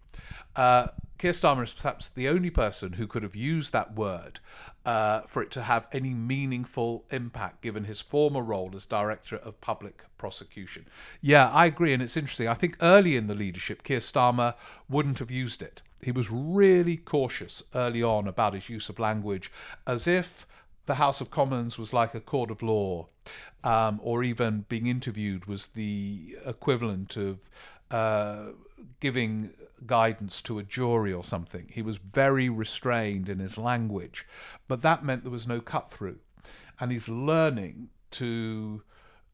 Uh, 0.54 0.88
Keir 1.18 1.32
Starmer 1.32 1.62
is 1.62 1.72
perhaps 1.72 2.08
the 2.08 2.28
only 2.28 2.50
person 2.50 2.94
who 2.94 3.06
could 3.06 3.22
have 3.22 3.36
used 3.36 3.72
that 3.72 3.94
word 3.94 4.40
uh, 4.84 5.20
for 5.22 5.42
it 5.42 5.50
to 5.52 5.62
have 5.62 5.86
any 5.92 6.12
meaningful 6.12 7.04
impact, 7.10 7.62
given 7.62 7.84
his 7.84 8.00
former 8.00 8.42
role 8.42 8.72
as 8.74 8.84
Director 8.84 9.36
of 9.36 9.60
Public 9.60 10.04
Prosecution. 10.18 10.86
Yeah, 11.20 11.50
I 11.50 11.66
agree, 11.66 11.92
and 11.92 12.02
it's 12.02 12.16
interesting. 12.16 12.48
I 12.48 12.54
think 12.54 12.76
early 12.80 13.16
in 13.16 13.26
the 13.26 13.34
leadership, 13.34 13.82
Keir 13.82 14.00
Starmer 14.00 14.54
wouldn't 14.88 15.20
have 15.20 15.30
used 15.30 15.62
it. 15.62 15.82
He 16.02 16.12
was 16.12 16.30
really 16.30 16.96
cautious 16.96 17.62
early 17.74 18.02
on 18.02 18.28
about 18.28 18.54
his 18.54 18.68
use 18.68 18.88
of 18.88 18.98
language, 18.98 19.50
as 19.86 20.06
if 20.06 20.46
the 20.86 20.96
House 20.96 21.20
of 21.20 21.30
Commons 21.30 21.78
was 21.78 21.92
like 21.92 22.14
a 22.14 22.20
court 22.20 22.50
of 22.50 22.62
law, 22.62 23.08
um, 23.62 24.00
or 24.02 24.22
even 24.22 24.66
being 24.68 24.86
interviewed 24.86 25.46
was 25.46 25.68
the 25.68 26.36
equivalent 26.44 27.16
of 27.16 27.48
uh, 27.90 28.48
giving 29.00 29.50
guidance 29.86 30.40
to 30.42 30.58
a 30.58 30.62
jury 30.62 31.12
or 31.12 31.24
something. 31.24 31.68
He 31.70 31.82
was 31.82 31.96
very 31.96 32.48
restrained 32.48 33.28
in 33.28 33.38
his 33.38 33.58
language, 33.58 34.26
but 34.68 34.82
that 34.82 35.04
meant 35.04 35.22
there 35.22 35.30
was 35.30 35.46
no 35.46 35.60
cut 35.60 35.90
through. 35.90 36.18
And 36.80 36.90
he's 36.90 37.08
learning 37.08 37.88
to 38.12 38.82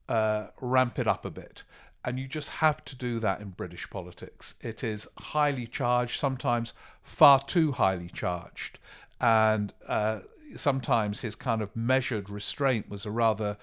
uh, 0.08 0.48
ramp 0.60 0.98
it 0.98 1.06
up 1.06 1.24
a 1.24 1.30
bit. 1.30 1.62
And 2.04 2.18
you 2.18 2.26
just 2.26 2.48
have 2.48 2.82
to 2.86 2.96
do 2.96 3.20
that 3.20 3.40
in 3.40 3.50
British 3.50 3.88
politics. 3.90 4.54
It 4.60 4.82
is 4.82 5.06
highly 5.18 5.66
charged, 5.66 6.18
sometimes 6.18 6.72
far 7.02 7.40
too 7.40 7.72
highly 7.72 8.08
charged. 8.08 8.78
And 9.20 9.72
uh, 9.86 10.20
sometimes 10.56 11.20
his 11.20 11.34
kind 11.34 11.60
of 11.60 11.76
measured 11.76 12.30
restraint 12.30 12.88
was 12.88 13.04
a 13.04 13.10
rather 13.10 13.58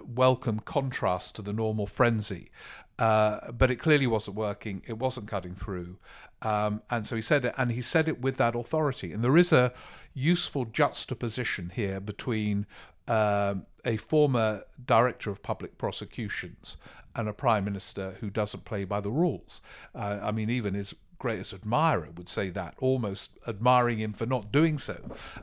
welcome 0.00 0.60
contrast 0.60 1.36
to 1.36 1.42
the 1.42 1.52
normal 1.52 1.86
frenzy. 1.86 2.50
Uh, 2.98 3.50
but 3.52 3.70
it 3.70 3.76
clearly 3.76 4.06
wasn't 4.06 4.36
working. 4.36 4.82
It 4.86 4.98
wasn't 4.98 5.28
cutting 5.28 5.54
through. 5.54 5.98
Um, 6.42 6.82
and 6.90 7.06
so 7.06 7.16
he 7.16 7.22
said 7.22 7.44
it, 7.44 7.54
and 7.56 7.72
he 7.72 7.80
said 7.80 8.08
it 8.08 8.20
with 8.20 8.36
that 8.36 8.54
authority. 8.54 9.12
And 9.12 9.22
there 9.22 9.36
is 9.36 9.52
a 9.52 9.72
useful 10.14 10.64
juxtaposition 10.66 11.72
here 11.74 12.00
between 12.00 12.66
um, 13.08 13.66
a 13.84 13.96
former 13.96 14.64
director 14.84 15.30
of 15.30 15.42
public 15.42 15.78
prosecutions 15.78 16.76
and 17.14 17.28
a 17.28 17.32
prime 17.32 17.64
minister 17.64 18.16
who 18.20 18.30
doesn't 18.30 18.64
play 18.64 18.84
by 18.84 19.00
the 19.00 19.10
rules. 19.10 19.62
Uh, 19.94 20.18
I 20.22 20.32
mean, 20.32 20.50
even 20.50 20.74
his 20.74 20.94
greatest 21.18 21.54
admirer 21.54 22.08
would 22.16 22.28
say 22.28 22.50
that, 22.50 22.74
almost 22.78 23.38
admiring 23.46 23.98
him 23.98 24.12
for 24.12 24.26
not 24.26 24.50
doing 24.50 24.78
so. 24.78 24.98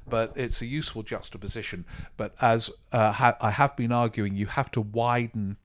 But 0.08 0.34
it's 0.36 0.62
a 0.62 0.66
useful 0.66 1.04
juxtaposition. 1.04 1.86
But 2.18 2.36
as 2.42 2.70
uh, 2.92 3.14
ha- 3.14 3.38
I 3.40 3.52
have 3.52 3.78
been 3.78 3.92
arguing, 3.92 4.36
you 4.36 4.48
have 4.48 4.72
to 4.72 4.82
widen 4.82 5.58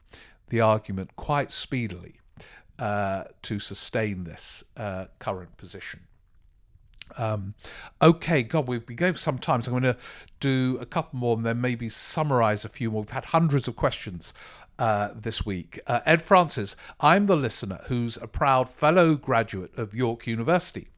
the 0.49 0.61
argument 0.61 1.17
quite 1.17 1.51
speedily 1.51 2.21
uh, 2.79 3.25
to 3.43 3.59
sustain 3.59 4.25
this 4.25 4.65
uh, 4.77 5.07
current 5.19 5.57
position. 5.57 6.01
Um, 7.17 7.55
okay, 8.01 8.43
God, 8.43 8.67
we've 8.67 8.85
been 8.85 8.97
going 8.97 9.13
for 9.13 9.19
some 9.19 9.39
time, 9.39 9.63
so 9.63 9.73
I'm 9.73 9.81
going 9.81 9.95
to 9.95 10.01
do 10.41 10.79
a 10.81 10.87
couple 10.87 11.19
more 11.19 11.37
and 11.37 11.45
then 11.45 11.61
maybe 11.61 11.89
summarize 11.89 12.65
a 12.65 12.69
few 12.69 12.91
more. 12.91 13.03
We've 13.03 13.11
had 13.11 13.27
hundreds 13.27 13.69
of 13.69 13.77
questions 13.77 14.33
uh, 14.79 15.11
this 15.15 15.45
week. 15.47 15.81
Uh, 15.87 16.01
Ed 16.05 16.23
Francis, 16.23 16.77
I'm 17.01 17.27
the 17.27 17.37
listener 17.37 17.81
who's 17.87 18.17
a 18.17 18.27
proud 18.27 18.69
fellow 18.69 19.15
graduate 19.15 19.77
of 19.79 19.95
York 19.95 20.27
University. 20.27 20.89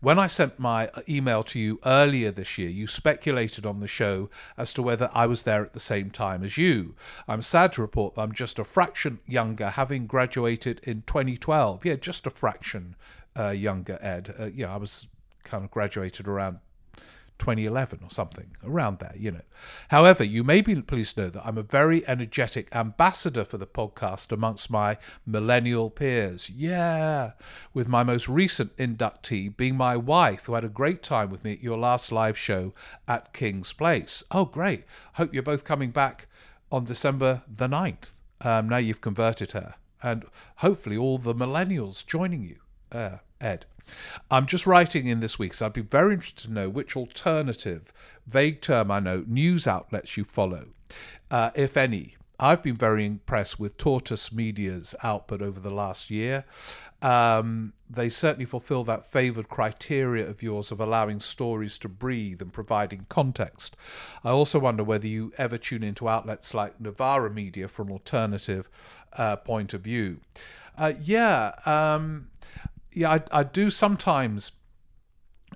When 0.00 0.18
I 0.18 0.28
sent 0.28 0.58
my 0.58 0.90
email 1.08 1.42
to 1.44 1.58
you 1.58 1.80
earlier 1.84 2.30
this 2.30 2.56
year, 2.56 2.68
you 2.68 2.86
speculated 2.86 3.66
on 3.66 3.80
the 3.80 3.88
show 3.88 4.30
as 4.56 4.72
to 4.74 4.82
whether 4.82 5.10
I 5.12 5.26
was 5.26 5.42
there 5.42 5.64
at 5.64 5.72
the 5.72 5.80
same 5.80 6.10
time 6.10 6.44
as 6.44 6.56
you. 6.56 6.94
I'm 7.26 7.42
sad 7.42 7.72
to 7.72 7.82
report 7.82 8.14
that 8.14 8.22
I'm 8.22 8.32
just 8.32 8.58
a 8.58 8.64
fraction 8.64 9.18
younger, 9.26 9.70
having 9.70 10.06
graduated 10.06 10.80
in 10.84 11.02
2012. 11.06 11.84
Yeah, 11.84 11.96
just 11.96 12.26
a 12.26 12.30
fraction 12.30 12.94
uh, 13.36 13.50
younger, 13.50 13.98
Ed. 14.00 14.34
Uh, 14.38 14.50
yeah, 14.54 14.72
I 14.72 14.76
was 14.76 15.08
kind 15.42 15.64
of 15.64 15.70
graduated 15.70 16.28
around 16.28 16.60
2011 17.38 18.00
or 18.02 18.10
something, 18.10 18.56
around 18.64 18.98
there, 18.98 19.14
you 19.16 19.30
know. 19.30 19.42
However, 19.88 20.24
you 20.24 20.42
may 20.42 20.60
be 20.60 20.80
pleased 20.82 21.14
to 21.14 21.22
know 21.22 21.30
that 21.30 21.46
I'm 21.46 21.58
a 21.58 21.62
very 21.62 22.06
energetic 22.08 22.74
ambassador 22.74 23.44
for 23.44 23.58
the 23.58 23.66
podcast 23.66 24.32
amongst 24.32 24.70
my 24.70 24.96
millennial 25.24 25.90
peers. 25.90 26.50
Yeah, 26.50 27.32
with 27.74 27.88
my 27.88 28.02
most 28.02 28.28
recent 28.28 28.76
inductee 28.76 29.56
being 29.56 29.76
my 29.76 29.96
wife, 29.96 30.44
who 30.44 30.54
had 30.54 30.64
a 30.64 30.68
great 30.68 31.02
time 31.02 31.30
with 31.30 31.44
me 31.44 31.52
at 31.52 31.62
your 31.62 31.78
last 31.78 32.12
live 32.12 32.38
show 32.38 32.74
at 33.06 33.32
Kings 33.32 33.72
Place. 33.72 34.24
Oh, 34.30 34.44
great. 34.44 34.84
Hope 35.14 35.32
you're 35.32 35.42
both 35.42 35.64
coming 35.64 35.90
back 35.90 36.26
on 36.70 36.84
December 36.84 37.42
the 37.48 37.68
9th. 37.68 38.12
Um, 38.40 38.68
now 38.68 38.78
you've 38.78 39.00
converted 39.00 39.52
her. 39.52 39.74
And 40.02 40.24
hopefully 40.56 40.96
all 40.96 41.18
the 41.18 41.34
millennials 41.34 42.04
joining 42.06 42.42
you, 42.42 42.56
uh, 42.92 43.18
Ed. 43.40 43.66
I'm 44.30 44.46
just 44.46 44.66
writing 44.66 45.06
in 45.06 45.20
this 45.20 45.38
week, 45.38 45.54
so 45.54 45.66
I'd 45.66 45.72
be 45.72 45.80
very 45.80 46.14
interested 46.14 46.48
to 46.48 46.52
know 46.52 46.68
which 46.68 46.96
alternative, 46.96 47.92
vague 48.26 48.60
term 48.60 48.90
I 48.90 49.00
know, 49.00 49.24
news 49.26 49.66
outlets 49.66 50.16
you 50.16 50.24
follow, 50.24 50.68
uh, 51.30 51.50
if 51.54 51.76
any. 51.76 52.16
I've 52.38 52.62
been 52.62 52.76
very 52.76 53.06
impressed 53.06 53.58
with 53.58 53.78
Tortoise 53.78 54.30
Media's 54.30 54.94
output 55.02 55.40
over 55.40 55.58
the 55.58 55.72
last 55.72 56.10
year. 56.10 56.44
Um, 57.00 57.72
they 57.88 58.08
certainly 58.08 58.44
fulfill 58.44 58.84
that 58.84 59.10
favoured 59.10 59.48
criteria 59.48 60.28
of 60.28 60.42
yours 60.42 60.70
of 60.70 60.80
allowing 60.80 61.20
stories 61.20 61.78
to 61.78 61.88
breathe 61.88 62.42
and 62.42 62.52
providing 62.52 63.06
context. 63.08 63.76
I 64.24 64.30
also 64.30 64.58
wonder 64.58 64.82
whether 64.82 65.06
you 65.06 65.32
ever 65.38 65.56
tune 65.56 65.82
into 65.82 66.08
outlets 66.08 66.52
like 66.52 66.80
Novara 66.80 67.30
Media 67.30 67.68
for 67.68 67.82
an 67.82 67.90
alternative 67.90 68.68
uh, 69.12 69.36
point 69.36 69.72
of 69.72 69.82
view. 69.82 70.20
Uh, 70.76 70.92
yeah, 71.00 71.52
um, 71.64 72.28
yeah, 72.96 73.12
I, 73.12 73.40
I 73.40 73.42
do 73.42 73.68
sometimes 73.68 74.52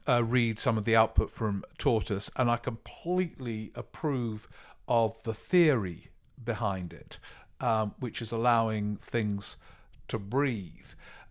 uh, 0.07 0.22
read 0.22 0.59
some 0.59 0.76
of 0.76 0.84
the 0.84 0.95
output 0.95 1.30
from 1.30 1.64
Tortoise, 1.78 2.30
and 2.36 2.51
I 2.51 2.59
completely 2.59 3.72
approve 3.74 4.47
of 4.86 5.22
the 5.22 5.32
theory 5.32 6.11
behind 6.43 6.93
it, 6.93 7.18
um, 7.61 7.95
which 7.99 8.20
is 8.20 8.30
allowing 8.30 8.97
things 8.97 9.57
to 10.09 10.18
breathe. 10.18 10.88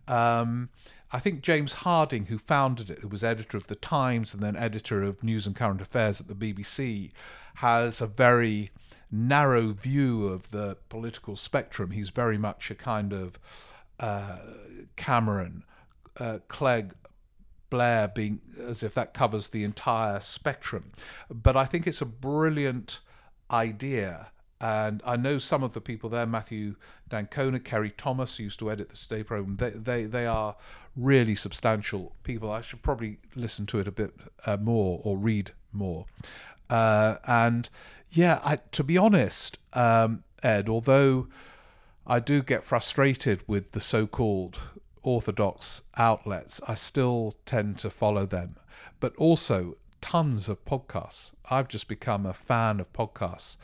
Um, 0.08 0.70
I 1.12 1.20
think 1.20 1.42
James 1.42 1.74
Harding, 1.74 2.26
who 2.26 2.38
founded 2.38 2.90
it, 2.90 2.98
who 2.98 3.08
was 3.08 3.22
editor 3.22 3.56
of 3.56 3.68
The 3.68 3.76
Times 3.76 4.34
and 4.34 4.42
then 4.42 4.56
editor 4.56 5.04
of 5.04 5.22
News 5.22 5.46
and 5.46 5.54
Current 5.54 5.80
Affairs 5.80 6.20
at 6.20 6.26
the 6.26 6.34
BBC, 6.34 7.12
has 7.56 8.00
a 8.00 8.08
very 8.08 8.72
narrow 9.12 9.72
view 9.72 10.26
of 10.26 10.50
the 10.50 10.76
political 10.88 11.36
spectrum. 11.36 11.92
He's 11.92 12.10
very 12.10 12.38
much 12.38 12.68
a 12.68 12.74
kind 12.74 13.12
of 13.12 13.38
uh, 14.00 14.38
Cameron 14.96 15.62
uh, 16.20 16.38
Clegg 16.48 16.92
Blair 17.70 18.08
being 18.08 18.40
as 18.66 18.82
if 18.82 18.94
that 18.94 19.14
covers 19.14 19.48
the 19.48 19.64
entire 19.64 20.20
spectrum. 20.20 20.92
But 21.30 21.56
I 21.56 21.64
think 21.64 21.86
it's 21.86 22.00
a 22.00 22.06
brilliant 22.06 23.00
idea. 23.50 24.28
And 24.60 25.02
I 25.06 25.16
know 25.16 25.38
some 25.38 25.62
of 25.62 25.72
the 25.72 25.80
people 25.80 26.10
there, 26.10 26.26
Matthew 26.26 26.74
D'Ancona, 27.08 27.60
Ceri 27.60 27.92
Thomas, 27.96 28.38
used 28.38 28.58
to 28.58 28.70
edit 28.70 28.90
the 28.90 28.96
Today 28.96 29.22
program. 29.22 29.56
They, 29.56 29.70
they, 29.70 30.04
they 30.04 30.26
are 30.26 30.56
really 30.96 31.34
substantial 31.34 32.14
people. 32.24 32.50
I 32.50 32.60
should 32.60 32.82
probably 32.82 33.18
listen 33.34 33.64
to 33.66 33.78
it 33.78 33.88
a 33.88 33.92
bit 33.92 34.14
uh, 34.44 34.58
more 34.58 35.00
or 35.02 35.16
read 35.16 35.52
more. 35.72 36.04
Uh, 36.68 37.16
and 37.26 37.70
yeah, 38.10 38.40
I, 38.44 38.56
to 38.72 38.84
be 38.84 38.98
honest, 38.98 39.58
um, 39.72 40.24
Ed, 40.42 40.68
although 40.68 41.28
I 42.06 42.20
do 42.20 42.42
get 42.42 42.62
frustrated 42.62 43.42
with 43.46 43.72
the 43.72 43.80
so 43.80 44.06
called 44.06 44.60
orthodox 45.02 45.82
outlets, 45.96 46.60
I 46.66 46.74
still 46.74 47.34
tend 47.46 47.78
to 47.80 47.90
follow 47.90 48.26
them. 48.26 48.56
But 49.00 49.14
also 49.16 49.76
tons 50.00 50.48
of 50.48 50.64
podcasts. 50.64 51.32
I've 51.50 51.68
just 51.68 51.88
become 51.88 52.26
a 52.26 52.32
fan 52.32 52.80
of 52.80 52.92
podcasts 52.92 53.56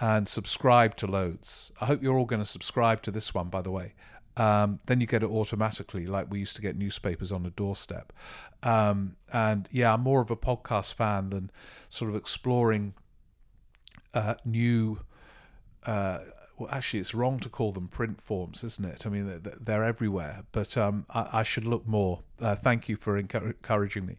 and 0.00 0.28
subscribe 0.28 0.96
to 0.96 1.06
loads. 1.06 1.72
I 1.80 1.86
hope 1.86 2.02
you're 2.02 2.16
all 2.16 2.24
going 2.24 2.42
to 2.42 2.48
subscribe 2.48 3.02
to 3.02 3.10
this 3.10 3.32
one, 3.34 3.48
by 3.48 3.62
the 3.62 3.70
way. 3.70 3.94
Um, 4.36 4.80
then 4.86 5.00
you 5.00 5.06
get 5.06 5.22
it 5.22 5.30
automatically, 5.30 6.06
like 6.06 6.28
we 6.28 6.40
used 6.40 6.56
to 6.56 6.62
get 6.62 6.76
newspapers 6.76 7.30
on 7.30 7.44
the 7.44 7.50
doorstep. 7.50 8.12
Um, 8.64 9.16
and 9.32 9.68
yeah, 9.70 9.94
I'm 9.94 10.00
more 10.00 10.20
of 10.20 10.30
a 10.30 10.36
podcast 10.36 10.94
fan 10.94 11.30
than 11.30 11.50
sort 11.88 12.10
of 12.10 12.16
exploring 12.16 12.94
uh, 14.12 14.34
new 14.44 15.00
uh, 15.86 16.18
well, 16.56 16.70
actually, 16.70 17.00
it's 17.00 17.14
wrong 17.14 17.40
to 17.40 17.48
call 17.48 17.72
them 17.72 17.88
print 17.88 18.20
forms, 18.20 18.62
isn't 18.62 18.84
it? 18.84 19.06
I 19.06 19.08
mean, 19.08 19.26
they're, 19.26 19.56
they're 19.60 19.84
everywhere, 19.84 20.44
but 20.52 20.76
um, 20.76 21.06
I, 21.10 21.28
I, 21.32 21.42
should 21.42 21.66
look 21.66 21.86
more. 21.86 22.20
Uh, 22.40 22.54
thank 22.54 22.88
you 22.88 22.96
for 22.96 23.16
encouraging 23.16 24.06
me. 24.06 24.18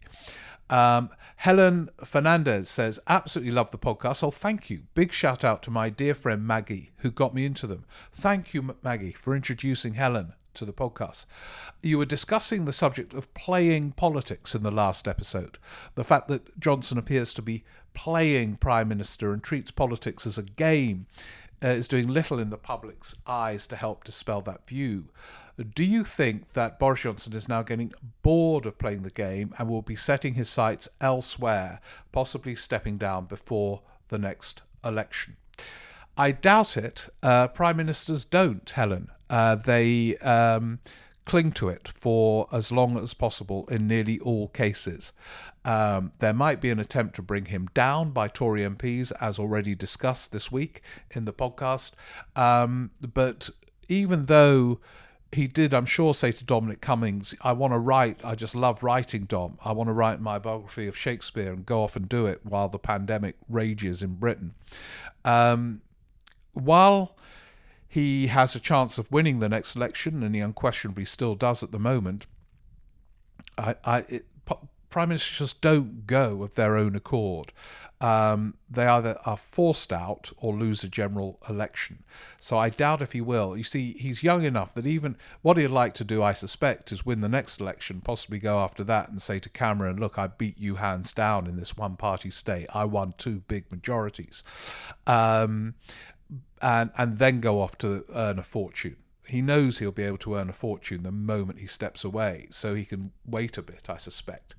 Um, 0.69 1.09
Helen 1.37 1.89
Fernandez 2.03 2.69
says, 2.69 2.99
absolutely 3.07 3.53
love 3.53 3.71
the 3.71 3.77
podcast. 3.77 4.23
Oh, 4.23 4.31
thank 4.31 4.69
you. 4.69 4.83
Big 4.95 5.13
shout 5.13 5.43
out 5.43 5.61
to 5.63 5.71
my 5.71 5.89
dear 5.89 6.15
friend 6.15 6.45
Maggie, 6.45 6.91
who 6.97 7.11
got 7.11 7.33
me 7.35 7.45
into 7.45 7.67
them. 7.67 7.85
Thank 8.11 8.53
you, 8.53 8.75
Maggie, 8.83 9.11
for 9.11 9.35
introducing 9.35 9.93
Helen 9.93 10.33
to 10.55 10.65
the 10.65 10.73
podcast. 10.73 11.25
You 11.83 11.97
were 11.97 12.05
discussing 12.05 12.65
the 12.65 12.73
subject 12.73 13.13
of 13.13 13.33
playing 13.33 13.91
politics 13.91 14.55
in 14.55 14.63
the 14.63 14.71
last 14.71 15.07
episode. 15.07 15.57
The 15.95 16.03
fact 16.03 16.27
that 16.29 16.59
Johnson 16.59 16.97
appears 16.97 17.33
to 17.35 17.41
be 17.41 17.63
playing 17.93 18.55
Prime 18.57 18.87
Minister 18.87 19.33
and 19.33 19.43
treats 19.43 19.71
politics 19.71 20.25
as 20.25 20.37
a 20.37 20.43
game 20.43 21.05
uh, 21.65 21.69
is 21.69 21.87
doing 21.87 22.07
little 22.07 22.39
in 22.39 22.51
the 22.51 22.57
public's 22.57 23.15
eyes 23.25 23.65
to 23.67 23.75
help 23.75 24.03
dispel 24.03 24.39
that 24.41 24.67
view. 24.67 25.09
Do 25.73 25.83
you 25.83 26.03
think 26.03 26.51
that 26.53 26.77
Boris 26.77 27.01
Johnson 27.01 27.33
is 27.33 27.49
now 27.49 27.63
getting 27.63 27.93
bored 28.21 28.65
of 28.65 28.77
playing 28.77 29.01
the 29.01 29.09
game 29.09 29.53
and 29.57 29.67
will 29.67 29.81
be 29.81 29.95
setting 29.95 30.35
his 30.35 30.49
sights 30.49 30.87
elsewhere, 31.01 31.79
possibly 32.11 32.55
stepping 32.55 32.97
down 32.97 33.25
before 33.25 33.81
the 34.09 34.19
next 34.19 34.61
election? 34.83 35.37
I 36.17 36.31
doubt 36.31 36.77
it. 36.77 37.07
Uh, 37.23 37.47
prime 37.47 37.77
ministers 37.77 38.25
don't, 38.25 38.69
Helen. 38.69 39.09
Uh, 39.29 39.55
they 39.55 40.17
um, 40.17 40.79
cling 41.25 41.51
to 41.53 41.69
it 41.69 41.87
for 41.87 42.47
as 42.51 42.71
long 42.71 42.97
as 42.97 43.13
possible 43.13 43.67
in 43.67 43.87
nearly 43.87 44.19
all 44.19 44.49
cases. 44.49 45.13
Um, 45.65 46.11
there 46.19 46.33
might 46.33 46.61
be 46.61 46.69
an 46.69 46.79
attempt 46.79 47.15
to 47.15 47.21
bring 47.21 47.45
him 47.45 47.67
down 47.73 48.11
by 48.11 48.27
Tory 48.27 48.61
MPs, 48.61 49.11
as 49.19 49.39
already 49.39 49.75
discussed 49.75 50.31
this 50.31 50.51
week 50.51 50.81
in 51.11 51.25
the 51.25 51.33
podcast. 51.33 51.93
Um, 52.35 52.91
but 53.01 53.49
even 53.89 54.27
though 54.27 54.79
he 55.31 55.47
did, 55.47 55.73
I'm 55.73 55.85
sure, 55.85 56.13
say 56.13 56.31
to 56.31 56.45
Dominic 56.45 56.81
Cummings, 56.81 57.33
I 57.41 57.53
want 57.53 57.73
to 57.73 57.79
write, 57.79 58.23
I 58.23 58.35
just 58.35 58.55
love 58.55 58.83
writing, 58.83 59.25
Dom. 59.25 59.57
I 59.63 59.71
want 59.71 59.89
to 59.89 59.93
write 59.93 60.21
my 60.21 60.39
biography 60.39 60.87
of 60.87 60.95
Shakespeare 60.95 61.51
and 61.51 61.65
go 61.65 61.83
off 61.83 61.95
and 61.95 62.07
do 62.07 62.27
it 62.27 62.41
while 62.43 62.69
the 62.69 62.79
pandemic 62.79 63.35
rages 63.49 64.03
in 64.03 64.15
Britain. 64.15 64.53
Um, 65.25 65.81
while 66.53 67.17
he 67.87 68.27
has 68.27 68.55
a 68.55 68.59
chance 68.59 68.97
of 68.97 69.11
winning 69.11 69.39
the 69.39 69.49
next 69.49 69.75
election, 69.75 70.21
and 70.21 70.35
he 70.35 70.41
unquestionably 70.41 71.05
still 71.05 71.35
does 71.35 71.63
at 71.63 71.71
the 71.71 71.79
moment, 71.79 72.27
I, 73.57 73.75
I, 73.83 73.97
it, 74.07 74.25
prime 74.95 75.09
ministers 75.09 75.37
just 75.39 75.59
don't 75.59 76.07
go 76.07 76.41
of 76.41 76.55
their 76.55 76.77
own 76.77 76.95
accord. 76.95 77.51
Um, 77.99 78.53
they 78.69 78.85
either 78.85 79.17
are 79.25 79.35
forced 79.35 79.91
out 79.91 80.31
or 80.37 80.55
lose 80.55 80.85
a 80.85 80.87
general 80.87 81.37
election. 81.49 82.05
So 82.39 82.57
I 82.57 82.69
doubt 82.69 83.01
if 83.01 83.11
he 83.11 83.19
will. 83.19 83.57
You 83.57 83.65
see, 83.65 83.91
he's 83.99 84.23
young 84.23 84.43
enough 84.43 84.73
that 84.73 84.87
even 84.87 85.17
what 85.41 85.57
he'd 85.57 85.67
like 85.67 85.95
to 85.95 86.05
do, 86.05 86.23
I 86.23 86.31
suspect, 86.31 86.93
is 86.93 87.05
win 87.05 87.19
the 87.19 87.27
next 87.27 87.59
election, 87.59 87.99
possibly 87.99 88.39
go 88.39 88.59
after 88.59 88.85
that 88.85 89.09
and 89.09 89.21
say 89.21 89.37
to 89.39 89.49
Cameron, 89.49 89.97
"Look, 89.97 90.17
I 90.17 90.27
beat 90.27 90.57
you 90.57 90.75
hands 90.75 91.11
down 91.11 91.45
in 91.45 91.57
this 91.57 91.75
one-party 91.75 92.29
state. 92.29 92.67
I 92.73 92.85
won 92.85 93.15
two 93.17 93.41
big 93.49 93.69
majorities," 93.69 94.45
um, 95.05 95.73
and 96.61 96.89
and 96.97 97.17
then 97.17 97.41
go 97.41 97.59
off 97.59 97.77
to 97.79 98.05
earn 98.13 98.39
a 98.39 98.43
fortune 98.43 98.95
he 99.27 99.41
knows 99.41 99.79
he'll 99.79 99.91
be 99.91 100.03
able 100.03 100.19
to 100.19 100.35
earn 100.35 100.49
a 100.49 100.53
fortune 100.53 101.01
the 101.01 101.11
moment 101.11 101.59
he 101.59 101.65
steps 101.65 102.03
away, 102.03 102.47
so 102.51 102.75
he 102.75 102.85
can 102.85 103.11
wait 103.25 103.57
a 103.57 103.61
bit, 103.63 103.89
I 103.89 103.97
suspect. 103.97 104.53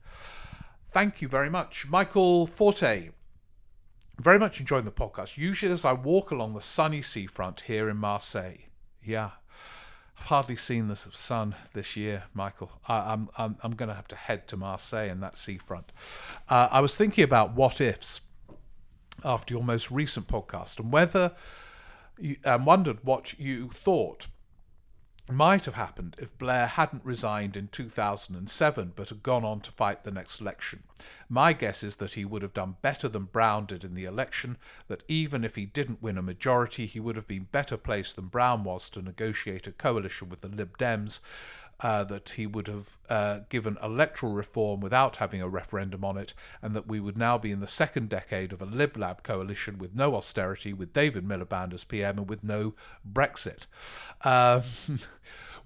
Thank 0.96 1.20
you 1.20 1.28
very 1.28 1.50
much. 1.50 1.86
Michael 1.86 2.46
Foot, 2.46 2.80
very 2.80 4.38
much 4.38 4.60
enjoying 4.60 4.86
the 4.86 4.90
podcast. 4.90 5.36
Usually, 5.36 5.70
as 5.70 5.84
I 5.84 5.92
walk 5.92 6.30
along 6.30 6.54
the 6.54 6.62
sunny 6.62 7.02
seafront 7.02 7.60
here 7.60 7.90
in 7.90 7.98
Marseille, 7.98 8.56
yeah, 9.04 9.32
I've 10.18 10.24
hardly 10.24 10.56
seen 10.56 10.88
the 10.88 10.96
sun 10.96 11.54
this 11.74 11.98
year, 11.98 12.22
Michael. 12.32 12.72
I, 12.88 13.12
am 13.12 13.28
I'm, 13.36 13.58
I'm 13.62 13.72
going 13.72 13.90
to 13.90 13.94
have 13.94 14.08
to 14.08 14.16
head 14.16 14.48
to 14.48 14.56
Marseille 14.56 15.10
and 15.10 15.22
that 15.22 15.36
seafront. 15.36 15.92
Uh, 16.48 16.68
I 16.70 16.80
was 16.80 16.96
thinking 16.96 17.24
about 17.24 17.52
what 17.52 17.78
ifs 17.78 18.22
after 19.22 19.52
your 19.52 19.62
most 19.62 19.90
recent 19.90 20.28
podcast 20.28 20.80
and 20.80 20.90
whether 20.90 21.32
you 22.18 22.36
um, 22.46 22.64
wondered 22.64 23.00
what 23.04 23.38
you 23.38 23.68
thought 23.68 24.28
might 25.28 25.64
have 25.64 25.74
happened 25.74 26.14
if 26.18 26.36
Blair 26.38 26.66
hadn't 26.66 27.04
resigned 27.04 27.56
in 27.56 27.68
2007 27.68 28.92
but 28.94 29.08
had 29.08 29.22
gone 29.22 29.44
on 29.44 29.60
to 29.60 29.72
fight 29.72 30.04
the 30.04 30.10
next 30.10 30.40
election. 30.40 30.84
My 31.28 31.52
guess 31.52 31.82
is 31.82 31.96
that 31.96 32.14
he 32.14 32.24
would 32.24 32.42
have 32.42 32.54
done 32.54 32.76
better 32.80 33.08
than 33.08 33.24
Brown 33.24 33.66
did 33.66 33.82
in 33.82 33.94
the 33.94 34.04
election, 34.04 34.56
that 34.86 35.02
even 35.08 35.44
if 35.44 35.56
he 35.56 35.66
didn't 35.66 36.02
win 36.02 36.16
a 36.16 36.22
majority, 36.22 36.86
he 36.86 37.00
would 37.00 37.16
have 37.16 37.26
been 37.26 37.48
better 37.50 37.76
placed 37.76 38.14
than 38.16 38.26
Brown 38.26 38.62
was 38.62 38.88
to 38.90 39.02
negotiate 39.02 39.66
a 39.66 39.72
coalition 39.72 40.28
with 40.28 40.42
the 40.42 40.48
Lib 40.48 40.78
Dems, 40.78 41.20
uh, 41.80 42.04
that 42.04 42.30
he 42.30 42.46
would 42.46 42.68
have 42.68 42.96
uh, 43.08 43.40
given 43.48 43.76
electoral 43.82 44.32
reform 44.32 44.80
without 44.80 45.16
having 45.16 45.42
a 45.42 45.48
referendum 45.48 46.04
on 46.04 46.16
it, 46.16 46.34
and 46.62 46.74
that 46.74 46.86
we 46.86 47.00
would 47.00 47.16
now 47.16 47.36
be 47.38 47.50
in 47.50 47.60
the 47.60 47.66
second 47.66 48.08
decade 48.08 48.52
of 48.52 48.62
a 48.62 48.66
Lib 48.66 48.96
Lab 48.96 49.22
coalition 49.22 49.78
with 49.78 49.94
no 49.94 50.14
austerity, 50.14 50.72
with 50.72 50.92
David 50.92 51.26
Miliband 51.26 51.72
as 51.74 51.84
PM, 51.84 52.18
and 52.18 52.28
with 52.28 52.42
no 52.42 52.74
Brexit. 53.10 53.66
Um, 54.24 54.62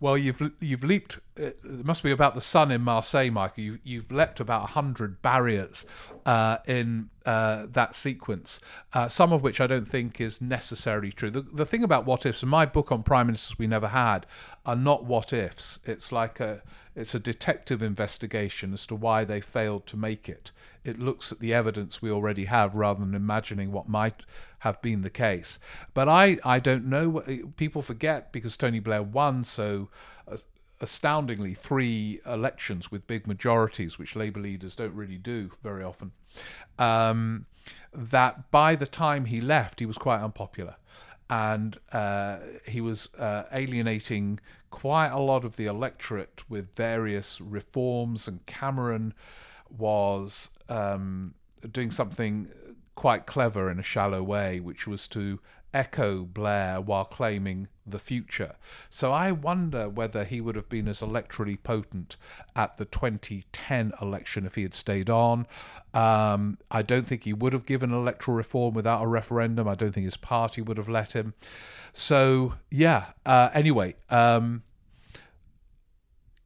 well, 0.01 0.17
you've 0.17 0.53
you've 0.61 0.83
leaped. 0.83 1.19
Uh, 1.39 1.47
it 1.47 1.85
must 1.85 2.03
be 2.03 2.11
about 2.11 2.35
the 2.35 2.41
sun 2.41 2.71
in 2.71 2.81
Marseille, 2.81 3.31
Michael. 3.31 3.63
You, 3.63 3.79
you've 3.85 4.11
leapt 4.11 4.41
about 4.41 4.71
hundred 4.71 5.21
barriers 5.21 5.85
uh, 6.25 6.59
in 6.67 7.11
uh, 7.27 7.67
that 7.71 7.95
sequence. 7.95 8.61
Uh, 8.95 9.09
some 9.09 9.33
of 9.33 9.43
which 9.43 9.61
I 9.61 9.67
don't 9.67 9.89
think 9.89 10.21
is 10.21 10.41
necessarily 10.41 11.13
true. 11.13 11.31
The, 11.31 11.43
the 11.43 11.67
thing 11.67 11.85
about 11.85 12.07
what 12.07 12.25
ifs, 12.25 12.43
in 12.43 12.49
my 12.49 12.65
book 12.65 12.91
on 12.91 13.03
prime 13.03 13.27
ministers 13.27 13.59
we 13.59 13.67
never 13.67 13.89
had, 13.89 14.27
are 14.65 14.77
not 14.77 15.05
what 15.05 15.35
ifs. 15.35 15.79
It's 15.85 16.11
like 16.11 16.41
a 16.41 16.63
it's 16.97 17.15
a 17.15 17.21
detective 17.21 17.83
investigation 17.83 18.73
as 18.73 18.87
to 18.87 18.95
why 18.95 19.25
they 19.25 19.41
failed 19.41 19.87
to 19.89 19.97
make 19.99 20.29
it. 20.29 20.51
It 20.85 20.99
looks 20.99 21.31
at 21.31 21.41
the 21.41 21.53
evidence 21.53 22.01
we 22.01 22.11
already 22.11 22.47
have 22.47 22.75
rather 22.75 23.01
than 23.01 23.15
imagining 23.15 23.71
what 23.73 23.89
might 23.89 24.23
have 24.61 24.81
been 24.81 25.03
the 25.03 25.11
case. 25.11 25.59
But 25.95 26.09
I, 26.09 26.39
I 26.45 26.59
don't 26.59 26.87
know. 26.87 27.23
People 27.57 27.83
forget 27.83 28.33
because 28.33 28.57
Tony 28.57 28.81
Blair 28.81 29.03
won 29.03 29.45
so 29.45 29.89
astoundingly 30.81 31.55
three 31.55 32.21
elections 32.27 32.91
with 32.91 33.07
big 33.07 33.27
majorities, 33.27 33.99
which 33.99 34.17
Labour 34.17 34.41
leaders 34.41 34.75
don't 34.75 34.95
really 34.95 35.19
do 35.19 35.51
very 35.63 35.85
often. 35.85 36.13
Um, 36.79 37.47
that 37.93 38.51
by 38.51 38.75
the 38.75 38.87
time 38.87 39.27
he 39.27 39.41
left, 39.41 39.81
he 39.81 39.87
was 39.87 39.99
quite 39.99 40.21
unpopular. 40.21 40.77
And 41.29 41.79
uh, 41.93 42.39
he 42.67 42.81
was 42.81 43.15
uh, 43.17 43.45
alienating 43.53 44.41
quite 44.71 45.09
a 45.09 45.19
lot 45.19 45.45
of 45.45 45.57
the 45.57 45.67
electorate 45.67 46.43
with 46.49 46.75
various 46.75 47.41
reforms, 47.41 48.27
and 48.27 48.45
Cameron 48.47 49.15
was 49.77 50.51
um, 50.69 51.35
doing 51.71 51.91
something 51.91 52.49
quite 52.95 53.27
clever 53.27 53.71
in 53.71 53.79
a 53.79 53.83
shallow 53.83 54.23
way, 54.23 54.61
which 54.61 54.87
was 54.87 55.09
to 55.09 55.41
echo 55.73 56.25
Blair 56.25 56.81
while 56.81 57.05
claiming 57.05 57.69
the 57.87 57.99
future. 57.99 58.57
So 58.89 59.13
I 59.13 59.33
wonder 59.33 59.89
whether 59.89 60.25
he 60.25 60.41
would 60.41 60.57
have 60.57 60.69
been 60.69 60.89
as 60.89 61.01
electorally 61.01 61.61
potent 61.63 62.17
at 62.57 62.77
the 62.77 62.85
2010 62.85 63.93
election 64.01 64.47
if 64.47 64.55
he 64.55 64.63
had 64.63 64.75
stayed 64.75 65.09
on. 65.09 65.47
Um, 65.95 66.59
I 66.71 66.83
don't 66.83 67.07
think 67.07 67.25
he 67.25 67.33
would 67.33 67.53
have 67.53 67.67
given 67.67 67.93
electoral 67.93 68.37
reform 68.37 68.75
without 68.75 69.03
a 69.03 69.07
referendum. 69.07 69.69
I 69.69 69.75
don't 69.75 69.93
think 69.93 70.05
his 70.05 70.17
party 70.17 70.61
would 70.61 70.77
have 70.77 70.89
let 70.89 71.15
him. 71.15 71.35
So, 71.93 72.55
yeah, 72.71 73.07
uh, 73.27 73.51
anyway. 73.53 73.95
Um, 74.09 74.63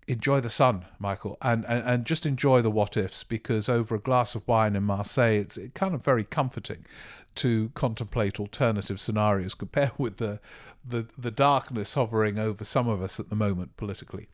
enjoy 0.07 0.41
the 0.41 0.51
sun, 0.51 0.85
Michael, 0.99 1.37
and, 1.41 1.65
and, 1.67 1.87
and 1.87 2.05
just 2.05 2.27
enjoy 2.27 2.61
the 2.63 2.71
what 2.71 2.97
ifs 2.97 3.25
because 3.25 3.69
over 3.69 3.95
a 3.95 4.01
glass 4.01 4.35
of 4.35 4.47
wine 4.47 4.77
in 4.77 4.83
Marseille, 4.83 5.41
it's 5.41 5.59
kind 5.75 5.95
of 5.95 6.05
very 6.05 6.25
comforting 6.25 6.85
to 7.37 7.71
contemplate 7.75 8.39
alternative 8.39 9.01
scenarios 9.01 9.55
compared 9.55 9.93
with 9.99 10.19
the, 10.19 10.41
the 10.87 11.07
the 11.17 11.31
darkness 11.31 11.95
hovering 11.95 12.39
over 12.39 12.65
some 12.65 12.89
of 12.89 13.03
us 13.03 13.19
at 13.19 13.31
the 13.31 13.37
moment 13.37 13.77
politically. 13.77 14.29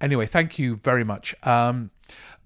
Anyway, 0.00 0.26
thank 0.26 0.58
you 0.58 0.76
very 0.76 1.04
much. 1.04 1.34
Um, 1.42 1.90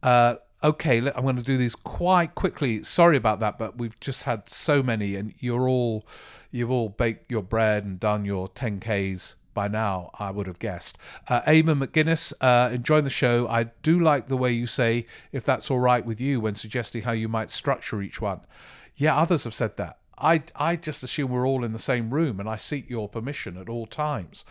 uh, 0.02 0.36
okay, 0.64 0.98
I'm 0.98 1.22
going 1.22 1.36
to 1.36 1.42
do 1.42 1.56
these 1.56 1.74
quite 1.74 2.34
quickly. 2.34 2.82
Sorry 2.82 3.16
about 3.16 3.40
that, 3.40 3.58
but 3.58 3.78
we've 3.78 3.98
just 4.00 4.24
had 4.24 4.48
so 4.48 4.82
many, 4.82 5.16
and 5.16 5.34
you're 5.38 5.68
all 5.68 6.06
you've 6.50 6.70
all 6.70 6.88
baked 6.88 7.30
your 7.30 7.42
bread 7.42 7.84
and 7.84 8.00
done 8.00 8.24
your 8.24 8.48
10ks 8.48 9.34
by 9.54 9.68
now, 9.68 10.10
I 10.18 10.30
would 10.30 10.46
have 10.46 10.58
guessed. 10.58 10.98
Uh, 11.28 11.42
Eamon 11.42 11.84
McGuinness, 11.84 12.32
uh, 12.40 12.70
enjoying 12.72 13.04
the 13.04 13.10
show. 13.10 13.46
I 13.48 13.64
do 13.82 13.98
like 13.98 14.28
the 14.28 14.36
way 14.36 14.52
you 14.52 14.66
say, 14.66 15.06
if 15.32 15.44
that's 15.44 15.70
all 15.70 15.80
right 15.80 16.04
with 16.04 16.20
you, 16.20 16.40
when 16.40 16.54
suggesting 16.54 17.02
how 17.02 17.12
you 17.12 17.28
might 17.28 17.50
structure 17.50 18.02
each 18.02 18.20
one. 18.20 18.40
Yeah, 18.96 19.16
others 19.16 19.44
have 19.44 19.54
said 19.54 19.76
that. 19.76 19.98
I, 20.18 20.42
I 20.54 20.76
just 20.76 21.02
assume 21.02 21.30
we're 21.30 21.46
all 21.46 21.64
in 21.64 21.72
the 21.72 21.78
same 21.78 22.10
room 22.10 22.40
and 22.40 22.48
I 22.48 22.56
seek 22.56 22.90
your 22.90 23.08
permission 23.08 23.56
at 23.56 23.68
all 23.68 23.86
times. 23.86 24.44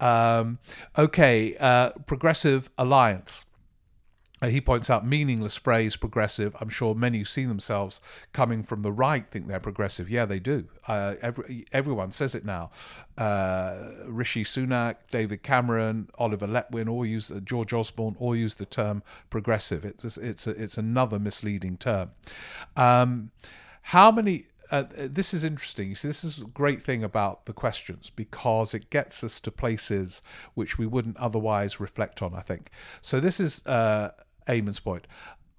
Um, 0.00 0.58
okay, 0.96 1.56
uh, 1.58 1.90
Progressive 2.06 2.70
Alliance. 2.78 3.44
Uh, 4.46 4.48
he 4.48 4.60
points 4.60 4.88
out 4.88 5.04
meaningless 5.04 5.56
phrase 5.56 5.96
progressive. 5.96 6.54
I'm 6.60 6.68
sure 6.68 6.94
many 6.94 7.18
who 7.18 7.24
see 7.24 7.44
themselves 7.46 8.00
coming 8.32 8.62
from 8.62 8.82
the 8.82 8.92
right 8.92 9.26
think 9.26 9.48
they're 9.48 9.58
progressive. 9.58 10.08
Yeah, 10.08 10.24
they 10.24 10.38
do. 10.38 10.68
Uh, 10.86 11.16
every, 11.20 11.66
everyone 11.72 12.12
says 12.12 12.34
it 12.34 12.44
now. 12.44 12.70
Uh, 13.18 13.90
Rishi 14.06 14.44
Sunak, 14.44 14.96
David 15.10 15.42
Cameron, 15.42 16.10
Oliver 16.16 16.46
Letwin 16.46 16.88
all 16.88 17.04
use 17.04 17.32
George 17.44 17.72
Osborne 17.72 18.14
all 18.20 18.36
use 18.36 18.54
the 18.54 18.66
term 18.66 19.02
progressive. 19.30 19.84
It's 19.84 20.16
it's 20.16 20.46
a, 20.46 20.50
it's 20.50 20.78
another 20.78 21.18
misleading 21.18 21.76
term. 21.76 22.12
Um, 22.76 23.32
how 23.82 24.12
many? 24.12 24.46
Uh, 24.68 24.82
this 24.90 25.32
is 25.32 25.44
interesting. 25.44 25.88
You 25.88 25.94
see, 25.94 26.08
this 26.08 26.24
is 26.24 26.38
a 26.38 26.44
great 26.44 26.82
thing 26.82 27.04
about 27.04 27.46
the 27.46 27.52
questions 27.52 28.10
because 28.10 28.74
it 28.74 28.90
gets 28.90 29.22
us 29.22 29.38
to 29.40 29.52
places 29.52 30.22
which 30.54 30.76
we 30.76 30.86
wouldn't 30.86 31.16
otherwise 31.18 31.78
reflect 31.78 32.20
on. 32.20 32.34
I 32.34 32.40
think 32.40 32.70
so. 33.00 33.20
This 33.20 33.38
is 33.38 33.64
uh, 33.66 34.10
Eamon's 34.46 34.80
point. 34.80 35.06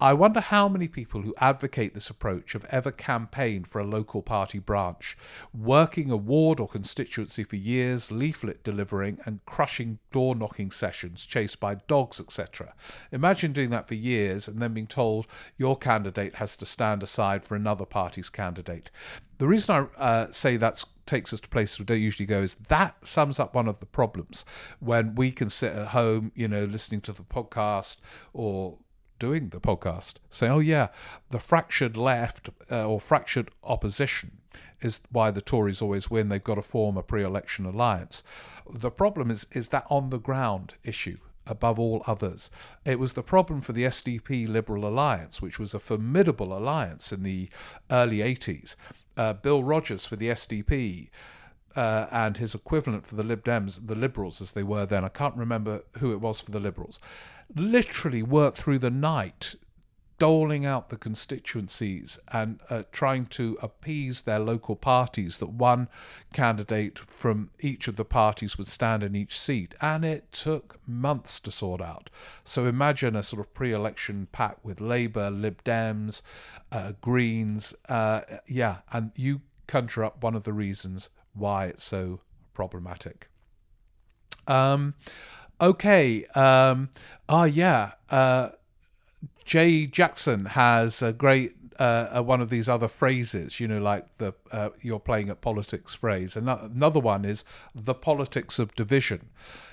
I 0.00 0.12
wonder 0.12 0.38
how 0.38 0.68
many 0.68 0.86
people 0.86 1.22
who 1.22 1.34
advocate 1.38 1.92
this 1.92 2.08
approach 2.08 2.52
have 2.52 2.64
ever 2.66 2.92
campaigned 2.92 3.66
for 3.66 3.80
a 3.80 3.84
local 3.84 4.22
party 4.22 4.60
branch, 4.60 5.18
working 5.52 6.08
a 6.12 6.16
ward 6.16 6.60
or 6.60 6.68
constituency 6.68 7.42
for 7.42 7.56
years, 7.56 8.12
leaflet 8.12 8.62
delivering 8.62 9.18
and 9.24 9.44
crushing 9.44 9.98
door 10.12 10.36
knocking 10.36 10.70
sessions 10.70 11.26
chased 11.26 11.58
by 11.58 11.74
dogs, 11.74 12.20
etc. 12.20 12.74
Imagine 13.10 13.52
doing 13.52 13.70
that 13.70 13.88
for 13.88 13.94
years 13.94 14.46
and 14.46 14.62
then 14.62 14.72
being 14.72 14.86
told 14.86 15.26
your 15.56 15.76
candidate 15.76 16.36
has 16.36 16.56
to 16.58 16.64
stand 16.64 17.02
aside 17.02 17.44
for 17.44 17.56
another 17.56 17.84
party's 17.84 18.30
candidate. 18.30 18.92
The 19.38 19.48
reason 19.48 19.74
I 19.98 20.00
uh, 20.00 20.30
say 20.30 20.56
that 20.58 20.84
takes 21.06 21.32
us 21.32 21.40
to 21.40 21.48
places 21.48 21.80
we 21.80 21.84
don't 21.86 22.00
usually 22.00 22.26
go 22.26 22.42
is 22.42 22.54
that 22.54 23.04
sums 23.04 23.40
up 23.40 23.52
one 23.52 23.66
of 23.66 23.80
the 23.80 23.86
problems 23.86 24.44
when 24.78 25.16
we 25.16 25.32
can 25.32 25.50
sit 25.50 25.72
at 25.72 25.88
home, 25.88 26.30
you 26.36 26.46
know, 26.46 26.66
listening 26.66 27.00
to 27.00 27.12
the 27.12 27.22
podcast 27.24 27.96
or 28.32 28.78
doing 29.18 29.48
the 29.50 29.60
podcast, 29.60 30.14
saying, 30.30 30.52
"Oh 30.52 30.58
yeah, 30.58 30.88
the 31.30 31.38
fractured 31.38 31.96
left 31.96 32.50
uh, 32.70 32.86
or 32.86 33.00
fractured 33.00 33.50
opposition 33.62 34.38
is 34.80 35.00
why 35.10 35.30
the 35.30 35.40
Tories 35.40 35.82
always 35.82 36.10
win. 36.10 36.28
They've 36.28 36.42
got 36.42 36.56
to 36.56 36.62
form 36.62 36.96
a 36.96 37.02
pre-election 37.02 37.66
alliance." 37.66 38.22
The 38.70 38.90
problem 38.90 39.30
is 39.30 39.46
is 39.52 39.68
that 39.68 39.86
on 39.90 40.10
the 40.10 40.18
ground 40.18 40.74
issue 40.84 41.18
above 41.48 41.78
all 41.78 42.02
others. 42.06 42.50
It 42.84 42.98
was 42.98 43.14
the 43.14 43.22
problem 43.22 43.60
for 43.60 43.72
the 43.72 43.84
SDP 43.84 44.46
Liberal 44.46 44.86
Alliance, 44.86 45.42
which 45.42 45.58
was 45.58 45.74
a 45.74 45.78
formidable 45.78 46.56
alliance 46.56 47.12
in 47.12 47.22
the 47.22 47.48
early 47.90 48.18
80s. 48.18 48.76
Uh, 49.16 49.32
Bill 49.32 49.64
Rodgers 49.64 50.06
for 50.06 50.16
the 50.16 50.28
SDP. 50.28 51.08
Uh, 51.76 52.08
and 52.10 52.38
his 52.38 52.56
equivalent 52.56 53.06
for 53.06 53.14
the 53.14 53.22
Lib 53.22 53.44
Dems, 53.44 53.86
the 53.86 53.94
Liberals 53.94 54.40
as 54.40 54.52
they 54.52 54.64
were 54.64 54.84
then, 54.84 55.04
I 55.04 55.08
can't 55.08 55.36
remember 55.36 55.84
who 55.98 56.12
it 56.12 56.20
was 56.20 56.40
for 56.40 56.50
the 56.50 56.58
Liberals, 56.58 56.98
literally 57.54 58.22
worked 58.22 58.56
through 58.56 58.78
the 58.78 58.90
night 58.90 59.54
doling 60.18 60.66
out 60.66 60.90
the 60.90 60.96
constituencies 60.96 62.18
and 62.32 62.58
uh, 62.68 62.82
trying 62.90 63.24
to 63.24 63.56
appease 63.62 64.22
their 64.22 64.40
local 64.40 64.74
parties 64.74 65.38
that 65.38 65.50
one 65.50 65.88
candidate 66.32 66.98
from 66.98 67.50
each 67.60 67.86
of 67.86 67.96
the 67.96 68.04
parties 68.04 68.58
would 68.58 68.66
stand 68.66 69.02
in 69.04 69.14
each 69.14 69.38
seat. 69.38 69.74
And 69.80 70.04
it 70.04 70.32
took 70.32 70.78
months 70.86 71.38
to 71.40 71.50
sort 71.50 71.80
out. 71.80 72.10
So 72.42 72.66
imagine 72.66 73.14
a 73.14 73.22
sort 73.22 73.40
of 73.40 73.54
pre 73.54 73.72
election 73.72 74.26
pact 74.32 74.64
with 74.64 74.80
Labour, 74.80 75.30
Lib 75.30 75.62
Dems, 75.62 76.22
uh, 76.72 76.92
Greens. 77.00 77.74
Uh, 77.88 78.22
yeah, 78.46 78.78
and 78.92 79.12
you 79.14 79.42
conjure 79.68 80.04
up 80.04 80.22
one 80.22 80.34
of 80.34 80.44
the 80.44 80.52
reasons 80.52 81.10
why 81.32 81.66
it's 81.66 81.84
so 81.84 82.20
problematic. 82.54 83.28
Um, 84.48 84.94
okay. 85.60 86.24
Um, 86.34 86.90
oh, 87.28 87.44
yeah. 87.44 87.92
Uh, 88.10 88.50
Jay 89.44 89.86
Jackson 89.86 90.46
has 90.46 91.02
a 91.02 91.12
great 91.12 91.54
uh, 91.78 92.20
one 92.22 92.40
of 92.40 92.50
these 92.50 92.68
other 92.68 92.88
phrases, 92.88 93.60
you 93.60 93.68
know, 93.68 93.78
like 93.78 94.06
the 94.18 94.34
uh, 94.50 94.70
you're 94.80 94.98
playing 94.98 95.28
at 95.28 95.40
politics 95.40 95.94
phrase. 95.94 96.36
Another 96.36 97.00
one 97.00 97.24
is 97.24 97.44
the 97.74 97.94
politics 97.94 98.58
of 98.58 98.74
division. 98.74 99.28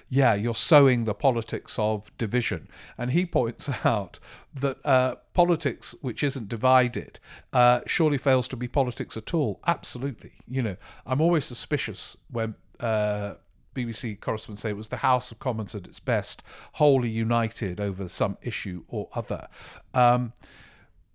Yeah, 0.07 0.36
you're 0.36 0.53
sowing 0.53 1.05
the 1.05 1.15
politics 1.15 1.79
of 1.79 2.15
division. 2.17 2.67
And 2.97 3.11
he 3.11 3.25
points 3.25 3.69
out 3.83 4.19
that 4.53 4.86
uh, 4.86 5.15
politics 5.33 5.95
which 6.01 6.23
isn't 6.23 6.47
divided 6.47 7.19
uh, 7.51 7.81
surely 7.88 8.19
fails 8.19 8.47
to 8.49 8.55
be 8.55 8.67
politics 8.67 9.17
at 9.17 9.33
all. 9.33 9.59
Absolutely. 9.65 10.33
You 10.47 10.61
know, 10.61 10.77
I'm 11.07 11.21
always 11.21 11.45
suspicious 11.45 12.15
when 12.29 12.53
uh, 12.79 13.36
BBC 13.76 14.19
correspondents 14.19 14.61
say 14.61 14.69
it 14.71 14.78
was 14.78 14.88
the 14.88 14.97
House 14.97 15.32
of 15.32 15.39
Commons 15.39 15.76
at 15.76 15.86
its 15.88 15.99
best, 15.99 16.41
wholly 16.73 17.09
united 17.09 17.80
over 17.80 18.07
some 18.07 18.38
issue 18.41 18.84
or 18.88 19.09
other. 19.13 19.47
Um, 19.93 20.34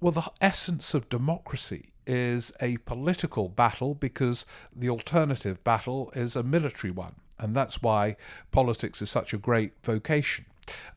well, 0.01 0.13
the 0.13 0.31
essence 0.41 0.95
of 0.95 1.09
democracy 1.09 1.93
is 2.07 2.53
a 2.61 2.77
political 2.79 3.49
battle 3.49 3.95
because 3.95 4.47
the 4.75 4.89
alternative 4.89 5.63
battle 5.65 6.11
is 6.15 6.37
a 6.37 6.43
military 6.43 6.91
one. 6.91 7.15
And 7.39 7.55
that's 7.55 7.83
why 7.83 8.17
politics 8.51 9.01
is 9.01 9.11
such 9.11 9.33
a 9.33 9.39
great 9.39 9.73
vocation, 9.83 10.47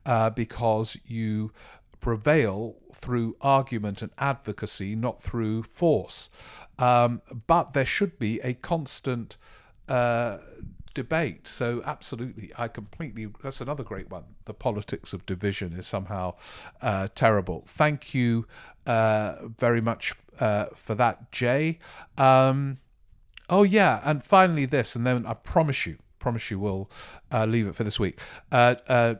uh, 0.05 0.29
because 0.29 0.97
you 1.05 1.51
prevail 1.99 2.75
through 2.93 3.35
argument 3.39 4.01
and 4.01 4.11
advocacy, 4.17 4.95
not 4.95 5.21
through 5.21 5.63
force. 5.63 6.29
Um, 6.77 7.21
but 7.47 7.73
there 7.73 7.85
should 7.85 8.19
be 8.19 8.41
a 8.41 8.53
constant 8.55 9.37
uh, 9.87 10.39
debate. 10.93 11.47
So, 11.47 11.81
absolutely, 11.85 12.51
I 12.57 12.67
completely. 12.67 13.27
That's 13.41 13.61
another 13.61 13.83
great 13.83 14.09
one. 14.09 14.23
The 14.45 14.53
politics 14.53 15.13
of 15.13 15.25
division 15.25 15.73
is 15.73 15.87
somehow 15.87 16.35
uh, 16.81 17.07
terrible. 17.15 17.63
Thank 17.67 18.13
you 18.13 18.45
uh, 18.85 19.47
very 19.57 19.81
much 19.81 20.13
uh, 20.39 20.65
for 20.75 20.95
that, 20.95 21.31
Jay. 21.31 21.79
Um, 22.17 22.79
oh 23.49 23.63
yeah, 23.63 24.01
and 24.03 24.23
finally 24.23 24.65
this, 24.65 24.95
and 24.95 25.05
then 25.05 25.25
I 25.25 25.33
promise 25.33 25.85
you, 25.85 25.97
promise 26.19 26.49
you, 26.51 26.59
we'll 26.59 26.89
uh, 27.31 27.45
leave 27.45 27.67
it 27.67 27.75
for 27.75 27.83
this 27.83 27.99
week. 27.99 28.19
Uh, 28.51 28.75
uh, 28.87 29.15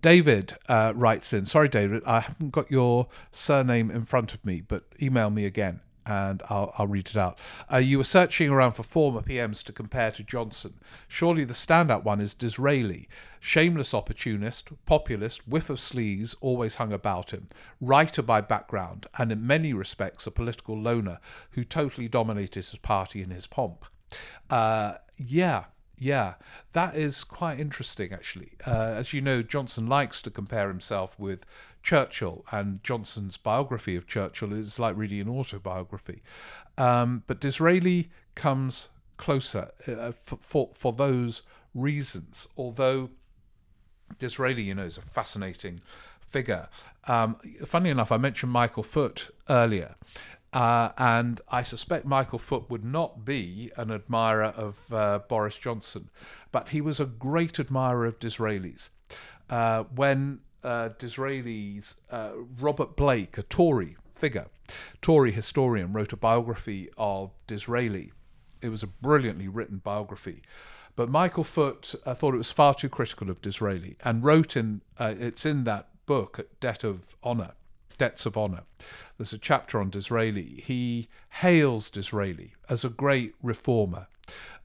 David 0.00 0.54
writes 0.68 1.32
in, 1.32 1.46
sorry, 1.46 1.68
David, 1.68 2.02
I 2.06 2.20
haven't 2.20 2.50
got 2.50 2.70
your 2.70 3.08
surname 3.32 3.90
in 3.90 4.04
front 4.04 4.32
of 4.32 4.44
me, 4.44 4.60
but 4.60 4.84
email 5.00 5.28
me 5.28 5.44
again 5.44 5.80
and 6.06 6.42
I'll, 6.48 6.72
I'll 6.78 6.86
read 6.86 7.08
it 7.08 7.16
out. 7.16 7.38
Uh, 7.72 7.78
you 7.78 7.98
were 7.98 8.04
searching 8.04 8.50
around 8.50 8.72
for 8.72 8.82
former 8.82 9.20
PMs 9.20 9.62
to 9.64 9.72
compare 9.72 10.10
to 10.12 10.22
Johnson. 10.22 10.74
Surely 11.08 11.44
the 11.44 11.54
standout 11.54 12.04
one 12.04 12.20
is 12.20 12.34
Disraeli. 12.34 13.08
Shameless 13.40 13.92
opportunist, 13.92 14.70
populist, 14.86 15.46
whiff 15.48 15.68
of 15.68 15.78
sleaze 15.78 16.36
always 16.40 16.76
hung 16.76 16.92
about 16.92 17.32
him. 17.32 17.48
Writer 17.80 18.22
by 18.22 18.40
background, 18.40 19.06
and 19.18 19.32
in 19.32 19.46
many 19.46 19.72
respects 19.72 20.26
a 20.26 20.30
political 20.30 20.78
loner 20.78 21.18
who 21.50 21.64
totally 21.64 22.08
dominated 22.08 22.54
his 22.54 22.76
party 22.76 23.22
in 23.22 23.30
his 23.30 23.46
pomp. 23.46 23.84
Uh, 24.48 24.94
yeah, 25.16 25.64
yeah, 25.98 26.34
that 26.72 26.96
is 26.96 27.22
quite 27.22 27.60
interesting, 27.60 28.12
actually. 28.12 28.52
Uh, 28.66 28.94
as 28.96 29.12
you 29.12 29.20
know, 29.20 29.40
Johnson 29.40 29.86
likes 29.86 30.20
to 30.22 30.30
compare 30.30 30.66
himself 30.66 31.16
with 31.18 31.44
Churchill, 31.82 32.44
and 32.50 32.82
Johnson's 32.82 33.36
biography 33.36 33.96
of 33.96 34.06
Churchill 34.06 34.52
is 34.52 34.78
like 34.78 34.96
reading 34.96 35.20
an 35.20 35.28
autobiography. 35.28 36.22
Um, 36.78 37.24
but 37.26 37.40
Disraeli 37.40 38.10
comes 38.34 38.88
closer 39.16 39.70
uh, 39.86 40.12
for, 40.22 40.38
for, 40.40 40.70
for 40.74 40.92
those 40.92 41.42
reasons, 41.74 42.48
although 42.56 43.10
Disraeli, 44.18 44.62
you 44.62 44.74
know, 44.74 44.84
is 44.84 44.98
a 44.98 45.02
fascinating 45.02 45.80
figure. 46.28 46.68
Um, 47.06 47.36
funny 47.64 47.90
enough, 47.90 48.12
I 48.12 48.16
mentioned 48.16 48.52
Michael 48.52 48.82
Foot 48.82 49.30
earlier, 49.48 49.96
uh, 50.52 50.90
and 50.98 51.40
I 51.48 51.62
suspect 51.62 52.04
Michael 52.04 52.38
Foot 52.38 52.70
would 52.70 52.84
not 52.84 53.24
be 53.24 53.70
an 53.76 53.90
admirer 53.90 54.44
of 54.56 54.80
uh, 54.92 55.20
Boris 55.28 55.56
Johnson, 55.56 56.10
but 56.50 56.70
he 56.70 56.80
was 56.80 57.00
a 57.00 57.06
great 57.06 57.58
admirer 57.58 58.06
of 58.06 58.18
Disraeli's. 58.18 58.90
Uh, 59.50 59.84
when 59.94 60.40
uh, 60.64 60.90
Disraeli's 60.98 61.96
uh, 62.10 62.30
Robert 62.60 62.96
Blake, 62.96 63.38
a 63.38 63.42
Tory 63.42 63.96
figure, 64.14 64.46
Tory 65.00 65.32
historian, 65.32 65.92
wrote 65.92 66.12
a 66.12 66.16
biography 66.16 66.88
of 66.96 67.30
Disraeli. 67.46 68.12
It 68.60 68.68
was 68.68 68.82
a 68.82 68.86
brilliantly 68.86 69.48
written 69.48 69.78
biography. 69.78 70.42
But 70.94 71.08
Michael 71.08 71.44
Foot 71.44 71.94
uh, 72.04 72.14
thought 72.14 72.34
it 72.34 72.38
was 72.38 72.50
far 72.50 72.74
too 72.74 72.88
critical 72.88 73.30
of 73.30 73.40
Disraeli 73.40 73.96
and 74.04 74.22
wrote 74.22 74.56
in, 74.56 74.82
uh, 74.98 75.14
it's 75.18 75.46
in 75.46 75.64
that 75.64 75.88
book, 76.06 76.46
Debt 76.60 76.84
of 76.84 77.16
Honour, 77.24 77.52
Debts 77.98 78.26
of 78.26 78.36
Honour. 78.36 78.62
There's 79.16 79.32
a 79.32 79.38
chapter 79.38 79.80
on 79.80 79.90
Disraeli. 79.90 80.62
He 80.64 81.08
hails 81.30 81.90
Disraeli 81.90 82.52
as 82.68 82.84
a 82.84 82.90
great 82.90 83.34
reformer, 83.42 84.06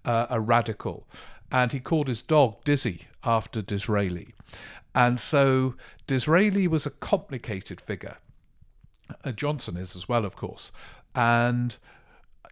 uh, 0.04 0.28
a 0.30 0.39
radical, 0.39 1.08
and 1.52 1.72
he 1.72 1.80
called 1.80 2.08
his 2.08 2.22
dog 2.22 2.64
Dizzy 2.64 3.08
after 3.24 3.62
Disraeli. 3.62 4.34
And 4.98 5.20
so 5.20 5.76
Disraeli 6.08 6.68
was 6.68 6.88
a 6.88 6.89
complicated 6.89 7.80
figure. 7.80 8.18
Uh, 9.24 9.32
Johnson 9.32 9.78
is 9.78 9.95
as 9.95 10.10
well, 10.10 10.26
of 10.26 10.36
course. 10.36 10.72
And, 11.14 11.78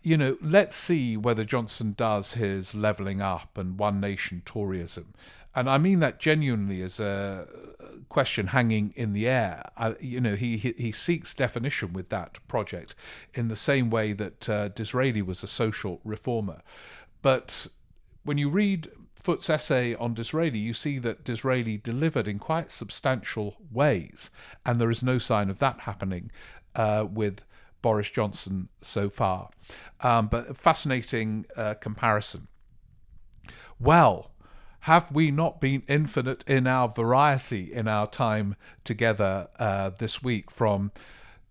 you 0.04 0.16
know, 0.16 0.38
let's 0.44 0.76
see 0.76 1.18
whether 1.18 1.44
Johnson 1.44 1.96
does 1.98 2.36
his 2.36 2.76
levelling 2.76 3.20
up 3.20 3.58
and 3.58 3.80
one 3.80 4.00
nation 4.00 4.44
Toryism. 4.46 5.06
And 5.56 5.68
I 5.68 5.80
mean 5.80 6.02
that 6.02 6.20
genuinely 6.20 6.84
as 6.84 7.00
a 7.00 7.48
question 8.10 8.48
hanging 8.48 8.94
in 8.96 9.14
the 9.14 9.28
air. 9.28 9.64
I, 9.76 9.96
you 10.00 10.22
know, 10.22 10.36
he, 10.36 10.58
he, 10.58 10.76
he 10.78 10.92
seeks 10.92 11.34
definition 11.34 11.94
with 11.94 12.10
that 12.10 12.38
project 12.48 12.94
in 13.34 13.48
the 13.48 13.56
same 13.56 13.90
way 13.90 14.14
that 14.14 14.48
uh, 14.48 14.68
Disraeli 14.68 15.24
was 15.24 15.42
a 15.42 15.48
social 15.48 16.00
reformer. 16.04 16.62
But 17.24 17.70
when 18.24 18.38
you 18.38 18.50
read 18.50 18.92
Foot's 19.26 19.50
essay 19.50 19.96
on 19.96 20.14
Disraeli, 20.14 20.60
you 20.60 20.72
see 20.72 21.00
that 21.00 21.24
Disraeli 21.24 21.78
delivered 21.78 22.28
in 22.28 22.38
quite 22.38 22.70
substantial 22.70 23.56
ways, 23.72 24.30
and 24.64 24.80
there 24.80 24.92
is 24.92 25.02
no 25.02 25.18
sign 25.18 25.50
of 25.50 25.58
that 25.58 25.80
happening 25.80 26.30
uh, 26.76 27.08
with 27.12 27.44
Boris 27.82 28.12
Johnson 28.12 28.70
so 28.82 29.10
far. 29.10 29.50
Um, 30.02 30.28
but 30.28 30.56
fascinating 30.56 31.48
uh, 31.58 31.74
comparison. 31.74 32.50
Well, 33.80 34.30
have 34.82 35.12
we 35.12 35.32
not 35.32 35.60
been 35.60 35.82
infinite 35.88 36.44
in 36.48 36.68
our 36.68 36.88
variety 36.88 37.74
in 37.74 37.88
our 37.88 38.06
time 38.06 38.56
together 38.84 39.48
uh, 39.58 39.90
this 39.90 40.22
week 40.22 40.52
from 40.52 40.92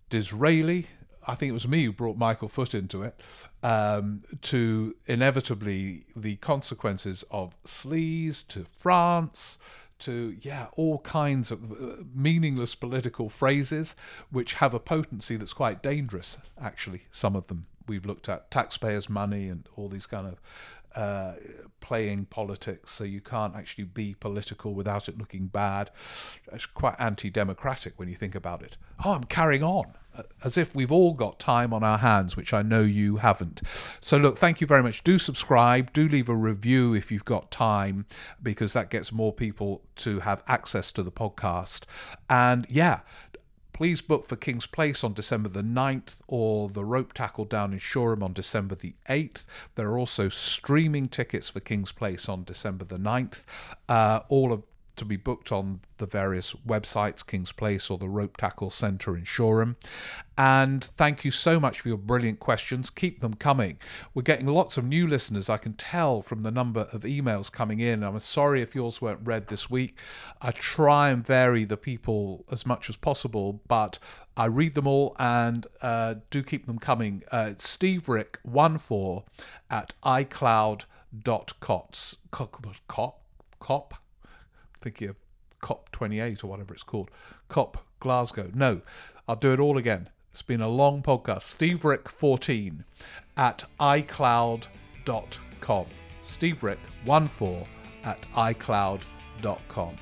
Disraeli 0.09 0.87
I 1.27 1.35
think 1.35 1.49
it 1.49 1.53
was 1.53 1.67
me 1.67 1.85
who 1.85 1.91
brought 1.91 2.17
Michael 2.17 2.49
Foot 2.49 2.73
into 2.73 3.03
it, 3.03 3.19
um, 3.63 4.23
to 4.43 4.95
inevitably 5.07 6.05
the 6.15 6.35
consequences 6.37 7.23
of 7.31 7.55
sleaze 7.63 8.47
to 8.49 8.65
France 8.79 9.57
to 9.97 10.35
yeah 10.41 10.67
all 10.75 10.99
kinds 10.99 11.51
of 11.51 11.71
uh, 11.71 12.03
meaningless 12.13 12.75
political 12.75 13.29
phrases 13.29 13.95
which 14.29 14.55
have 14.55 14.73
a 14.73 14.79
potency 14.79 15.37
that's 15.37 15.53
quite 15.53 15.81
dangerous 15.81 16.37
actually 16.61 17.03
some 17.11 17.33
of 17.33 17.47
them 17.47 17.65
we've 17.87 18.05
looked 18.05 18.27
at 18.27 18.51
taxpayers 18.51 19.09
money 19.09 19.47
and 19.47 19.69
all 19.77 19.87
these 19.87 20.05
kind 20.05 20.27
of 20.27 20.41
uh, 20.95 21.33
playing 21.81 22.25
politics, 22.25 22.93
so 22.93 23.03
you 23.03 23.19
can't 23.19 23.53
actually 23.55 23.83
be 23.83 24.15
political 24.17 24.73
without 24.73 25.09
it 25.09 25.17
looking 25.17 25.47
bad. 25.47 25.91
It's 26.53 26.65
quite 26.65 26.95
anti 26.99 27.29
democratic 27.29 27.99
when 27.99 28.07
you 28.07 28.15
think 28.15 28.33
about 28.33 28.61
it. 28.61 28.77
Oh, 29.03 29.11
I'm 29.13 29.25
carrying 29.25 29.61
on 29.61 29.93
as 30.43 30.57
if 30.57 30.75
we've 30.75 30.91
all 30.91 31.13
got 31.13 31.39
time 31.39 31.73
on 31.73 31.83
our 31.83 31.97
hands, 31.97 32.35
which 32.35 32.53
I 32.53 32.61
know 32.61 32.81
you 32.81 33.17
haven't. 33.17 33.61
So, 33.99 34.17
look, 34.17 34.37
thank 34.37 34.61
you 34.61 34.67
very 34.67 34.83
much. 34.83 35.03
Do 35.03 35.19
subscribe, 35.19 35.93
do 35.93 36.07
leave 36.07 36.29
a 36.29 36.35
review 36.35 36.93
if 36.93 37.11
you've 37.11 37.25
got 37.25 37.51
time, 37.51 38.05
because 38.41 38.73
that 38.73 38.89
gets 38.89 39.11
more 39.11 39.33
people 39.33 39.81
to 39.97 40.21
have 40.21 40.43
access 40.47 40.91
to 40.93 41.03
the 41.03 41.11
podcast. 41.11 41.83
And 42.29 42.65
yeah, 42.69 43.01
please 43.75 44.01
book 44.01 44.25
for 44.25 44.37
Kings 44.37 44.65
Place 44.65 45.03
on 45.03 45.11
December 45.11 45.49
the 45.49 45.61
9th 45.61 46.21
or 46.27 46.69
the 46.69 46.81
Ropetackle 46.81 47.49
down 47.49 47.73
in 47.73 47.79
Shoreham 47.79 48.23
on 48.23 48.31
December 48.31 48.73
the 48.73 48.93
8th. 49.09 49.43
There 49.75 49.89
are 49.89 49.99
also 49.99 50.29
streaming 50.29 51.09
tickets 51.09 51.49
for 51.49 51.59
Kings 51.59 51.91
Place 51.91 52.29
on 52.29 52.45
December 52.45 52.85
the 52.85 52.97
9th. 52.97 53.43
Uh, 53.89 54.21
all 54.29 54.53
of 54.53 54.63
to 54.95 55.05
be 55.05 55.17
booked 55.17 55.51
on 55.51 55.81
the 55.97 56.05
various 56.05 56.53
websites, 56.67 57.25
Kings 57.25 57.51
Place 57.51 57.89
or 57.89 57.97
the 57.97 58.05
Ropetackle 58.05 58.71
Centre 58.71 59.15
in 59.15 59.23
Shoreham. 59.23 59.75
And 60.37 60.83
thank 60.83 61.23
you 61.23 61.31
so 61.31 61.59
much 61.59 61.79
for 61.79 61.87
your 61.87 61.97
brilliant 61.97 62.39
questions. 62.39 62.89
Keep 62.89 63.19
them 63.19 63.35
coming. 63.35 63.77
We're 64.13 64.23
getting 64.23 64.47
lots 64.47 64.77
of 64.77 64.85
new 64.85 65.07
listeners, 65.07 65.49
I 65.49 65.57
can 65.57 65.73
tell 65.73 66.21
from 66.21 66.41
the 66.41 66.51
number 66.51 66.87
of 66.91 67.03
emails 67.03 67.51
coming 67.51 67.79
in. 67.79 68.03
I'm 68.03 68.19
sorry 68.19 68.61
if 68.61 68.75
yours 68.75 69.01
weren't 69.01 69.21
read 69.23 69.47
this 69.47 69.69
week. 69.69 69.97
I 70.41 70.51
try 70.51 71.09
and 71.09 71.25
vary 71.25 71.63
the 71.63 71.77
people 71.77 72.45
as 72.51 72.65
much 72.65 72.89
as 72.89 72.97
possible, 72.97 73.61
but 73.67 73.97
I 74.35 74.45
read 74.45 74.75
them 74.75 74.87
all 74.87 75.15
and 75.17 75.65
uh, 75.81 76.15
do 76.29 76.43
keep 76.43 76.65
them 76.65 76.79
coming. 76.79 77.23
Uh, 77.31 77.53
Steve 77.57 78.09
Rick 78.09 78.39
14 78.51 79.23
at 79.69 79.93
iCloud.cots. 80.03 82.17
Cop, 82.31 82.65
cop, 83.59 83.95
thinking 84.85 85.09
of 85.09 85.15
COP28 85.63 86.43
or 86.43 86.47
whatever 86.47 86.73
it's 86.73 86.83
called. 86.83 87.09
COP 87.49 87.83
Glasgow. 87.99 88.51
No, 88.53 88.81
I'll 89.27 89.35
do 89.35 89.51
it 89.51 89.59
all 89.59 89.77
again. 89.79 90.09
It's 90.29 90.43
been 90.43 90.61
a 90.61 90.69
long 90.69 91.01
podcast. 91.01 91.41
Steve 91.41 91.83
Rick 91.83 92.07
14 92.07 92.85
at 93.35 93.63
iCloud.com. 93.79 94.67
Steve 96.21 96.63
Rick 96.63 96.79
14 97.05 97.65
at 98.03 98.21
iCloud.com. 98.35 99.95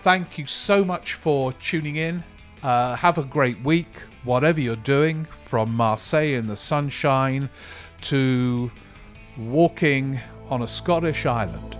Thank 0.00 0.38
you 0.38 0.46
so 0.46 0.82
much 0.82 1.12
for 1.12 1.52
tuning 1.54 1.96
in. 1.96 2.24
Uh, 2.62 2.96
have 2.96 3.18
a 3.18 3.24
great 3.24 3.60
week, 3.62 4.00
whatever 4.24 4.60
you're 4.60 4.76
doing, 4.76 5.26
from 5.44 5.74
Marseille 5.74 6.38
in 6.38 6.46
the 6.46 6.56
sunshine 6.56 7.50
to 8.00 8.70
walking 9.36 10.18
on 10.48 10.62
a 10.62 10.66
Scottish 10.66 11.26
island. 11.26 11.78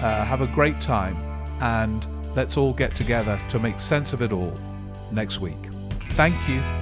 Uh, 0.00 0.24
have 0.24 0.42
a 0.42 0.46
great 0.48 0.80
time 0.80 1.31
and 1.62 2.06
let's 2.36 2.56
all 2.56 2.72
get 2.72 2.94
together 2.94 3.38
to 3.48 3.58
make 3.58 3.80
sense 3.80 4.12
of 4.12 4.20
it 4.20 4.32
all 4.32 4.52
next 5.12 5.40
week. 5.40 5.56
Thank 6.10 6.48
you. 6.48 6.81